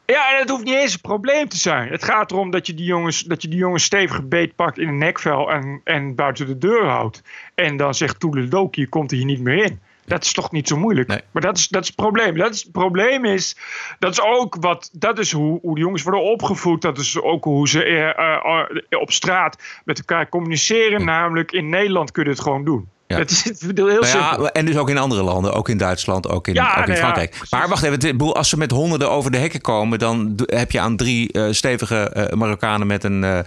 Ja, 0.07 0.33
en 0.33 0.38
het 0.40 0.49
hoeft 0.49 0.64
niet 0.64 0.75
eens 0.75 0.95
een 0.95 1.01
probleem 1.01 1.49
te 1.49 1.57
zijn. 1.57 1.88
Het 1.88 2.05
gaat 2.05 2.31
erom 2.31 2.51
dat 2.51 2.66
je 2.66 2.75
die 2.75 2.87
jongens, 2.87 3.23
dat 3.23 3.42
je 3.42 3.49
die 3.49 3.59
jongens 3.59 3.85
stevig 3.85 4.29
beetpakt 4.29 4.79
in 4.79 4.88
een 4.88 4.99
nekvel 4.99 5.53
en, 5.53 5.81
en 5.85 6.14
buiten 6.14 6.47
de 6.47 6.59
deur 6.59 6.85
houdt. 6.85 7.23
En 7.55 7.77
dan 7.77 7.95
zegt 7.95 8.21
Toeledoki, 8.21 8.81
je 8.81 8.88
komt 8.88 9.11
er 9.11 9.16
hier 9.16 9.27
niet 9.27 9.40
meer 9.40 9.64
in. 9.64 9.81
Dat 10.07 10.25
is 10.25 10.33
toch 10.33 10.53
niet 10.53 10.69
zo 10.69 10.77
moeilijk. 10.77 11.09
Nee. 11.09 11.21
Maar 11.31 11.42
dat 11.42 11.59
is, 11.59 11.69
dat 11.69 11.83
is 11.83 11.87
het 11.87 11.97
probleem. 11.97 12.37
Dat 12.38 12.55
is, 12.55 12.62
het 12.62 12.73
probleem 12.73 13.25
is, 13.25 13.57
dat 13.99 14.12
is 14.12 14.21
ook 14.21 14.57
wat, 14.61 14.90
dat 14.92 15.19
is 15.19 15.33
hoe, 15.33 15.59
hoe 15.62 15.75
de 15.75 15.81
jongens 15.81 16.03
worden 16.03 16.23
opgevoed. 16.23 16.83
Dat 16.83 16.99
is 16.99 17.21
ook 17.21 17.45
hoe 17.45 17.69
ze 17.69 17.87
uh, 17.87 17.99
uh, 17.99 19.01
op 19.01 19.12
straat 19.12 19.62
met 19.85 19.99
elkaar 19.99 20.29
communiceren. 20.29 21.05
Namelijk 21.05 21.53
in 21.53 21.69
Nederland 21.69 22.11
kun 22.11 22.25
je 22.25 22.31
het 22.31 22.40
gewoon 22.40 22.64
doen. 22.64 22.88
Ja. 23.07 23.16
Dat 23.16 23.31
is 23.31 23.42
heel 23.75 23.75
nou 23.75 24.07
ja, 24.07 24.51
en 24.53 24.66
dus 24.66 24.77
ook 24.77 24.90
in 24.90 24.99
andere 24.99 25.23
landen, 25.23 25.53
ook 25.53 25.69
in 25.69 25.77
Duitsland, 25.77 26.29
ook 26.29 26.49
in, 26.49 26.55
ja, 26.55 26.71
ook 26.71 26.77
in 26.77 26.88
nou 26.88 26.97
Frankrijk. 26.97 27.35
Ja, 27.35 27.59
maar 27.59 27.69
wacht 27.69 27.83
even, 27.83 28.33
als 28.35 28.49
ze 28.49 28.57
met 28.57 28.71
honderden 28.71 29.11
over 29.11 29.31
de 29.31 29.38
hekken 29.38 29.61
komen, 29.61 29.99
dan 29.99 30.33
heb 30.47 30.71
je 30.71 30.81
aan 30.81 30.97
drie 30.97 31.29
uh, 31.33 31.47
stevige 31.51 32.12
uh, 32.16 32.38
Marokkanen 32.38 32.87
met 32.87 33.05
een 33.05 33.23
uh, 33.23 33.38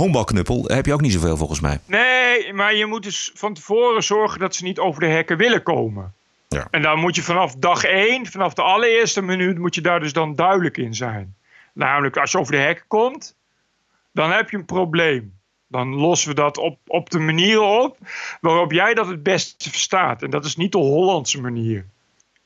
honkbalknuppel, 0.00 0.64
heb 0.66 0.86
je 0.86 0.92
ook 0.92 1.00
niet 1.00 1.12
zoveel 1.12 1.36
volgens 1.36 1.60
mij. 1.60 1.78
Nee, 1.86 2.52
maar 2.52 2.74
je 2.74 2.86
moet 2.86 3.02
dus 3.02 3.30
van 3.34 3.54
tevoren 3.54 4.02
zorgen 4.02 4.40
dat 4.40 4.54
ze 4.54 4.64
niet 4.64 4.78
over 4.78 5.00
de 5.00 5.06
hekken 5.06 5.36
willen 5.36 5.62
komen. 5.62 6.14
Ja. 6.48 6.68
En 6.70 6.82
dan 6.82 6.98
moet 6.98 7.16
je 7.16 7.22
vanaf 7.22 7.54
dag 7.54 7.84
één, 7.84 8.26
vanaf 8.26 8.54
de 8.54 8.62
allereerste 8.62 9.22
minuut, 9.22 9.58
moet 9.58 9.74
je 9.74 9.80
daar 9.80 10.00
dus 10.00 10.12
dan 10.12 10.34
duidelijk 10.34 10.76
in 10.76 10.94
zijn. 10.94 11.34
Namelijk, 11.72 12.16
als 12.16 12.32
je 12.32 12.38
over 12.38 12.52
de 12.52 12.58
hekken 12.58 12.84
komt, 12.86 13.34
dan 14.12 14.30
heb 14.30 14.50
je 14.50 14.56
een 14.56 14.64
probleem. 14.64 15.38
Dan 15.66 15.94
lossen 15.94 16.28
we 16.28 16.34
dat 16.34 16.58
op, 16.58 16.78
op 16.86 17.10
de 17.10 17.18
manier 17.18 17.60
op 17.60 17.98
waarop 18.40 18.72
jij 18.72 18.94
dat 18.94 19.06
het 19.06 19.22
beste 19.22 19.70
verstaat. 19.70 20.22
En 20.22 20.30
dat 20.30 20.44
is 20.44 20.56
niet 20.56 20.72
de 20.72 20.78
Hollandse 20.78 21.40
manier. 21.40 21.86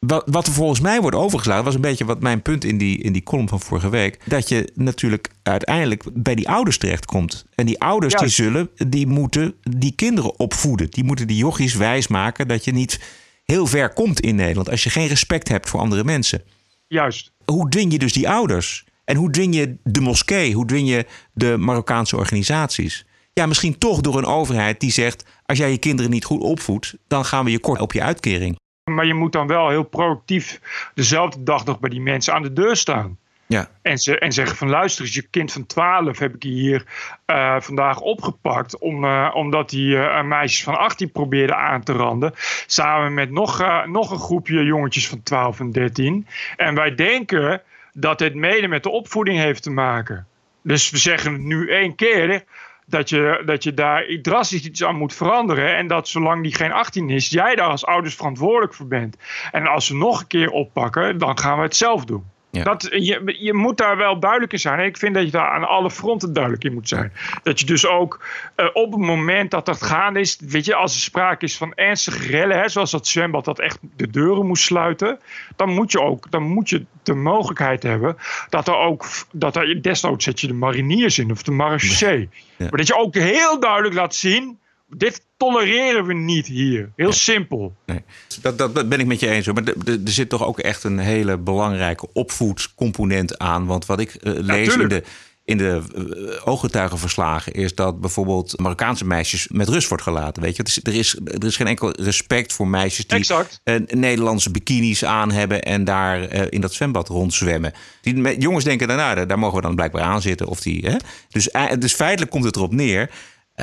Wat, 0.07 0.23
wat 0.27 0.47
er 0.47 0.53
volgens 0.53 0.81
mij 0.81 1.01
wordt 1.01 1.17
overgeslagen, 1.17 1.65
was 1.65 1.75
een 1.75 1.81
beetje 1.81 2.05
wat 2.05 2.21
mijn 2.21 2.43
punt 2.43 2.65
in 2.65 2.79
die, 2.79 2.99
in 2.99 3.13
die 3.13 3.23
column 3.23 3.49
van 3.49 3.61
vorige 3.61 3.89
week. 3.89 4.19
Dat 4.25 4.49
je 4.49 4.71
natuurlijk 4.75 5.31
uiteindelijk 5.43 6.05
bij 6.13 6.35
die 6.35 6.49
ouders 6.49 6.79
terechtkomt. 6.79 7.47
En 7.55 7.67
die 7.67 7.81
ouders 7.81 8.15
die 8.15 8.29
zullen, 8.29 8.71
die 8.75 9.07
moeten 9.07 9.55
die 9.63 9.93
kinderen 9.93 10.39
opvoeden. 10.39 10.91
Die 10.91 11.05
moeten 11.05 11.27
die 11.27 11.37
jochies 11.37 11.75
wijsmaken 11.75 12.49
dat 12.49 12.65
je 12.65 12.73
niet 12.73 13.01
heel 13.45 13.67
ver 13.67 13.93
komt 13.93 14.21
in 14.21 14.35
Nederland 14.35 14.71
als 14.71 14.85
je 14.85 14.91
geen 14.91 15.07
respect 15.07 15.49
hebt 15.49 15.69
voor 15.69 15.81
andere 15.81 16.05
mensen. 16.05 16.43
Juist. 16.87 17.33
Hoe 17.45 17.71
dwing 17.71 17.93
je 17.93 17.99
dus 17.99 18.13
die 18.13 18.29
ouders? 18.29 18.85
En 19.05 19.17
hoe 19.17 19.31
dwing 19.31 19.55
je 19.55 19.77
de 19.83 20.01
moskee? 20.01 20.55
Hoe 20.55 20.67
dwing 20.67 20.89
je 20.89 21.07
de 21.33 21.57
Marokkaanse 21.57 22.17
organisaties? 22.17 23.07
Ja, 23.33 23.47
misschien 23.47 23.79
toch 23.79 24.01
door 24.01 24.19
een 24.19 24.25
overheid 24.25 24.81
die 24.81 24.93
zegt: 24.93 25.25
als 25.47 25.59
jij 25.59 25.71
je 25.71 25.79
kinderen 25.79 26.11
niet 26.11 26.25
goed 26.25 26.41
opvoedt, 26.41 26.95
dan 27.09 27.25
gaan 27.25 27.45
we 27.45 27.51
je 27.51 27.59
kort 27.59 27.81
op 27.81 27.93
je 27.93 28.03
uitkering. 28.03 28.57
Maar 28.85 29.07
je 29.07 29.15
moet 29.15 29.33
dan 29.33 29.47
wel 29.47 29.69
heel 29.69 29.83
proactief 29.83 30.61
dezelfde 30.95 31.43
dag 31.43 31.65
nog 31.65 31.81
bij 31.81 31.91
die 31.91 32.01
mensen 32.01 32.35
aan 32.35 32.43
de 32.43 32.53
deur 32.53 32.77
staan. 32.77 33.19
Ja. 33.47 33.69
En, 33.83 33.99
ze, 33.99 34.19
en 34.19 34.33
zeggen 34.33 34.57
van 34.57 34.69
luister 34.69 35.05
eens, 35.05 35.15
je 35.15 35.23
kind 35.23 35.53
van 35.53 35.67
12 35.67 36.19
heb 36.19 36.35
ik 36.35 36.43
hier 36.43 36.85
uh, 37.27 37.61
vandaag 37.61 38.01
opgepakt. 38.01 38.79
Om, 38.79 39.05
uh, 39.05 39.31
omdat 39.35 39.71
hij 39.71 39.81
uh, 39.81 40.23
meisjes 40.23 40.65
van 40.65 40.79
18 40.79 41.13
probeerde 41.13 41.55
aan 41.55 41.83
te 41.83 41.93
randen. 41.93 42.33
Samen 42.67 43.15
met 43.15 43.31
nog, 43.31 43.85
nog 43.87 44.11
een 44.11 44.19
groepje 44.19 44.65
jongetjes 44.65 45.09
van 45.09 45.23
12 45.23 45.61
en 45.61 45.73
13. 45.73 46.27
En 46.57 46.75
wij 46.75 46.95
denken 46.95 47.63
dat 47.93 48.19
dit 48.19 48.35
mede 48.35 48.69
met 48.69 48.83
de 48.83 48.91
opvoeding 48.91 49.39
heeft 49.39 49.63
te 49.63 49.71
maken. 49.71 50.27
Dus 50.63 50.91
we 50.91 50.99
zeggen 50.99 51.33
het 51.33 51.43
nu 51.43 51.71
één 51.71 51.95
keer 51.95 52.45
dat 52.87 53.09
je, 53.09 53.43
dat 53.47 53.63
je 53.63 53.75
daar 53.75 54.19
drastisch 54.23 54.65
iets 54.65 54.85
aan 54.85 54.97
moet 54.97 55.15
veranderen. 55.15 55.77
En 55.77 55.87
dat 55.87 56.09
zolang 56.09 56.43
die 56.43 56.55
geen 56.55 56.73
18 56.73 57.11
is, 57.11 57.29
jij 57.29 57.55
daar 57.55 57.69
als 57.69 57.87
ouders 57.87 58.15
verantwoordelijk 58.15 58.75
voor 58.75 58.87
bent. 58.87 59.17
En 59.53 59.67
als 59.67 59.87
ze 59.87 59.97
nog 59.97 60.21
een 60.21 60.27
keer 60.27 60.51
oppakken, 60.51 61.19
dan 61.19 61.39
gaan 61.39 61.57
we 61.57 61.63
het 61.63 61.77
zelf 61.77 62.05
doen. 62.05 62.33
Dat, 62.63 62.89
je, 62.91 63.37
je 63.39 63.55
moet 63.55 63.77
daar 63.77 63.97
wel 63.97 64.19
duidelijk 64.19 64.53
in 64.53 64.59
zijn. 64.59 64.81
Ik 64.81 64.97
vind 64.97 65.15
dat 65.15 65.25
je 65.25 65.31
daar 65.31 65.51
aan 65.51 65.69
alle 65.69 65.91
fronten 65.91 66.33
duidelijk 66.33 66.65
in 66.65 66.75
moet 66.75 66.89
zijn. 66.89 67.13
Dat 67.43 67.61
je 67.61 67.67
dus 67.67 67.87
ook 67.87 68.25
uh, 68.57 68.67
op 68.73 68.93
het 68.93 69.01
moment 69.01 69.51
dat 69.51 69.67
dat 69.67 69.83
gaande 69.83 70.21
is, 70.21 70.39
weet 70.41 70.65
je, 70.65 70.75
als 70.75 70.95
er 70.95 71.01
sprake 71.01 71.45
is 71.45 71.57
van 71.57 71.75
ernstige 71.75 72.27
rellen, 72.27 72.59
hè, 72.59 72.69
zoals 72.69 72.91
dat 72.91 73.07
zwembad 73.07 73.45
dat 73.45 73.59
echt 73.59 73.79
de 73.97 74.11
deuren 74.11 74.47
moest 74.47 74.65
sluiten, 74.65 75.19
dan 75.57 75.71
moet 75.71 75.93
je 75.93 76.01
ook, 76.01 76.31
dan 76.31 76.43
moet 76.43 76.69
je 76.69 76.85
de 77.03 77.15
mogelijkheid 77.15 77.83
hebben 77.83 78.17
dat 78.49 78.69
er 78.69 78.77
ook, 78.77 79.07
dat 79.33 79.57
er 79.57 79.83
desnoods 79.83 80.25
zet 80.25 80.41
je 80.41 80.47
de 80.47 80.55
mariniers 80.55 81.19
in 81.19 81.31
of 81.31 81.43
de 81.43 81.51
marechaussee. 81.51 82.29
Maar 82.57 82.71
dat 82.71 82.87
je 82.87 82.97
ook 82.97 83.15
heel 83.15 83.61
duidelijk 83.61 83.95
laat 83.95 84.15
zien 84.15 84.59
dit 84.87 85.27
tolereren 85.37 86.07
we 86.07 86.15
niet 86.15 86.47
hier. 86.47 86.93
Heel 86.97 87.13
simpel. 87.13 87.77
Nee. 87.87 88.03
Dat, 88.43 88.59
dat, 88.59 88.75
dat, 88.75 88.89
ben 88.89 89.01
ik 89.01 89.07
met 89.07 89.21
je 89.21 89.29
eens. 89.29 89.47
Maar 89.47 89.65
er 89.87 89.99
zit 90.05 90.29
toch 90.29 90.45
ook 90.45 90.59
echt 90.59 90.85
een 90.85 90.99
hele 90.99 91.39
belangrijke 91.39 92.09
opvoedcomponent 92.13 93.39
aan. 93.39 93.67
Want 93.67 93.87
wat 93.87 94.01
ik 94.01 94.17
uh, 94.23 94.33
lees 94.39 94.77
in 94.77 94.89
de, 94.89 95.03
in 95.45 95.57
de 95.57 95.83
uh, 95.97 96.49
ooggetuigenverslagen 96.49 97.53
is 97.53 97.75
dat 97.75 98.01
bijvoorbeeld 98.01 98.59
Marokkaanse 98.59 99.05
meisjes 99.05 99.49
met 99.49 99.69
rust 99.69 99.89
wordt 99.89 100.03
gelaten. 100.03 100.43
Weet 100.43 100.57
je, 100.57 100.63
is, 100.63 100.81
er, 100.83 100.95
is, 100.95 101.19
er 101.25 101.45
is 101.45 101.57
geen 101.57 101.67
enkel 101.67 101.91
respect 101.91 102.53
voor 102.53 102.69
meisjes 102.69 103.07
die 103.07 103.27
uh, 103.65 103.75
Nederlandse 103.87 104.51
bikinis 104.51 105.05
aan 105.05 105.31
hebben 105.31 105.63
en 105.63 105.85
daar 105.85 106.33
in 106.33 106.61
dat 106.61 106.73
zwembad 106.73 107.09
rondzwemmen. 107.09 107.73
Die 108.01 108.39
jongens 108.39 108.65
denken 108.65 108.89
daarna, 108.89 109.25
daar 109.25 109.39
mogen 109.39 109.57
we 109.57 109.63
dan 109.63 109.75
blijkbaar 109.75 110.03
aan 110.03 110.23
zitten. 110.23 110.47
Of 110.47 110.61
die, 110.61 110.87
hè? 110.87 110.97
Dus, 111.29 111.49
dus 111.79 111.95
feitelijk 111.95 112.31
komt 112.31 112.45
het 112.45 112.57
erop 112.57 112.73
neer 112.73 113.01
eh, 113.01 113.11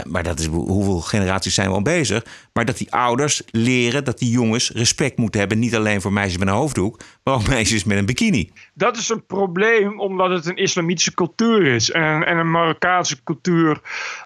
maar 0.07 0.23
dat 0.23 0.39
is 0.39 0.45
hoeveel 0.45 0.99
generaties 0.99 1.53
zijn 1.53 1.67
we 1.67 1.73
al 1.73 1.81
bezig. 1.81 2.25
Maar 2.53 2.65
dat 2.65 2.77
die 2.77 2.91
ouders 2.91 3.41
leren 3.51 4.03
dat 4.03 4.19
die 4.19 4.29
jongens 4.29 4.71
respect 4.71 5.17
moeten 5.17 5.39
hebben. 5.39 5.59
Niet 5.59 5.75
alleen 5.75 6.01
voor 6.01 6.13
meisjes 6.13 6.37
met 6.37 6.47
een 6.47 6.53
hoofddoek, 6.53 6.99
ook 7.23 7.47
meisjes 7.47 7.83
met 7.83 7.97
een 7.97 8.05
bikini. 8.05 8.51
Dat 8.73 8.97
is 8.97 9.09
een 9.09 9.25
probleem 9.25 9.99
omdat 9.99 10.29
het 10.29 10.45
een 10.45 10.55
islamitische 10.55 11.13
cultuur 11.13 11.65
is. 11.65 11.91
En, 11.91 12.25
en 12.25 12.37
een 12.37 12.51
Marokkaanse 12.51 13.23
cultuur, 13.23 13.81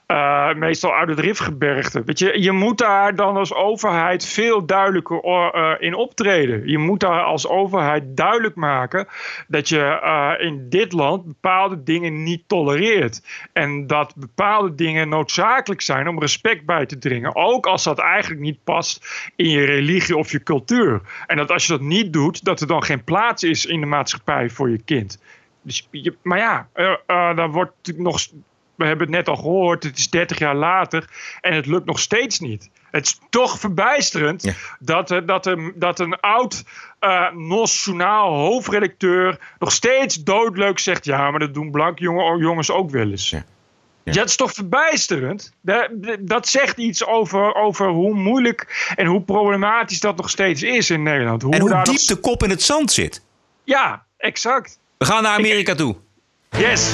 uh, 0.08 0.54
meestal 0.54 0.94
uit 0.94 1.10
het 1.10 1.20
Rifgebergte. 1.20 2.04
Weet 2.06 2.20
je, 2.20 2.42
je 2.42 2.52
moet 2.52 2.78
daar 2.78 3.16
dan 3.16 3.38
als 3.38 3.54
overheid 3.54 4.26
veel 4.26 4.66
duidelijker 4.66 5.26
uh, 5.26 5.72
in 5.80 5.96
optreden. 5.96 6.68
Je 6.70 6.78
moet 6.78 7.00
daar 7.00 7.24
als 7.24 7.48
overheid 7.48 8.18
duidelijk 8.18 8.56
maken 8.56 9.08
dat 9.48 9.70
je 9.70 10.00
uh, 10.04 10.46
in 10.46 10.70
dit 10.70 10.92
land 10.92 11.26
bepaalde 11.26 11.84
dingen 11.84 12.24
niet 12.24 12.44
tolereert. 12.48 13.22
En 13.54 13.88
dat 13.88 14.14
bepaalde 14.16 14.76
dingen 14.76 15.10
noodzakelijk 15.10 15.82
zijn 15.82 16.08
om 16.08 16.20
respect 16.20 16.66
bij 16.66 16.86
te 16.86 16.98
dringen. 16.98 17.36
Ook 17.36 17.66
als 17.66 17.84
dat 17.84 18.00
eigenlijk 18.00 18.42
niet 18.42 18.64
past 18.64 19.08
in 19.36 19.50
je 19.50 19.64
religie 19.64 20.18
of 20.18 20.32
je 20.32 20.44
cultuur. 20.44 21.02
En 21.28 21.38
dat 21.38 21.52
als 21.52 21.66
je 21.66 21.72
dat 21.72 21.82
niet 21.82 22.14
doet, 22.14 22.44
dat 22.44 22.62
er 22.62 22.68
dan 22.68 22.84
geen 22.86 23.04
plaats 23.04 23.44
is 23.44 23.66
in 23.66 23.80
de 23.80 23.86
maatschappij 23.86 24.50
voor 24.50 24.70
je 24.70 24.78
kind. 24.78 25.20
Dus 25.62 25.88
je, 25.92 26.16
maar 26.22 26.38
ja, 26.38 26.68
uh, 26.76 26.96
uh, 27.08 27.36
dan 27.36 27.52
wordt 27.52 27.98
nog. 27.98 28.28
We 28.76 28.86
hebben 28.86 29.08
het 29.08 29.16
net 29.16 29.28
al 29.28 29.36
gehoord, 29.36 29.84
het 29.84 29.98
is 29.98 30.10
30 30.10 30.40
jaar 30.40 30.56
later 30.56 31.10
en 31.42 31.54
het 31.54 31.66
lukt 31.66 31.86
nog 31.86 32.00
steeds 32.00 32.40
niet. 32.40 32.70
Het 32.92 33.06
is 33.06 33.20
toch 33.30 33.60
verbijsterend 33.60 34.44
ja. 34.44 34.54
dat, 34.80 35.22
dat, 35.26 35.46
een, 35.46 35.74
dat 35.76 36.00
een 36.00 36.20
oud 36.20 36.64
uh, 37.00 37.32
NOS-journaal 37.32 38.34
hoofdredacteur 38.34 39.40
nog 39.60 39.72
steeds 39.72 40.24
doodleuk 40.24 40.80
zegt: 40.80 41.06
ja, 41.06 41.32
maar 41.32 41.40
dat 41.40 41.54
doen 41.54 41.72
blanke 41.72 42.04
jongen, 42.04 42.40
jongens 42.40 42.72
ook 42.72 42.90
wel 42.90 43.10
eens. 43.10 43.30
Ja. 43.30 43.46
Ja. 44.06 44.12
Dat 44.12 44.30
is 44.30 44.36
toch 44.36 44.54
verbijsterend? 44.54 45.52
Dat, 45.62 45.90
dat 46.20 46.48
zegt 46.48 46.78
iets 46.78 47.06
over, 47.06 47.56
over 47.56 47.88
hoe 47.88 48.14
moeilijk 48.14 48.94
en 48.96 49.06
hoe 49.06 49.22
problematisch 49.22 50.00
dat 50.00 50.18
nog 50.18 50.30
steeds 50.30 50.64
is 50.64 50.90
in 50.90 51.04
Nederland. 51.04 51.42
Hoe 51.42 51.54
en 51.54 51.62
hoe 51.62 51.70
diep 51.70 51.86
nog... 51.86 52.06
de 52.06 52.16
kop 52.16 52.44
in 52.44 52.50
het 52.50 52.62
zand 52.62 52.92
zit. 52.92 53.22
Ja, 53.64 54.06
exact. 54.18 54.80
We 54.98 55.06
gaan 55.06 55.24
naar 55.24 55.38
Amerika 55.38 55.72
Ik... 55.72 55.78
toe. 55.78 55.96
Yes. 56.50 56.94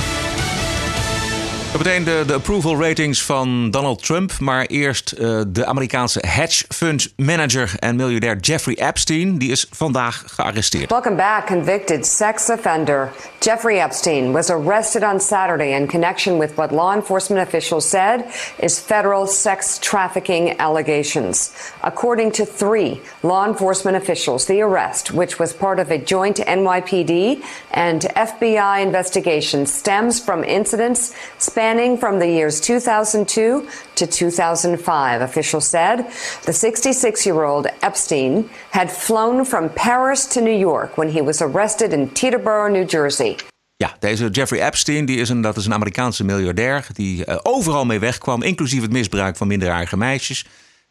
De, 1.81 2.23
de 2.27 2.33
approval 2.33 2.81
ratings 2.81 3.23
van 3.23 3.71
Donald 3.71 4.03
Trump. 4.03 4.39
Maar 4.39 4.65
eerst 4.65 5.13
uh, 5.17 5.41
de 5.47 5.65
Amerikaanse 5.65 6.23
hedge 6.27 6.65
fund 6.67 7.13
manager 7.15 7.71
en 7.79 7.95
miljardair 7.95 8.37
Jeffrey 8.37 8.75
Epstein. 8.75 9.37
Die 9.37 9.51
is 9.51 9.67
vandaag 9.71 10.23
gearresteerd. 10.27 10.89
Welcome 10.89 11.15
back. 11.15 11.45
Convicted 11.45 12.05
sex 12.05 12.49
offender 12.49 13.11
Jeffrey 13.39 13.79
Epstein 13.79 14.33
was 14.33 14.49
arrested 14.49 15.03
on 15.03 15.19
Saturday 15.19 15.73
in 15.73 15.87
connection 15.87 16.37
with 16.37 16.55
what 16.57 16.71
law 16.71 16.93
enforcement 16.93 17.47
officials 17.47 17.89
said 17.89 18.31
is 18.59 18.79
federal 18.79 19.27
sex 19.27 19.79
trafficking 19.79 20.59
allegations. 20.59 21.51
According 21.83 22.31
to 22.33 22.45
three 22.45 23.01
law 23.23 23.47
enforcement 23.47 23.97
officials, 23.97 24.45
the 24.45 24.61
arrest, 24.61 25.11
which 25.11 25.39
was 25.39 25.53
part 25.53 25.79
of 25.79 25.89
a 25.89 25.97
joint 25.97 26.37
NYPD 26.37 27.43
and 27.71 28.01
FBI 28.01 28.81
investigation, 28.81 29.65
stems 29.65 30.19
from 30.19 30.43
incidents 30.43 31.15
spanning 31.39 31.70
from 31.97 32.19
the 32.19 32.27
years 32.27 32.59
2002 32.59 33.65
to 33.95 34.05
2005. 34.05 35.21
Officials 35.21 35.67
said 35.67 36.05
the 36.45 36.51
66 36.53 37.25
year 37.25 37.43
old 37.43 37.67
Epstein 37.81 38.49
had 38.71 38.91
flown 38.91 39.45
from 39.45 39.69
Paris 39.69 40.25
to 40.27 40.41
New 40.41 40.57
York 40.57 40.97
when 40.97 41.09
he 41.09 41.21
was 41.21 41.41
arrested 41.41 41.93
in 41.93 42.09
Teterboro, 42.09 42.69
New 42.69 42.85
Jersey. 42.85 43.35
Ja, 43.77 43.95
deze 43.99 44.29
Jeffrey 44.29 44.61
Epstein 44.61 45.05
die 45.05 45.17
is 45.17 45.29
een, 45.29 45.41
dat 45.41 45.57
is 45.57 45.65
een 45.65 45.73
Amerikaanse 45.73 46.23
miljardair 46.23 46.87
die 46.93 47.25
uh, 47.25 47.37
overal 47.43 47.85
mee 47.85 47.99
wegkwam, 47.99 48.43
inclusief 48.43 48.81
het 48.81 48.91
misbruik 48.91 49.37
van 49.37 49.47
minderjarige 49.47 49.97
meisjes. 49.97 50.45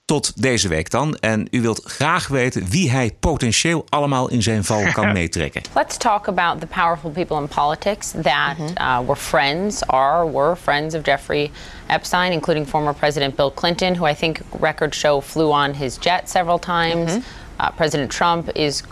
Tot 0.05 0.43
deze 0.43 0.69
week 0.69 0.91
dan. 0.91 1.17
En 1.17 1.47
u 1.51 1.61
wilt 1.61 1.81
graag 1.85 2.29
weten 2.29 2.69
wie 2.69 2.91
hij 2.91 3.17
potentieel 3.21 3.85
allemaal 3.89 4.29
in 4.29 4.43
zijn 4.43 4.65
val 4.65 4.93
kan 4.93 5.13
meetrekken. 5.19 5.63
Let's 5.75 5.97
talk 5.97 6.29
about 6.29 6.61
the 6.61 6.67
powerful 6.67 7.11
people 7.11 7.37
in 7.37 7.49
politics 7.49 8.11
that 8.23 8.57
-hmm. 8.57 8.65
uh, 8.81 8.99
were 8.99 9.17
friends, 9.17 9.87
are, 9.87 10.31
were 10.31 10.57
friends 10.57 10.95
of 10.95 11.05
Jeffrey 11.05 11.51
Epstein, 11.87 12.33
including 12.33 12.69
former 12.69 12.95
President 12.95 13.37
Bill 13.37 13.53
Clinton, 13.55 13.97
who 13.97 14.09
I 14.09 14.15
think 14.15 14.39
records 14.61 14.99
show 14.99 15.23
flew 15.23 15.51
on 15.51 15.75
his 15.75 15.97
jet 16.01 16.31
several 16.31 16.59
times. 16.59 17.13
Mm 17.13 17.23
-hmm. 17.23 17.61
uh, 17.61 17.69
President 17.77 18.11
Trump 18.11 18.51
is 18.53 18.83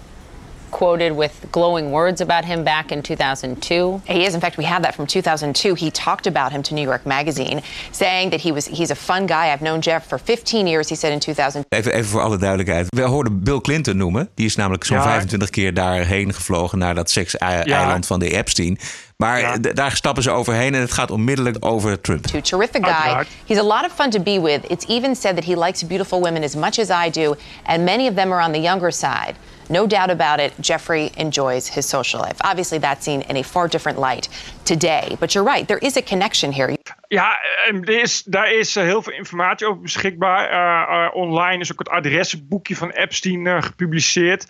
quoted 0.71 1.13
with 1.17 1.33
glowing 1.51 1.91
words 1.91 2.21
about 2.21 2.45
him 2.45 2.65
back 2.65 2.93
in 2.93 3.03
2002. 3.03 4.03
He 4.05 4.25
is. 4.25 4.35
In 4.35 4.41
fact, 4.41 4.57
we 4.57 4.65
have 4.65 4.83
that 4.83 4.95
from 4.95 5.07
2002. 5.07 5.75
He 5.75 5.91
talked 5.91 6.27
about 6.27 6.53
him 6.53 6.63
to 6.63 6.75
New 6.75 6.85
York 6.85 7.05
Magazine, 7.05 7.61
saying 7.91 8.31
that 8.31 8.41
he 8.41 8.53
was 8.53 8.67
he's 8.67 8.91
a 8.91 8.95
fun 8.97 9.27
guy. 9.27 9.53
I've 9.53 9.65
known 9.65 9.81
Jeff 9.81 10.07
for 10.09 10.19
15 10.19 10.67
years. 10.67 10.89
He 10.89 10.97
said 10.97 11.13
in 11.13 11.19
2000. 11.21 11.65
Even, 11.69 11.93
even 11.93 12.05
voor 12.05 12.21
alle 12.21 12.39
duidelijkheid. 12.39 12.87
We 12.89 13.03
hoorden 13.03 13.43
Bill 13.43 13.61
Clinton 13.61 13.97
noemen. 13.97 14.29
Die 14.35 14.47
is 14.47 14.57
namelijk 14.57 14.85
zo'n 14.85 14.97
Ja. 14.97 15.03
25 15.03 15.51
keer 15.51 15.75
daarheen 15.75 16.35
gevlogen 16.35 16.79
naar 16.79 16.95
dat 16.95 17.11
sekseiland 17.11 18.07
van 18.07 18.19
de 18.19 18.31
Epstein. 18.37 18.79
Maar 19.23 19.61
d- 19.61 19.77
daar 19.77 19.97
stappen 19.97 20.23
ze 20.23 20.31
overheen 20.31 20.75
en 20.75 20.81
het 20.81 20.93
gaat 20.93 21.11
onmiddellijk 21.11 21.57
over 21.61 22.01
Trump. 22.01 22.27
Too 22.27 22.41
terrific 22.41 22.87
guy. 22.87 23.25
He's 23.47 23.59
a 23.59 23.63
lot 23.63 23.85
of 23.85 23.93
fun 23.95 24.11
to 24.11 24.21
be 24.21 24.41
with. 24.41 24.61
It's 24.71 24.87
even 24.89 25.17
said 25.17 25.35
that 25.37 25.45
he 25.45 25.57
likes 25.57 25.87
beautiful 25.87 26.21
women 26.21 26.43
as 26.43 26.55
much 26.55 26.79
as 26.79 27.07
I 27.07 27.11
do, 27.11 27.35
and 27.65 27.85
many 27.85 28.09
of 28.09 28.15
them 28.15 28.33
are 28.33 28.45
on 28.45 28.53
the 28.53 28.61
younger 28.61 28.93
side. 28.93 29.35
No 29.69 29.87
doubt 29.87 30.11
about 30.11 30.41
it, 30.41 30.53
Jeffrey 30.61 31.11
enjoys 31.17 31.69
his 31.75 31.89
social 31.89 32.21
life. 32.23 32.37
Obviously, 32.39 32.79
that's 32.79 33.05
seen 33.05 33.21
in 33.29 33.37
a 33.37 33.43
far 33.43 33.69
different 33.69 33.99
light 33.99 34.29
today. 34.65 35.17
But 35.19 35.33
you're 35.33 35.53
right, 35.53 35.67
there 35.67 35.87
is 35.87 35.97
a 35.97 36.03
connection 36.03 36.53
here. 36.53 36.77
Ja, 37.09 37.39
en 37.69 37.85
er 37.85 38.01
is, 38.03 38.23
daar 38.25 38.53
is 38.53 38.77
eh, 38.77 38.85
heel 38.85 39.03
veel 39.03 39.13
informatie 39.13 39.67
over 39.67 39.81
beschikbaar. 39.83 40.49
Eh, 40.51 41.05
eh, 41.07 41.15
online 41.15 41.59
is 41.61 41.73
ook 41.73 41.79
het 41.79 41.89
adresboekje 41.89 42.77
van 42.77 42.91
Epstein 42.91 43.47
eh, 43.47 43.63
gepubliceerd. 43.63 44.47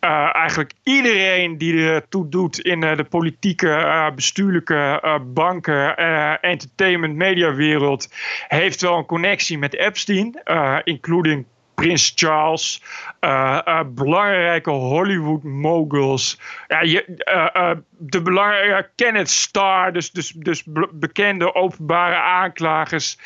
Eh, 0.00 0.34
eigenlijk 0.34 0.72
iedereen 0.82 1.58
die 1.58 1.84
er 1.84 2.08
toe 2.08 2.28
doet 2.28 2.60
in 2.60 2.82
eh, 2.82 2.96
de 2.96 3.04
politieke, 3.04 3.70
eh, 3.70 4.10
bestuurlijke, 4.14 5.00
banken, 5.26 5.96
entertainment, 6.40 7.14
mediawereld, 7.14 8.08
heeft 8.48 8.80
wel 8.80 8.98
een 8.98 9.06
connectie 9.06 9.58
met 9.58 9.74
Epstein, 9.74 10.42
including 10.84 11.46
Prins 11.74 12.12
Charles, 12.14 12.82
belangrijke 13.86 14.70
Hollywood 14.70 15.42
moguls, 15.42 16.40
ja, 16.66 16.80
je, 16.80 17.04
de 17.98 18.22
belangrijke 18.22 18.90
Kenneth 18.94 19.30
Starr, 19.30 19.92
dus, 19.92 20.10
dus, 20.10 20.30
dus 20.30 20.64
be- 20.64 20.88
bekende 20.92 21.54
openbare 21.54 22.16
aanklagers. 22.16 23.18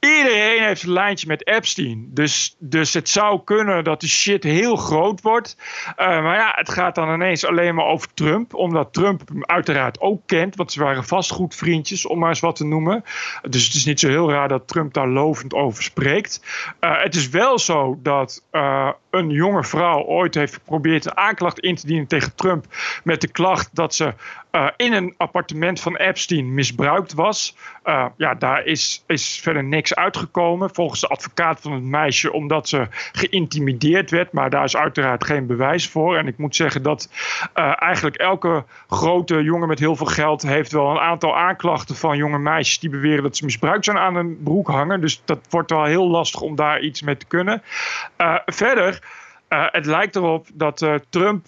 Iedereen 0.00 0.62
heeft 0.62 0.82
een 0.82 0.92
lijntje 0.92 1.26
met 1.26 1.46
Epstein. 1.46 2.08
Dus, 2.10 2.56
dus 2.58 2.94
het 2.94 3.08
zou 3.08 3.40
kunnen 3.44 3.84
dat 3.84 4.00
de 4.00 4.08
shit 4.08 4.42
heel 4.42 4.76
groot 4.76 5.20
wordt. 5.20 5.56
Eh, 5.96 6.06
maar 6.06 6.36
ja, 6.36 6.52
het 6.54 6.70
gaat 6.70 6.94
dan 6.94 7.14
ineens 7.14 7.44
alleen 7.44 7.74
maar 7.74 7.84
over 7.84 8.14
Trump. 8.14 8.54
Omdat 8.54 8.92
Trump 8.92 9.28
hem 9.28 9.44
uiteraard 9.44 10.00
ook 10.00 10.22
kent. 10.26 10.56
Want 10.56 10.72
ze 10.72 10.80
waren 10.80 11.04
vastgoedvriendjes, 11.04 12.06
om 12.06 12.18
maar 12.18 12.28
eens 12.28 12.40
wat 12.40 12.56
te 12.56 12.64
noemen. 12.64 13.04
Dus 13.48 13.64
het 13.66 13.74
is 13.74 13.84
niet 13.84 14.00
zo 14.00 14.08
heel 14.08 14.30
raar 14.30 14.48
dat 14.48 14.68
Trump 14.68 14.94
daar 14.94 15.08
lovend 15.08 15.54
over 15.54 15.82
spreekt. 15.82 16.42
Eh, 16.80 17.02
het 17.02 17.14
is 17.14 17.28
wel 17.28 17.58
zo 17.58 17.98
dat 18.02 18.44
eh, 18.50 18.90
een 19.10 19.30
jonge 19.30 19.64
vrouw 19.64 20.02
ooit 20.02 20.34
heeft 20.34 20.54
geprobeerd 20.54 21.06
een 21.06 21.16
aanklacht 21.16 21.60
in 21.60 21.74
te 21.74 21.86
dienen 21.86 22.06
tegen 22.06 22.34
Trump. 22.34 22.66
Met 23.04 23.20
de 23.20 23.28
klacht 23.28 23.68
dat 23.72 23.94
ze 23.94 24.14
eh, 24.50 24.66
in 24.76 24.92
een 24.92 25.14
appartement 25.16 25.80
van 25.80 25.96
Epstein 25.96 26.54
misbruikt 26.54 27.12
was. 27.14 27.56
Eh, 27.82 28.06
ja, 28.16 28.34
daar 28.34 28.64
is, 28.64 29.04
is 29.06 29.40
verder 29.42 29.64
niks 29.64 29.94
uitgekomen. 29.94 30.74
Volgens 30.74 31.00
de 31.00 31.06
advocaat 31.06 31.60
van 31.60 31.72
het 31.72 31.82
meisje, 31.82 32.32
omdat 32.32 32.68
ze 32.68 32.86
geïntimideerd 33.12 34.10
werd. 34.10 34.32
Maar 34.32 34.50
daar 34.50 34.64
is 34.64 34.76
uiteraard 34.76 35.24
geen 35.24 35.46
bewijs 35.46 35.88
voor. 35.88 36.16
En 36.16 36.26
ik 36.26 36.38
moet 36.38 36.56
zeggen 36.56 36.82
dat 36.82 37.10
eh, 37.52 37.82
eigenlijk 37.82 38.16
elke 38.16 38.64
grote 38.88 39.42
jongen 39.42 39.68
met 39.68 39.78
heel 39.78 39.96
veel 39.96 40.06
geld. 40.06 40.42
heeft 40.42 40.72
wel 40.72 40.90
een 40.90 41.00
aantal 41.00 41.36
aanklachten 41.36 41.96
van 41.96 42.16
jonge 42.16 42.38
meisjes. 42.38 42.78
die 42.78 42.90
beweren 42.90 43.22
dat 43.22 43.36
ze 43.36 43.44
misbruikt 43.44 43.84
zijn 43.84 43.98
aan 43.98 44.16
een 44.16 44.42
broek 44.42 44.68
hangen. 44.68 45.00
Dus 45.00 45.22
dat 45.24 45.46
wordt 45.50 45.70
wel 45.70 45.84
heel 45.84 46.08
lastig 46.08 46.40
om 46.40 46.56
daar 46.56 46.80
iets 46.80 47.02
mee 47.02 47.16
te 47.16 47.26
kunnen. 47.26 47.62
Verder, 48.46 49.02
het 49.48 49.86
lijkt 49.86 50.16
erop 50.16 50.46
dat 50.52 50.86
Trump 51.08 51.46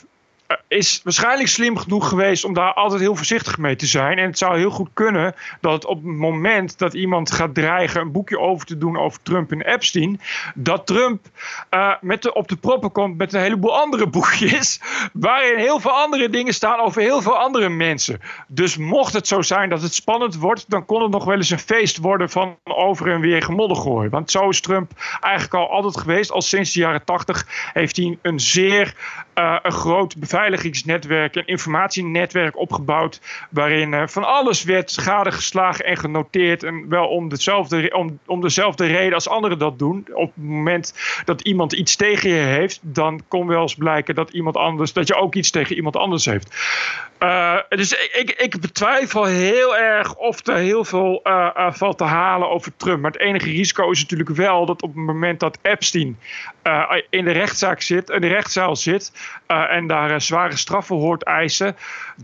is 0.69 1.01
waarschijnlijk 1.05 1.49
slim 1.49 1.77
genoeg 1.77 2.09
geweest 2.09 2.45
om 2.45 2.55
daar 2.55 2.75
altijd 2.75 3.01
heel 3.01 3.17
voorzichtig 3.17 3.59
mee 3.59 3.77
te 3.77 3.87
zijn. 3.87 4.19
En 4.19 4.27
het 4.27 4.39
zou 4.39 4.59
heel 4.59 4.71
goed 4.71 4.89
kunnen 4.93 5.35
dat 5.61 5.85
op 5.85 5.97
het 5.97 6.15
moment 6.15 6.79
dat 6.79 6.95
iemand 6.95 7.33
gaat 7.33 7.55
dreigen 7.55 8.01
een 8.01 8.13
boekje 8.13 8.39
over 8.39 8.67
te 8.67 8.79
doen 8.79 8.99
over 8.99 9.23
Trump 9.23 9.53
en 9.53 9.61
Epstein, 9.61 10.21
dat 10.55 10.87
Trump 10.87 11.27
eh, 11.69 11.93
met 12.01 12.23
de, 12.23 12.35
op 12.35 12.49
de 12.49 12.57
proppen 12.57 12.93
komt 12.93 13.17
met 13.17 13.33
een 13.33 13.41
heleboel 13.41 13.79
andere 13.79 14.07
boekjes, 14.07 14.81
waarin 15.13 15.59
heel 15.59 15.81
veel 15.81 15.91
andere 15.91 16.31
dingen 16.31 16.55
staan 16.55 16.81
over 16.81 17.03
heel 17.03 17.23
veel 17.23 17.39
andere 17.39 17.69
mensen. 17.69 18.21
Dus 18.47 18.77
mocht 18.77 19.13
het 19.13 19.29
zo 19.29 19.43
zijn 19.43 19.69
dat 19.69 19.83
het 19.83 19.95
spannend 19.95 20.37
wordt, 20.37 20.65
dan 20.69 20.85
kon 20.85 21.03
het 21.03 21.11
nog 21.11 21.25
wel 21.25 21.37
eens 21.37 21.51
een 21.51 21.59
feest 21.59 21.99
worden 21.99 22.31
van 22.31 22.57
over 22.65 23.13
en 23.13 23.21
weer 23.21 23.43
gemoddergooi. 23.43 24.09
Want 24.09 24.31
zo 24.31 24.49
is 24.49 24.61
Trump 24.61 24.91
eigenlijk 25.21 25.55
al 25.55 25.71
altijd 25.71 25.97
geweest. 25.97 26.33
Al 26.33 26.43
sinds 26.43 26.73
de 26.73 26.81
jaren 26.81 27.05
tachtig 27.05 27.47
heeft 27.73 27.97
hij 27.97 28.19
een 28.23 28.41
zeer 28.41 28.95
eh, 29.41 29.57
een 29.63 29.73
groot 29.73 30.17
beveiligingsnetwerk, 30.17 31.35
een 31.35 31.47
informatienetwerk 31.47 32.59
opgebouwd. 32.59 33.21
Waarin 33.51 33.95
eh, 33.95 34.07
van 34.07 34.25
alles 34.25 34.65
werd 34.65 34.99
gadegeslagen 35.01 35.85
en 35.85 35.97
genoteerd. 35.97 36.63
En 36.63 36.89
wel 36.89 37.07
om 37.07 37.29
dezelfde, 37.29 37.95
om, 37.95 38.19
om 38.27 38.41
dezelfde 38.41 38.87
reden 38.87 39.15
als 39.15 39.29
anderen 39.29 39.59
dat 39.59 39.79
doen. 39.79 40.07
Op 40.13 40.35
het 40.35 40.45
moment 40.45 40.95
dat 41.25 41.41
iemand 41.41 41.73
iets 41.73 41.97
tegen 41.97 42.31
je 42.31 42.37
heeft, 42.37 42.81
dan 42.83 43.23
kon 43.29 43.47
wel 43.47 43.63
eens 43.63 43.75
blijken 43.75 44.15
dat 44.15 44.31
iemand 44.31 44.57
anders, 44.57 44.93
dat 44.93 45.09
je 45.09 45.15
ook 45.15 45.35
iets 45.35 45.51
tegen 45.51 45.77
iemand 45.77 45.97
anders 45.97 46.25
heeft. 46.25 46.57
Eh, 47.19 47.57
dus 47.69 47.93
ik, 47.93 48.31
ik, 48.31 48.61
betwijfel 48.61 49.25
heel 49.25 49.77
erg 49.77 50.15
of 50.15 50.47
er 50.47 50.57
heel 50.57 50.85
veel 50.85 51.21
eh, 51.23 51.73
valt 51.73 51.99
te 51.99 52.05
halen 52.05 52.51
over 52.51 52.73
Trump. 52.77 53.01
Maar 53.01 53.11
het 53.11 53.21
enige 53.21 53.51
risico 53.51 53.91
is 53.91 54.01
natuurlijk 54.01 54.31
wel 54.31 54.67
dat 54.67 54.83
op 54.83 54.95
het 54.95 55.05
moment 55.05 55.41
dat 55.41 55.59
Epstein 55.63 56.19
in 57.11 57.25
de 57.25 57.31
rechtszaak 57.31 57.81
zit, 57.81 58.11
in 58.11 58.21
de 58.21 58.27
rechtszaal 58.27 58.77
zit 58.77 59.13
eh, 59.47 59.77
en 59.77 59.87
daar 59.87 60.11
eh, 60.11 60.19
zware 60.19 60.57
straffen 60.57 60.97
hoort 60.97 61.25
eisen, 61.25 61.77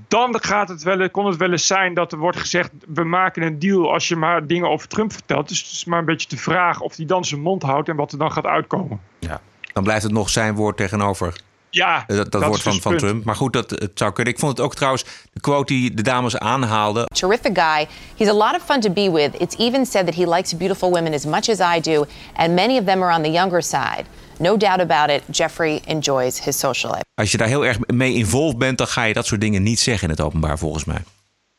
dan 0.09 0.37
gaat 0.41 0.69
het 0.69 0.83
wel, 0.83 1.11
kon 1.11 1.27
het 1.27 1.37
wel 1.37 1.51
eens 1.51 1.67
zijn 1.67 1.95
dat 1.95 2.13
er 2.13 2.19
wordt 2.19 2.39
gezegd: 2.39 2.71
we 2.87 3.05
maken 3.05 3.43
een 3.43 3.59
deal 3.59 3.93
als 3.93 4.09
je 4.09 4.17
maar 4.17 4.47
dingen 4.47 4.69
over 4.69 4.89
Trump 4.89 5.13
vertelt. 5.13 5.49
Dus 5.49 5.59
het 5.59 5.71
is 5.71 5.85
maar 5.85 5.99
een 5.99 6.05
beetje 6.05 6.29
de 6.29 6.37
vraag 6.37 6.81
of 6.81 6.97
hij 6.97 7.07
dan 7.07 7.25
zijn 7.25 7.41
mond 7.41 7.63
houdt 7.63 7.89
en 7.89 7.97
wat 7.97 8.13
er 8.13 8.19
dan 8.19 8.33
gaat 8.33 8.47
uitkomen. 8.47 9.01
Ja. 9.19 9.41
Dan 9.73 9.85
blijft 9.85 10.03
het 10.03 10.13
nog 10.13 10.31
zijn 10.31 10.55
woord 10.55 10.77
tegenover 10.77 11.41
Ja, 11.71 12.05
dat, 12.07 12.17
dat, 12.17 12.33
dat 12.33 12.45
woord 12.45 12.63
van, 12.63 12.73
dus 12.73 12.83
van. 12.83 12.97
Trump. 12.97 13.25
Maar 13.25 13.37
goed, 13.37 13.53
dat 13.53 13.71
het 13.71 13.91
zou 13.95 14.13
kunnen. 14.13 14.33
Ik 14.33 14.39
vond 14.39 14.57
het 14.57 14.67
ook 14.67 14.75
trouwens, 14.75 15.05
de 15.33 15.41
quote 15.41 15.73
die 15.73 15.95
de 15.95 16.03
dames 16.03 16.39
aanhaalden. 16.39 17.07
Terrific 17.07 17.59
guy. 17.59 17.87
He's 18.17 18.29
a 18.29 18.33
lot 18.33 18.55
of 18.55 18.63
fun 18.65 18.81
to 18.81 18.91
be 18.91 19.11
with. 19.11 19.41
It's 19.41 19.57
even 19.59 19.87
said 19.87 20.07
that 20.07 20.15
he 20.15 20.27
likes 20.27 20.57
beautiful 20.57 20.91
women 20.91 21.13
as 21.13 21.25
much 21.25 21.49
as 21.49 21.77
I 21.77 21.81
do, 21.81 22.07
and 22.35 22.55
many 22.55 22.79
of 22.79 22.85
them 22.85 23.03
are 23.03 23.15
on 23.15 23.23
the 23.23 23.31
younger 23.31 23.63
side. 23.63 24.05
No 24.39 24.57
doubt 24.57 24.81
about 24.81 25.11
it, 25.11 25.37
Jeffrey 25.37 25.81
enjoys 25.87 26.45
his 26.45 26.59
social 26.59 26.93
life. 26.93 27.05
Als 27.15 27.31
je 27.33 27.39
daar 27.39 27.49
heel 27.49 27.65
erg 27.67 27.79
mee 27.87 28.15
involved 28.15 28.59
bent, 28.59 28.79
dan 28.79 28.87
ga 28.87 29.03
je 29.05 29.15
dat 29.15 29.27
soort 29.27 29.41
dingen 29.41 29.63
niet 29.63 29.81
zeggen 29.81 30.05
in 30.09 30.15
het 30.15 30.21
openbaar, 30.25 30.59
volgens 30.59 30.85
mij. 30.85 31.03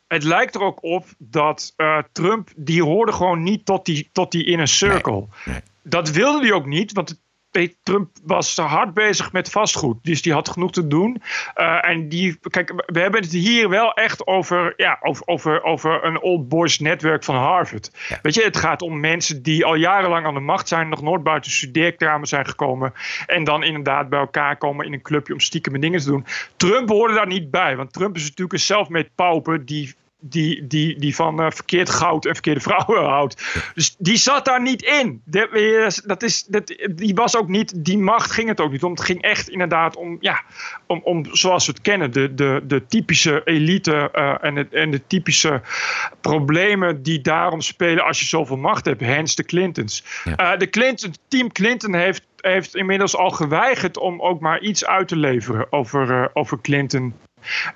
het 0.08 0.24
lijkt 0.24 0.56
er 0.56 0.62
ook 0.62 0.84
op 0.84 1.06
dat 1.18 1.74
eh, 1.76 1.98
Trump, 2.12 2.50
die 2.56 2.84
hoorde 2.84 3.12
gewoon 3.12 3.44
niet 3.44 3.66
tot 3.66 3.86
die, 3.86 4.10
tot 4.12 4.32
die 4.32 4.46
inner 4.46 4.68
circle. 4.68 5.26
Dat 5.84 6.10
wilde 6.10 6.40
hij 6.42 6.52
ook 6.52 6.66
niet, 6.66 6.92
want 6.92 7.10
het- 7.10 7.20
Trump 7.84 8.10
was 8.24 8.56
hard 8.56 8.94
bezig 8.94 9.32
met 9.32 9.50
vastgoed. 9.50 9.98
Dus 10.02 10.22
die 10.22 10.34
had 10.34 10.50
genoeg 10.50 10.72
te 10.72 10.88
doen. 10.88 11.22
Eh, 11.54 11.90
en 11.90 12.10
die, 12.10 12.40
kijk, 12.50 12.74
we 12.86 13.00
hebben 13.00 13.22
het 13.22 13.32
hier 13.32 13.70
wel 13.70 13.94
echt 13.94 14.28
over, 14.28 14.74
ja, 14.78 14.98
over, 15.02 15.28
over, 15.28 15.64
over 15.64 16.04
een 16.06 16.22
old 16.22 16.50
boys 16.50 16.80
netwerk 16.80 17.24
van 17.24 17.36
Harvard. 17.36 17.92
Weet 18.22 18.34
je, 18.34 18.44
het 18.44 18.58
gaat 18.58 18.82
om 18.82 19.00
mensen 19.00 19.44
die 19.44 19.66
al 19.66 19.76
jarenlang 19.76 20.26
aan 20.26 20.34
de 20.34 20.40
macht 20.40 20.68
zijn, 20.68 20.90
nog 20.90 21.02
nooit 21.02 21.24
buiten 21.24 21.52
studeerkamer 21.52 22.28
zijn 22.28 22.46
gekomen. 22.46 22.94
En 23.26 23.44
dan 23.44 23.64
inderdaad 23.64 24.10
bij 24.10 24.20
elkaar 24.20 24.58
komen 24.58 24.86
in 24.86 24.94
een 24.94 25.02
clubje 25.02 25.34
om 25.34 25.40
stiekem 25.40 25.80
dingen 25.80 26.00
te 26.00 26.10
doen. 26.10 26.26
Trump 26.56 26.90
hoorde 26.90 27.14
daar 27.14 27.28
niet 27.28 27.52
bij, 27.52 27.76
want 27.76 27.94
Trump 27.94 28.16
is 28.16 28.22
natuurlijk 28.22 28.54
een 28.54 28.60
self-made 28.60 29.10
pauper 29.16 29.66
die 29.66 29.96
die, 30.30 30.68
die, 30.68 31.00
die 31.00 31.16
van 31.16 31.42
eh, 31.42 31.52
verkeerd 31.52 31.90
goud 31.90 32.26
en 32.26 32.34
verkeerde 32.34 32.60
vrouwen 32.60 33.04
houdt. 33.16 33.44
Dus 33.74 33.96
die 33.98 34.18
zat 34.18 34.46
daar 34.46 34.62
niet 34.62 34.82
in. 34.82 35.22
De- 35.26 35.50
eh, 35.50 36.08
dat 36.08 36.24
is, 36.24 36.44
dat, 36.44 36.76
die 36.96 37.16
was 37.16 37.38
ook 37.38 37.48
niet, 37.48 37.86
die 37.86 37.98
macht 37.98 38.32
ging 38.32 38.48
het 38.48 38.62
ook 38.62 38.72
niet 38.72 38.84
om. 38.84 38.92
Het 38.92 39.02
ging 39.02 39.22
echt 39.22 39.50
inderdaad 39.50 39.96
om, 39.96 40.18
ja, 40.20 40.42
om, 40.88 41.02
om 41.04 41.26
zoals 41.36 41.66
we 41.66 41.72
het 41.72 41.82
kennen, 41.82 42.12
de, 42.12 42.34
de, 42.34 42.62
de 42.68 42.86
typische 42.88 43.42
elite 43.46 44.10
eh, 44.12 44.36
en, 44.42 44.56
het, 44.56 44.74
en 44.74 44.92
de 44.92 45.08
typische 45.08 45.62
problemen 46.22 47.04
die 47.04 47.22
daarom 47.22 47.62
spelen 47.62 48.04
als 48.04 48.20
je 48.20 48.26
zoveel 48.26 48.58
macht 48.58 48.86
hebt. 48.86 49.02
Hens 49.02 49.36
de 49.36 49.44
Clintons. 49.44 50.04
De 50.58 50.68
Clinton, 50.70 51.14
team 51.28 51.52
Clinton 51.52 51.94
heeft, 51.96 52.26
heeft 52.38 52.76
inmiddels 52.76 53.16
al 53.18 53.30
geweigerd 53.30 53.98
om 53.98 54.22
ook 54.22 54.40
maar 54.40 54.60
iets 54.62 54.86
uit 54.86 55.08
te 55.08 55.16
leveren 55.16 55.72
over, 55.72 56.12
eh, 56.12 56.30
over 56.34 56.62
Clinton. 56.62 57.14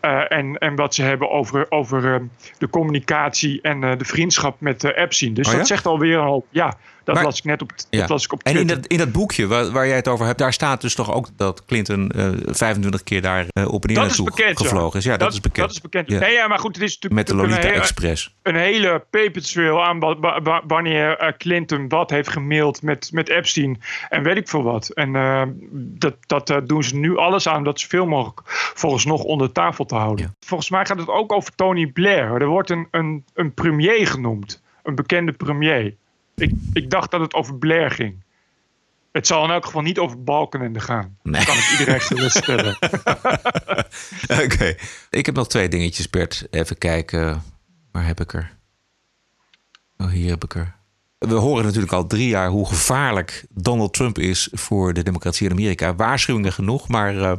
Eh, 0.01 0.31
en, 0.31 0.57
en 0.57 0.75
wat 0.75 0.95
ze 0.95 1.03
hebben 1.03 1.29
over, 1.29 1.65
over 1.69 2.13
eh, 2.13 2.21
de 2.57 2.69
communicatie 2.69 3.61
en 3.61 3.83
eh, 3.83 3.97
de 3.97 4.05
vriendschap 4.05 4.59
met 4.59 4.83
eh, 4.83 5.03
Epstein. 5.03 5.33
Dus 5.33 5.45
Oh 5.45 5.51
ja? 5.51 5.57
dat 5.57 5.67
zegt 5.67 5.85
alweer 5.85 6.19
al. 6.19 6.45
Ja, 6.49 6.73
Dat 7.03 7.15
Maar- 7.15 7.23
las 7.23 7.37
ik 7.37 7.43
net 7.43 7.61
op, 7.61 7.69
dat 7.69 7.87
Ja. 7.89 8.05
las 8.07 8.23
ik 8.25 8.33
op 8.33 8.43
En 8.43 8.49
in 8.51 8.55
Twitter. 8.57 8.81
dat, 8.81 8.91
in 8.91 8.97
dat 8.97 9.11
boekje 9.11 9.47
waar, 9.47 9.71
waar 9.71 9.87
jij 9.87 9.95
het 9.95 10.07
over 10.07 10.25
hebt, 10.25 10.37
daar 10.37 10.53
staat 10.53 10.81
dus 10.81 10.95
toch 10.95 11.13
ook 11.13 11.27
dat 11.35 11.65
Clinton 11.65 12.09
eh 12.09 12.29
25 12.45 13.03
keer 13.03 13.21
daar 13.21 13.45
eh, 13.49 13.67
op 13.73 13.83
en 13.85 13.93
neer 13.93 14.01
naartoe 14.03 14.31
gevlogen 14.33 14.99
is. 14.99 15.05
Ja, 15.05 15.17
dat, 15.17 15.33
is 15.33 15.39
bekend. 15.39 15.65
Dat 15.67 15.75
is 15.75 15.81
bekend. 15.81 16.09
Ja. 16.09 16.19
Nee, 16.19 16.33
ja, 16.33 16.47
maar 16.47 16.59
goed, 16.59 16.75
het 16.75 16.83
is 16.83 16.93
natuurlijk 16.99 17.13
Met 17.13 17.27
de 17.27 17.35
Lolita 17.35 17.57
een, 17.57 17.63
hele- 17.63 17.79
Express. 17.81 18.35
een 18.43 18.55
hele 18.55 19.05
papertrail 19.09 19.83
aan 19.85 19.99
wa- 19.99 20.19
wa- 20.19 20.41
wa- 20.41 20.61
wanneer 20.67 21.17
eh, 21.17 21.31
Clinton 21.37 21.87
wat 21.89 22.09
heeft 22.09 22.29
gemaild 22.29 22.81
met, 22.81 23.09
met 23.13 23.29
Epstein 23.29 23.81
en 24.09 24.23
weet 24.23 24.37
ik 24.37 24.49
veel 24.49 24.63
wat. 24.63 24.89
En 24.89 25.15
eh, 25.15 25.41
dat, 25.71 26.15
dat 26.27 26.49
eh, 26.49 26.57
doen 26.65 26.83
ze 26.83 26.95
nu 26.95 27.17
alles 27.17 27.47
aan 27.47 27.57
om 27.57 27.63
dat 27.63 27.79
zoveel 27.79 28.05
mogelijk 28.05 28.41
volgens 28.73 29.05
nog 29.05 29.23
onder 29.23 29.51
tafel 29.51 29.85
te 29.85 29.95
houden. 29.95 30.35
Volgens 30.39 30.69
mij 30.69 30.85
gaat 30.85 30.97
het 30.99 31.07
ook 31.07 31.31
over 31.31 31.55
Tony 31.55 31.87
Blair. 31.87 32.41
Er 32.41 32.47
wordt 32.47 32.69
een, 32.69 32.87
een, 32.91 33.25
een 33.33 33.53
premier 33.53 34.07
genoemd. 34.07 34.61
Een 34.83 34.95
bekende 34.95 35.31
premier. 35.31 35.95
Ik, 36.41 36.53
ik 36.73 36.89
dacht 36.89 37.11
dat 37.11 37.21
het 37.21 37.33
over 37.33 37.55
Blair 37.55 37.91
ging. 37.91 38.23
Het 39.11 39.27
zal 39.27 39.43
in 39.43 39.51
elk 39.51 39.65
geval 39.65 39.81
niet 39.81 39.99
over 39.99 40.23
Balkenende 40.23 40.79
gaan. 40.79 41.17
Nee. 41.23 41.45
Kan 41.45 41.57
ik 41.57 41.69
iedereen 41.79 42.01
geruststellen. 42.01 42.77
Oké. 44.43 44.75
Ik 45.09 45.25
heb 45.25 45.35
nog 45.35 45.47
twee 45.47 45.67
dingetjes, 45.67 46.09
Bert. 46.09 46.47
Even 46.49 46.77
kijken. 46.77 47.43
Waar 47.91 48.05
heb 48.05 48.19
ik 48.19 48.33
er? 48.33 48.57
Oh, 49.97 50.07
hier 50.07 50.29
heb 50.29 50.43
ik 50.43 50.55
er. 50.55 50.75
We 51.17 51.33
horen 51.33 51.65
natuurlijk 51.65 51.93
al 51.93 52.07
drie 52.07 52.27
jaar 52.27 52.49
hoe 52.49 52.67
gevaarlijk 52.67 53.45
Donald 53.49 53.93
Trump 53.93 54.19
is 54.19 54.49
voor 54.51 54.93
de 54.93 55.03
democratie 55.03 55.45
in 55.45 55.51
Amerika. 55.51 55.95
Waarschuwingen 55.95 56.53
genoeg, 56.53 56.87
maar 56.87 57.21
eh, 57.21 57.37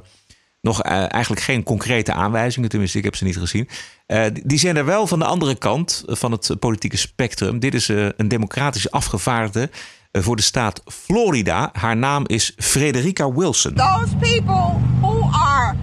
nog 0.63 0.83
eh, 0.83 1.13
eigenlijk 1.13 1.43
geen 1.43 1.63
concrete 1.63 2.13
aanwijzingen. 2.13 2.69
Tenminste, 2.69 2.99
ik 2.99 3.05
heb 3.05 3.17
ze 3.17 3.25
niet 3.25 3.37
gezien. 3.37 3.69
Eh, 4.07 4.25
die 4.45 4.59
zijn 4.59 4.77
er 4.77 4.85
wel 4.85 5.07
van 5.07 5.19
de 5.19 5.25
andere 5.25 5.55
kant 5.55 6.03
van 6.07 6.33
het 6.33 6.57
politieke 6.59 6.97
spectrum. 6.97 7.59
Dit 7.59 7.75
is 7.75 7.89
eh, 7.89 8.07
een 8.17 8.29
democratische 8.29 8.91
afgevaardigde 8.91 9.71
eh, 10.11 10.23
voor 10.23 10.37
de 10.37 10.43
staat 10.43 10.83
Florida. 10.87 11.71
Haar 11.73 11.97
naam 11.97 12.25
is 12.27 12.53
Frederica 12.57 13.33
Wilson. 13.33 13.75
Those 13.75 14.17
people 14.17 14.81
who 15.01 15.29
are 15.33 15.75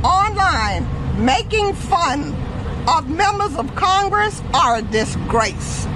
online 0.00 0.82
making 1.18 1.74
fun 1.88 2.34
of 2.84 3.02
members 3.06 3.54
of 3.56 3.74
Congress 3.74 4.34
are 4.50 4.76
a 4.76 4.82
disgrace. 4.90 5.86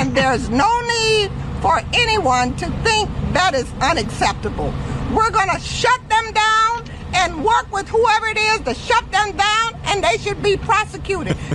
And 0.00 0.14
there's 0.14 0.48
no 0.48 0.80
need 0.80 1.30
for 1.60 1.82
anyone 1.90 2.54
to 2.54 2.66
think 2.82 3.08
that 3.32 3.54
is 3.54 3.66
unacceptable. 3.78 4.72
We're 5.14 5.32
going 5.32 5.50
to 5.50 5.60
shut 5.60 6.00
them 6.08 6.32
down 6.32 6.71
and 7.12 7.34
work 7.34 7.66
with 7.70 7.88
whoever 7.88 8.28
it 8.30 8.38
is 8.38 8.58
to 8.64 8.74
shut 8.74 9.04
them 9.10 9.36
down, 9.36 9.74
and 9.84 10.02
they 10.02 10.18
should 10.18 10.42
be 10.42 10.58
prosecuted. 10.66 11.36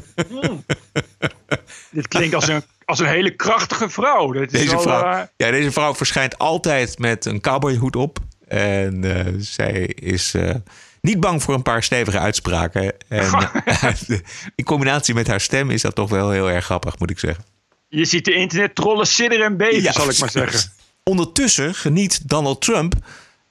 Dit 1.91 2.07
klinkt 2.07 2.35
als 2.35 2.47
een, 2.47 2.63
als 2.85 2.99
een 2.99 3.05
hele 3.07 3.35
krachtige 3.35 3.89
vrouw. 3.89 4.31
Dit 4.31 4.53
is 4.53 4.59
Deze 4.59 4.71
wel, 4.71 4.81
vrouw, 4.81 5.03
eh, 5.03 5.21
ja, 5.37 5.51
deze 5.51 5.71
vrouw 5.71 5.95
verschijnt 5.95 6.37
altijd 6.37 6.99
met 6.99 7.25
een 7.25 7.41
cowboyhoed 7.41 7.95
op. 7.95 8.19
En 8.47 9.25
eh, 9.25 9.33
zij 9.37 9.85
is 9.85 10.33
eh, 10.33 10.55
niet 11.01 11.19
bang 11.19 11.43
voor 11.43 11.53
een 11.53 11.61
paar 11.61 11.83
stevige 11.83 12.19
uitspraken. 12.19 12.93
En 13.07 13.49
in 14.55 14.63
combinatie 14.63 15.13
met 15.13 15.27
haar 15.27 15.41
stem 15.41 15.69
is 15.69 15.81
dat 15.81 15.95
toch 15.95 16.09
wel 16.09 16.31
heel 16.31 16.49
erg 16.49 16.65
grappig, 16.65 16.99
moet 16.99 17.09
ik 17.09 17.19
zeggen. 17.19 17.43
je 17.87 18.05
ziet 18.05 18.25
de 18.25 18.33
internettrollen 18.33 19.07
sidderen 19.07 19.45
en 19.45 19.57
beven, 19.57 19.81
Ja, 19.81 19.91
zal 19.91 20.09
ik 20.09 20.19
maar 20.19 20.31
zeggen. 20.31 20.71
Ondertussen 21.03 21.75
geniet 21.75 22.29
Donald 22.29 22.61
Trump 22.61 22.93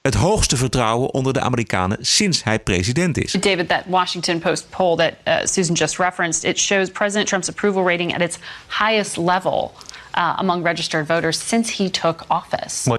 het 0.07 0.15
hoogste 0.15 0.57
vertrouwen 0.57 1.13
onder 1.13 1.33
de 1.33 1.39
Amerikanen 1.39 1.97
sinds 2.01 2.43
hij 2.43 2.59
president 2.59 3.17
is. 3.17 3.31
David, 3.31 3.69
that 3.69 3.83
Washington 3.85 4.39
Post 4.39 4.69
poll 4.69 4.95
that 4.95 5.13
uh, 5.27 5.35
Susan 5.43 5.75
just 5.75 5.97
referenced, 5.97 6.43
it 6.43 6.59
shows 6.59 6.89
President 6.89 7.27
Trump's 7.27 7.49
approval 7.49 7.83
rating 7.83 8.13
at 8.13 8.21
its 8.21 8.37
highest 8.79 9.17
level 9.17 9.73
uh, 10.17 10.35
among 10.39 10.63
registered 10.63 11.05
voters 11.05 11.39
since 11.39 11.69
he 11.69 11.89
took 11.89 12.29
office. 12.29 12.89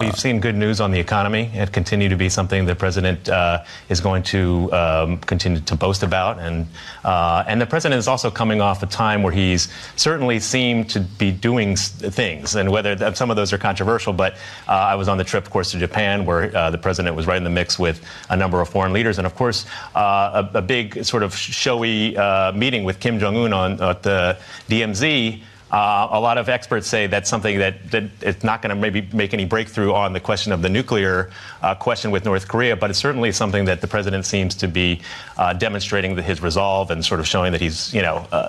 We've 0.00 0.18
seen 0.18 0.40
good 0.40 0.56
news 0.56 0.80
on 0.80 0.90
the 0.90 0.98
economy. 0.98 1.50
It 1.54 1.72
continue 1.72 2.08
to 2.08 2.16
be 2.16 2.28
something 2.28 2.66
the 2.66 2.74
president 2.74 3.28
uh, 3.28 3.64
is 3.88 4.00
going 4.00 4.24
to 4.24 4.70
um, 4.72 5.18
continue 5.18 5.60
to 5.60 5.76
boast 5.76 6.02
about, 6.02 6.40
and 6.40 6.66
uh, 7.04 7.44
and 7.46 7.60
the 7.60 7.66
president 7.66 7.98
is 7.98 8.08
also 8.08 8.30
coming 8.30 8.60
off 8.60 8.82
a 8.82 8.86
time 8.86 9.22
where 9.22 9.32
he's 9.32 9.68
certainly 9.94 10.40
seemed 10.40 10.90
to 10.90 11.00
be 11.00 11.30
doing 11.30 11.76
things, 11.76 12.56
and 12.56 12.70
whether 12.70 12.96
that, 12.96 13.16
some 13.16 13.30
of 13.30 13.36
those 13.36 13.52
are 13.52 13.58
controversial. 13.58 14.12
But 14.12 14.34
uh, 14.66 14.72
I 14.72 14.96
was 14.96 15.08
on 15.08 15.18
the 15.18 15.24
trip, 15.24 15.44
of 15.44 15.50
course, 15.50 15.70
to 15.70 15.78
Japan, 15.78 16.26
where 16.26 16.54
uh, 16.56 16.70
the 16.70 16.78
president 16.78 17.14
was 17.14 17.28
right 17.28 17.38
in 17.38 17.44
the 17.44 17.50
mix 17.50 17.78
with 17.78 18.04
a 18.30 18.36
number 18.36 18.60
of 18.60 18.68
foreign 18.68 18.92
leaders, 18.92 19.18
and 19.18 19.26
of 19.26 19.36
course, 19.36 19.66
uh, 19.94 20.48
a, 20.52 20.58
a 20.58 20.62
big 20.62 21.04
sort 21.04 21.22
of 21.22 21.34
showy 21.34 22.16
uh, 22.16 22.50
meeting 22.52 22.82
with 22.82 22.98
Kim 22.98 23.20
Jong 23.20 23.36
Un 23.36 23.52
on 23.52 23.80
at 23.80 24.02
the 24.02 24.36
DMZ. 24.68 25.42
Uh, 25.70 26.08
a 26.10 26.20
lot 26.20 26.38
of 26.38 26.48
experts 26.48 26.86
say 26.86 27.06
that's 27.06 27.28
something 27.28 27.58
that, 27.58 27.90
that 27.90 28.04
it's 28.22 28.42
not 28.42 28.62
going 28.62 28.74
to 28.74 28.80
maybe 28.80 29.06
make 29.12 29.34
any 29.34 29.44
breakthrough 29.44 29.92
on 29.92 30.12
the 30.14 30.20
question 30.20 30.50
of 30.52 30.62
the 30.62 30.68
nuclear 30.68 31.30
uh, 31.62 31.74
question 31.74 32.10
with 32.10 32.24
North 32.24 32.48
Korea, 32.48 32.74
but 32.74 32.88
it's 32.88 32.98
certainly 32.98 33.32
something 33.32 33.66
that 33.66 33.80
the 33.80 33.86
president 33.86 34.24
seems 34.24 34.54
to 34.54 34.68
be 34.68 35.00
uh, 35.36 35.52
demonstrating 35.52 36.16
that 36.16 36.24
his 36.24 36.40
resolve 36.42 36.90
and 36.90 37.04
sort 37.04 37.20
of 37.20 37.26
showing 37.26 37.52
that 37.52 37.60
he's, 37.60 37.92
you 37.92 38.02
know, 38.02 38.26
uh, 38.32 38.48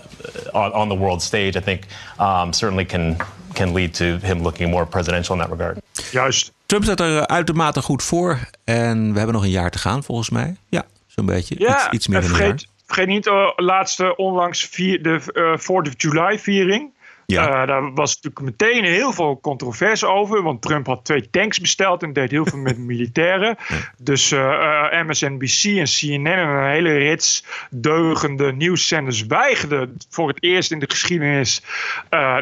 on, 0.54 0.72
on 0.72 0.90
the 0.90 0.96
world 0.96 1.22
stage. 1.22 1.58
I 1.58 1.62
think 1.62 1.88
um, 2.20 2.54
certainly 2.54 2.86
can 2.86 3.18
can 3.54 3.74
lead 3.74 3.94
to 3.94 4.18
him 4.20 4.42
looking 4.42 4.70
more 4.70 4.86
presidential 4.86 5.34
in 5.36 5.42
that 5.42 5.50
regard. 5.50 5.82
Juist. 6.12 6.52
Trump 6.66 6.84
staat 6.84 7.00
er 7.00 7.28
uitermate 7.28 7.82
goed 7.82 8.04
voor. 8.04 8.40
En 8.64 9.12
we 9.12 9.18
hebben 9.18 9.36
nog 9.36 9.44
een 9.44 9.50
jaar 9.50 9.72
te 9.72 9.78
gaan, 9.78 10.04
volgens 10.04 10.30
mij. 10.30 10.56
Ja, 10.70 10.86
zo'n 11.08 11.26
beetje. 11.26 11.56
Ja, 11.58 11.86
iets, 11.86 11.94
iets 11.94 12.08
meer 12.08 12.18
en 12.18 12.24
dan 12.24 12.34
een 12.34 12.40
jaar. 12.40 12.48
vergeet, 12.48 12.70
vergeet 12.86 13.08
niet 13.08 13.24
de 13.24 13.54
laatste 13.56 14.16
onlangs 14.16 14.64
vier, 14.64 15.04
de 15.04 15.22
eh 15.34 15.60
4th 15.60 15.88
of 15.88 15.94
July 15.98 16.40
viering. 16.40 16.92
Ja. 17.32 17.62
Eh, 17.62 17.68
daar 17.68 17.94
was 17.94 18.16
natuurlijk 18.16 18.60
meteen 18.60 18.84
heel 18.84 19.14
veel 19.14 19.40
controverse 19.42 20.08
over. 20.08 20.44
Want 20.44 20.62
Trump 20.62 20.86
had 20.86 21.06
twee 21.06 21.30
tanks 21.30 21.60
besteld 21.60 22.04
en 22.04 22.14
deed 22.14 22.32
heel 22.32 22.46
veel 22.46 22.60
met 22.60 22.78
militairen. 22.94 23.58
Dus 23.98 24.32
eh, 24.32 24.94
eh, 24.94 25.08
MSNBC 25.08 25.64
en 25.64 25.86
CNN 25.86 26.26
en 26.26 26.48
een 26.48 26.70
hele 26.70 26.98
rits 26.98 27.46
deugende 27.70 28.54
nieuwszenders 28.54 29.26
weigerden 29.26 29.98
voor 30.10 30.28
het 30.28 30.44
eerst 30.44 30.72
in 30.72 30.80
de 30.80 30.90
geschiedenis 30.90 31.64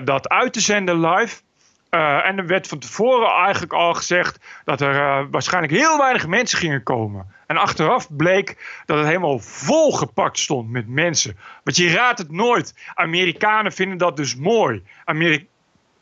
dat 0.03 0.29
uit 0.29 0.53
te 0.53 0.59
zenden 0.59 0.99
live. 0.99 1.35
Eh, 1.89 2.25
en 2.25 2.37
er 2.37 2.47
werd 2.47 2.67
van 2.67 2.79
tevoren 2.79 3.29
eigenlijk 3.29 3.73
al 3.73 3.93
gezegd 3.93 4.39
dat 4.63 4.81
er 4.81 4.95
eh, 4.95 5.25
waarschijnlijk 5.31 5.73
heel 5.73 5.97
weinig 5.97 6.27
mensen 6.27 6.57
gingen 6.57 6.83
komen. 6.83 7.35
En 7.47 7.57
achteraf 7.57 8.15
bleek 8.15 8.81
dat 8.85 8.97
het 8.97 9.07
helemaal 9.07 9.39
volgepakt 9.39 10.39
stond 10.39 10.69
met 10.69 10.87
mensen. 10.87 11.37
Want 11.63 11.77
je 11.77 11.93
raadt 11.93 12.19
het 12.19 12.31
nooit. 12.31 12.73
Amerikanen 12.93 13.71
vinden 13.71 13.97
dat 13.97 14.17
dus 14.17 14.35
mooi. 14.35 14.83
Ameri- 15.05 15.47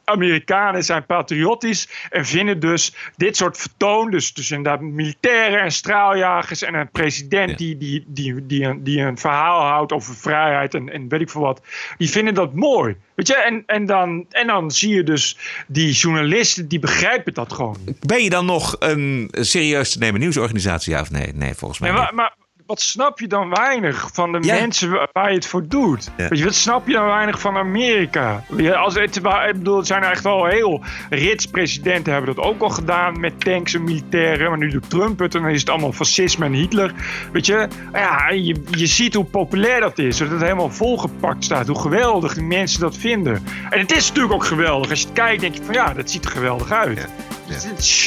Amerikanen 0.06 0.84
zijn 0.84 1.06
patriotisch 1.06 1.89
en 2.10 2.26
vinden 2.26 2.60
dus 2.60 2.93
dit 3.16 3.38
soort 3.38 3.58
vertoon, 3.58 4.12
dus, 4.12 4.34
dus 4.34 4.51
inderdaad 4.51 4.82
militairen 4.82 5.62
en 5.62 5.72
straaljagers 5.72 6.62
en 6.62 6.74
een 6.74 6.89
president 6.91 7.58
die, 7.58 7.78
die, 7.78 8.03
die, 8.08 8.45
die, 8.45 8.64
een, 8.64 8.84
die 8.84 8.99
een 8.99 9.18
verhaal 9.18 9.62
houdt 9.62 9.91
over 9.91 10.16
vrijheid 10.16 10.74
en, 10.74 10.89
en 10.89 11.08
weet 11.08 11.22
ik 11.22 11.30
veel 11.30 11.41
wat, 11.41 11.62
die 11.97 12.10
vinden 12.10 12.34
dat 12.34 12.53
mooi. 12.53 12.95
Weet 13.16 13.28
je, 13.28 13.36
en, 13.36 13.64
en, 13.66 13.86
dan, 13.86 14.26
en 14.30 14.47
dan 14.47 14.72
zie 14.72 14.95
je 14.95 15.03
dus 15.03 15.38
die 15.68 15.91
journalisten, 15.91 16.68
die 16.68 16.80
begrijpen 16.80 17.34
dat 17.34 17.53
gewoon. 17.53 17.78
Ben 17.99 18.24
je 18.24 18.30
dan 18.30 18.45
nog 18.45 18.76
een 18.80 19.30
serieus 19.32 19.91
te 19.91 19.99
nemen 19.99 20.20
nieuwsorganisatie? 20.20 20.93
Ja 20.93 21.01
of 21.01 21.12
nee? 21.12 21.34
Nee, 21.34 21.53
volgens 21.53 21.80
mij 21.80 21.91
Nee, 21.91 22.12
maar 22.14 22.34
wat 22.66 22.82
snap 22.82 23.20
je 23.20 23.28
dan 23.28 23.49
weinig 23.49 24.09
van 24.13 24.32
de 24.32 24.38
Ja. 24.41 24.53
mensen 24.59 24.91
wa- 24.91 25.07
waar 25.11 25.30
je 25.30 25.36
het 25.36 25.45
voor 25.45 25.68
doet? 25.68 26.11
Ja. 26.18 26.28
Weet 26.28 26.38
je, 26.39 26.43
wat 26.45 26.53
snap 26.55 26.88
je 26.88 26.93
dan 26.93 27.05
weinig 27.05 27.39
van 27.39 27.57
Amerika? 27.57 28.43
Ja, 28.57 28.74
Als 28.74 28.93
het, 28.93 29.16
ik 29.16 29.22
bedoel, 29.53 29.78
het 29.78 29.88
zijn 29.88 30.03
echt 30.03 30.24
wel 30.24 30.45
heel 30.45 30.82
rits 31.09 31.45
presidenten 31.45 32.13
hebben 32.13 32.36
dat 32.36 32.45
ook 32.45 32.61
al 32.61 32.70
gedaan 32.70 33.20
met 33.20 33.39
tanks 33.39 33.74
en 33.74 33.84
militairen. 33.84 34.49
Maar 34.49 34.57
nu 34.57 34.70
doet 34.70 34.89
Trump 34.89 35.20
het 35.20 35.36
en 35.36 35.41
dan 35.41 35.51
is 35.51 35.59
het 35.59 35.70
allemaal 35.70 35.91
fascisme 35.91 36.45
en 36.45 36.53
Hitler. 36.53 36.93
Weet 37.32 37.45
je, 37.45 37.68
ja, 37.93 38.30
je, 38.30 38.63
je 38.72 38.86
ziet 38.88 39.13
hoe 39.13 39.26
populair 39.26 39.80
dat 39.80 39.97
is. 39.97 40.18
Dat 40.18 40.30
het 40.30 40.41
helemaal 40.41 40.70
volgepakt 40.72 41.43
staat. 41.43 41.68
Hoe 41.68 41.80
geweldig 41.80 42.34
die 42.34 42.43
mensen 42.43 42.80
dat 42.80 42.97
vinden. 42.97 43.43
En 43.70 43.80
het 43.80 43.91
is 43.91 44.07
natuurlijk 44.07 44.34
ook 44.34 44.45
geweldig. 44.45 44.89
Als 44.89 44.99
je 44.99 45.05
het 45.05 45.16
kijkt, 45.16 45.41
denk 45.41 45.55
je 45.55 45.63
van 45.63 45.74
ja, 45.74 45.93
dat 45.93 46.09
ziet 46.11 46.26
er 46.26 46.32
geweldig 46.32 46.72
uit. 46.72 47.07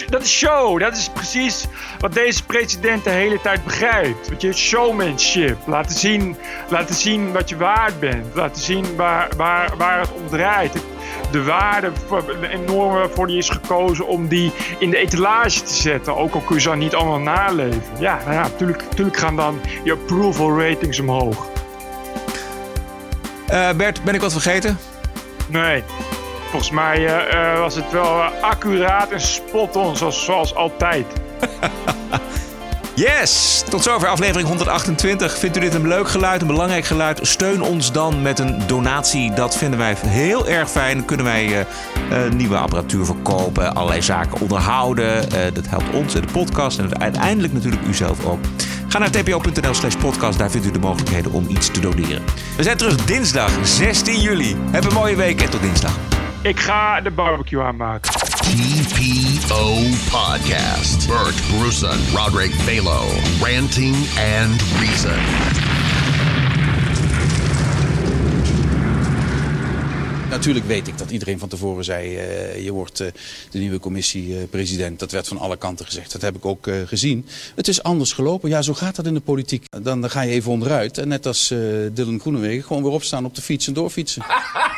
Dat 0.09 0.22
is 0.22 0.30
show. 0.30 0.80
Dat 0.80 0.97
is 0.97 1.09
precies 1.09 1.66
wat 1.99 2.12
deze 2.12 2.45
president 2.45 3.05
de 3.05 3.11
hele 3.11 3.41
tijd 3.41 3.64
begrijpt. 3.64 4.28
Weet 4.28 4.41
je, 4.41 4.53
showmanship. 4.53 5.57
Laten 5.66 5.97
zien, 5.97 6.36
laten 6.68 6.95
zien 6.95 7.32
wat 7.32 7.49
je 7.49 7.57
waard 7.57 8.01
bent. 8.01 8.34
Laten 8.34 8.62
zien 8.62 8.97
waar, 8.97 9.28
waar, 9.36 9.76
waar 9.76 10.01
het 10.01 10.12
om 10.12 10.28
draait. 10.28 10.72
De 11.30 11.43
waarde, 11.43 11.91
de 12.41 12.49
enorme 12.49 13.09
voor 13.14 13.26
die 13.26 13.39
is 13.39 13.49
gekozen 13.49 14.07
om 14.07 14.28
die 14.28 14.53
in 14.78 14.91
de 14.91 14.97
etalage 14.97 15.62
te 15.62 15.74
zetten. 15.74 16.16
Ook 16.16 16.34
al 16.34 16.41
kun 16.41 16.55
je 16.55 16.62
ze 16.62 16.76
niet 16.76 16.95
allemaal 16.95 17.18
naleven. 17.18 17.82
Ja, 17.99 18.18
nou 18.18 18.32
ja, 18.32 18.43
natuurlijk, 18.43 18.82
natuurlijk 18.82 19.16
gaan 19.16 19.36
dan 19.36 19.61
je 19.84 19.93
approval 19.93 20.61
ratings 20.61 21.01
omhoog. 21.01 21.47
Eh, 23.47 23.70
Bert, 23.72 24.05
ben 24.05 24.14
ik 24.14 24.20
wat 24.20 24.32
vergeten? 24.32 24.78
Nee. 25.47 25.82
Volgens 26.51 26.70
mij 26.70 27.07
eh, 27.07 27.53
eh, 27.53 27.59
was 27.59 27.74
het 27.74 27.90
wel 27.90 28.22
eh, 28.22 28.26
accuraat 28.40 29.11
en 29.11 29.20
spot 29.20 29.76
on, 29.76 29.96
zoals, 29.96 30.55
altijd. 30.55 31.07
Yes! 32.94 33.64
Tot 33.70 33.82
zover 33.82 34.09
aflevering 34.09 34.49
128. 34.49 35.38
Vindt 35.38 35.57
u 35.57 35.61
dit 35.61 35.74
een 35.74 35.88
leuk 35.88 36.09
geluid, 36.09 36.40
een 36.40 36.46
belangrijk 36.46 36.84
geluid? 36.84 37.20
Steun 37.22 37.62
ons 37.62 37.92
dan 37.92 38.22
met 38.22 38.38
een 38.38 38.62
donatie. 38.66 39.32
Dat 39.32 39.57
vinden 39.57 39.78
wij 39.78 39.96
heel 40.07 40.49
erg 40.49 40.70
fijn. 40.70 41.05
Kunnen 41.05 41.26
wij 41.26 41.49
uh, 41.49 42.30
nieuwe 42.30 42.57
apparatuur 42.57 43.05
verkopen, 43.05 43.74
allerlei 43.74 44.03
zaken 44.03 44.40
onderhouden. 44.40 45.28
Dat 45.55 45.68
helpt 45.68 45.94
ons 45.94 46.14
en 46.14 46.20
de 46.20 46.32
podcast 46.32 46.78
en 46.78 47.01
uiteindelijk 47.01 47.53
natuurlijk 47.53 47.82
u 47.86 47.94
zelf 47.94 48.26
ook. 48.26 48.40
Ga 48.88 48.99
naar 48.99 49.11
tpo.nl 49.11 49.74
slash 49.74 49.94
podcast. 49.94 50.38
Daar 50.38 50.51
vindt 50.51 50.66
u 50.66 50.70
de 50.70 50.78
mogelijkheden 50.78 51.32
om 51.32 51.46
iets 51.49 51.70
te 51.70 51.80
doneren. 51.80 52.22
We 52.57 52.62
zijn 52.62 52.76
terug 52.76 53.05
dinsdag 53.05 53.51
16 53.62 54.20
juli. 54.20 54.57
Heb 54.70 54.84
een 54.84 54.94
mooie 54.94 55.16
week 55.16 55.42
en 55.42 55.51
tot 55.51 55.61
dinsdag. 55.61 56.07
Ik 56.43 56.61
ga 56.61 57.01
de 57.01 57.11
barbecue 57.11 57.62
aanmaken. 57.62 58.12
TPO 58.12 59.74
Podcast. 60.11 61.07
Bert 61.09 61.59
Brussen, 61.59 61.99
Roderick 62.14 62.53
Balo. 62.66 63.07
Ranting 63.43 63.97
and 64.39 64.62
Reason. 64.80 65.18
Natuurlijk 70.30 70.66
weet 70.66 70.89
ik 70.89 70.99
dat 70.99 71.11
iedereen 71.11 71.39
van 71.39 71.49
tevoren 71.49 71.84
zei, 71.84 72.16
uh, 72.16 72.64
je 72.64 72.72
wordt 72.72 73.01
uh, 73.01 73.09
de 73.51 73.59
nieuwe 73.59 73.78
commissiepresident. 73.78 74.99
dat 74.99 75.11
werd 75.11 75.28
van 75.28 75.39
alle 75.39 75.57
kanten 75.57 75.86
gezegd. 75.86 76.12
Dat 76.12 76.22
heb 76.22 76.36
ik 76.36 76.45
ook 76.47 76.66
uh, 76.66 76.86
gezien. 76.86 77.26
Het 77.55 77.68
is 77.68 77.82
anders 77.82 78.12
gelopen. 78.12 78.49
Ja, 78.49 78.62
zo 78.62 78.74
gaat 78.74 78.97
dat 78.97 79.07
in 79.07 79.14
de 79.14 79.20
politiek. 79.20 79.64
Dan, 79.82 80.01
dan 80.01 80.11
ga 80.11 80.20
je 80.20 80.30
even 80.30 80.53
onderuit. 80.53 80.99
En 80.99 81.09
net 81.09 81.26
als 81.26 81.49
Dylan 81.93 82.20
Groenewegen 82.20 82.64
gewoon 82.64 82.82
weer 82.82 82.93
opstaan 82.93 83.24
op 83.24 83.34
de 83.34 83.43
fiets 83.43 83.66
en 83.66 83.72
doorfietsen. 83.72 84.24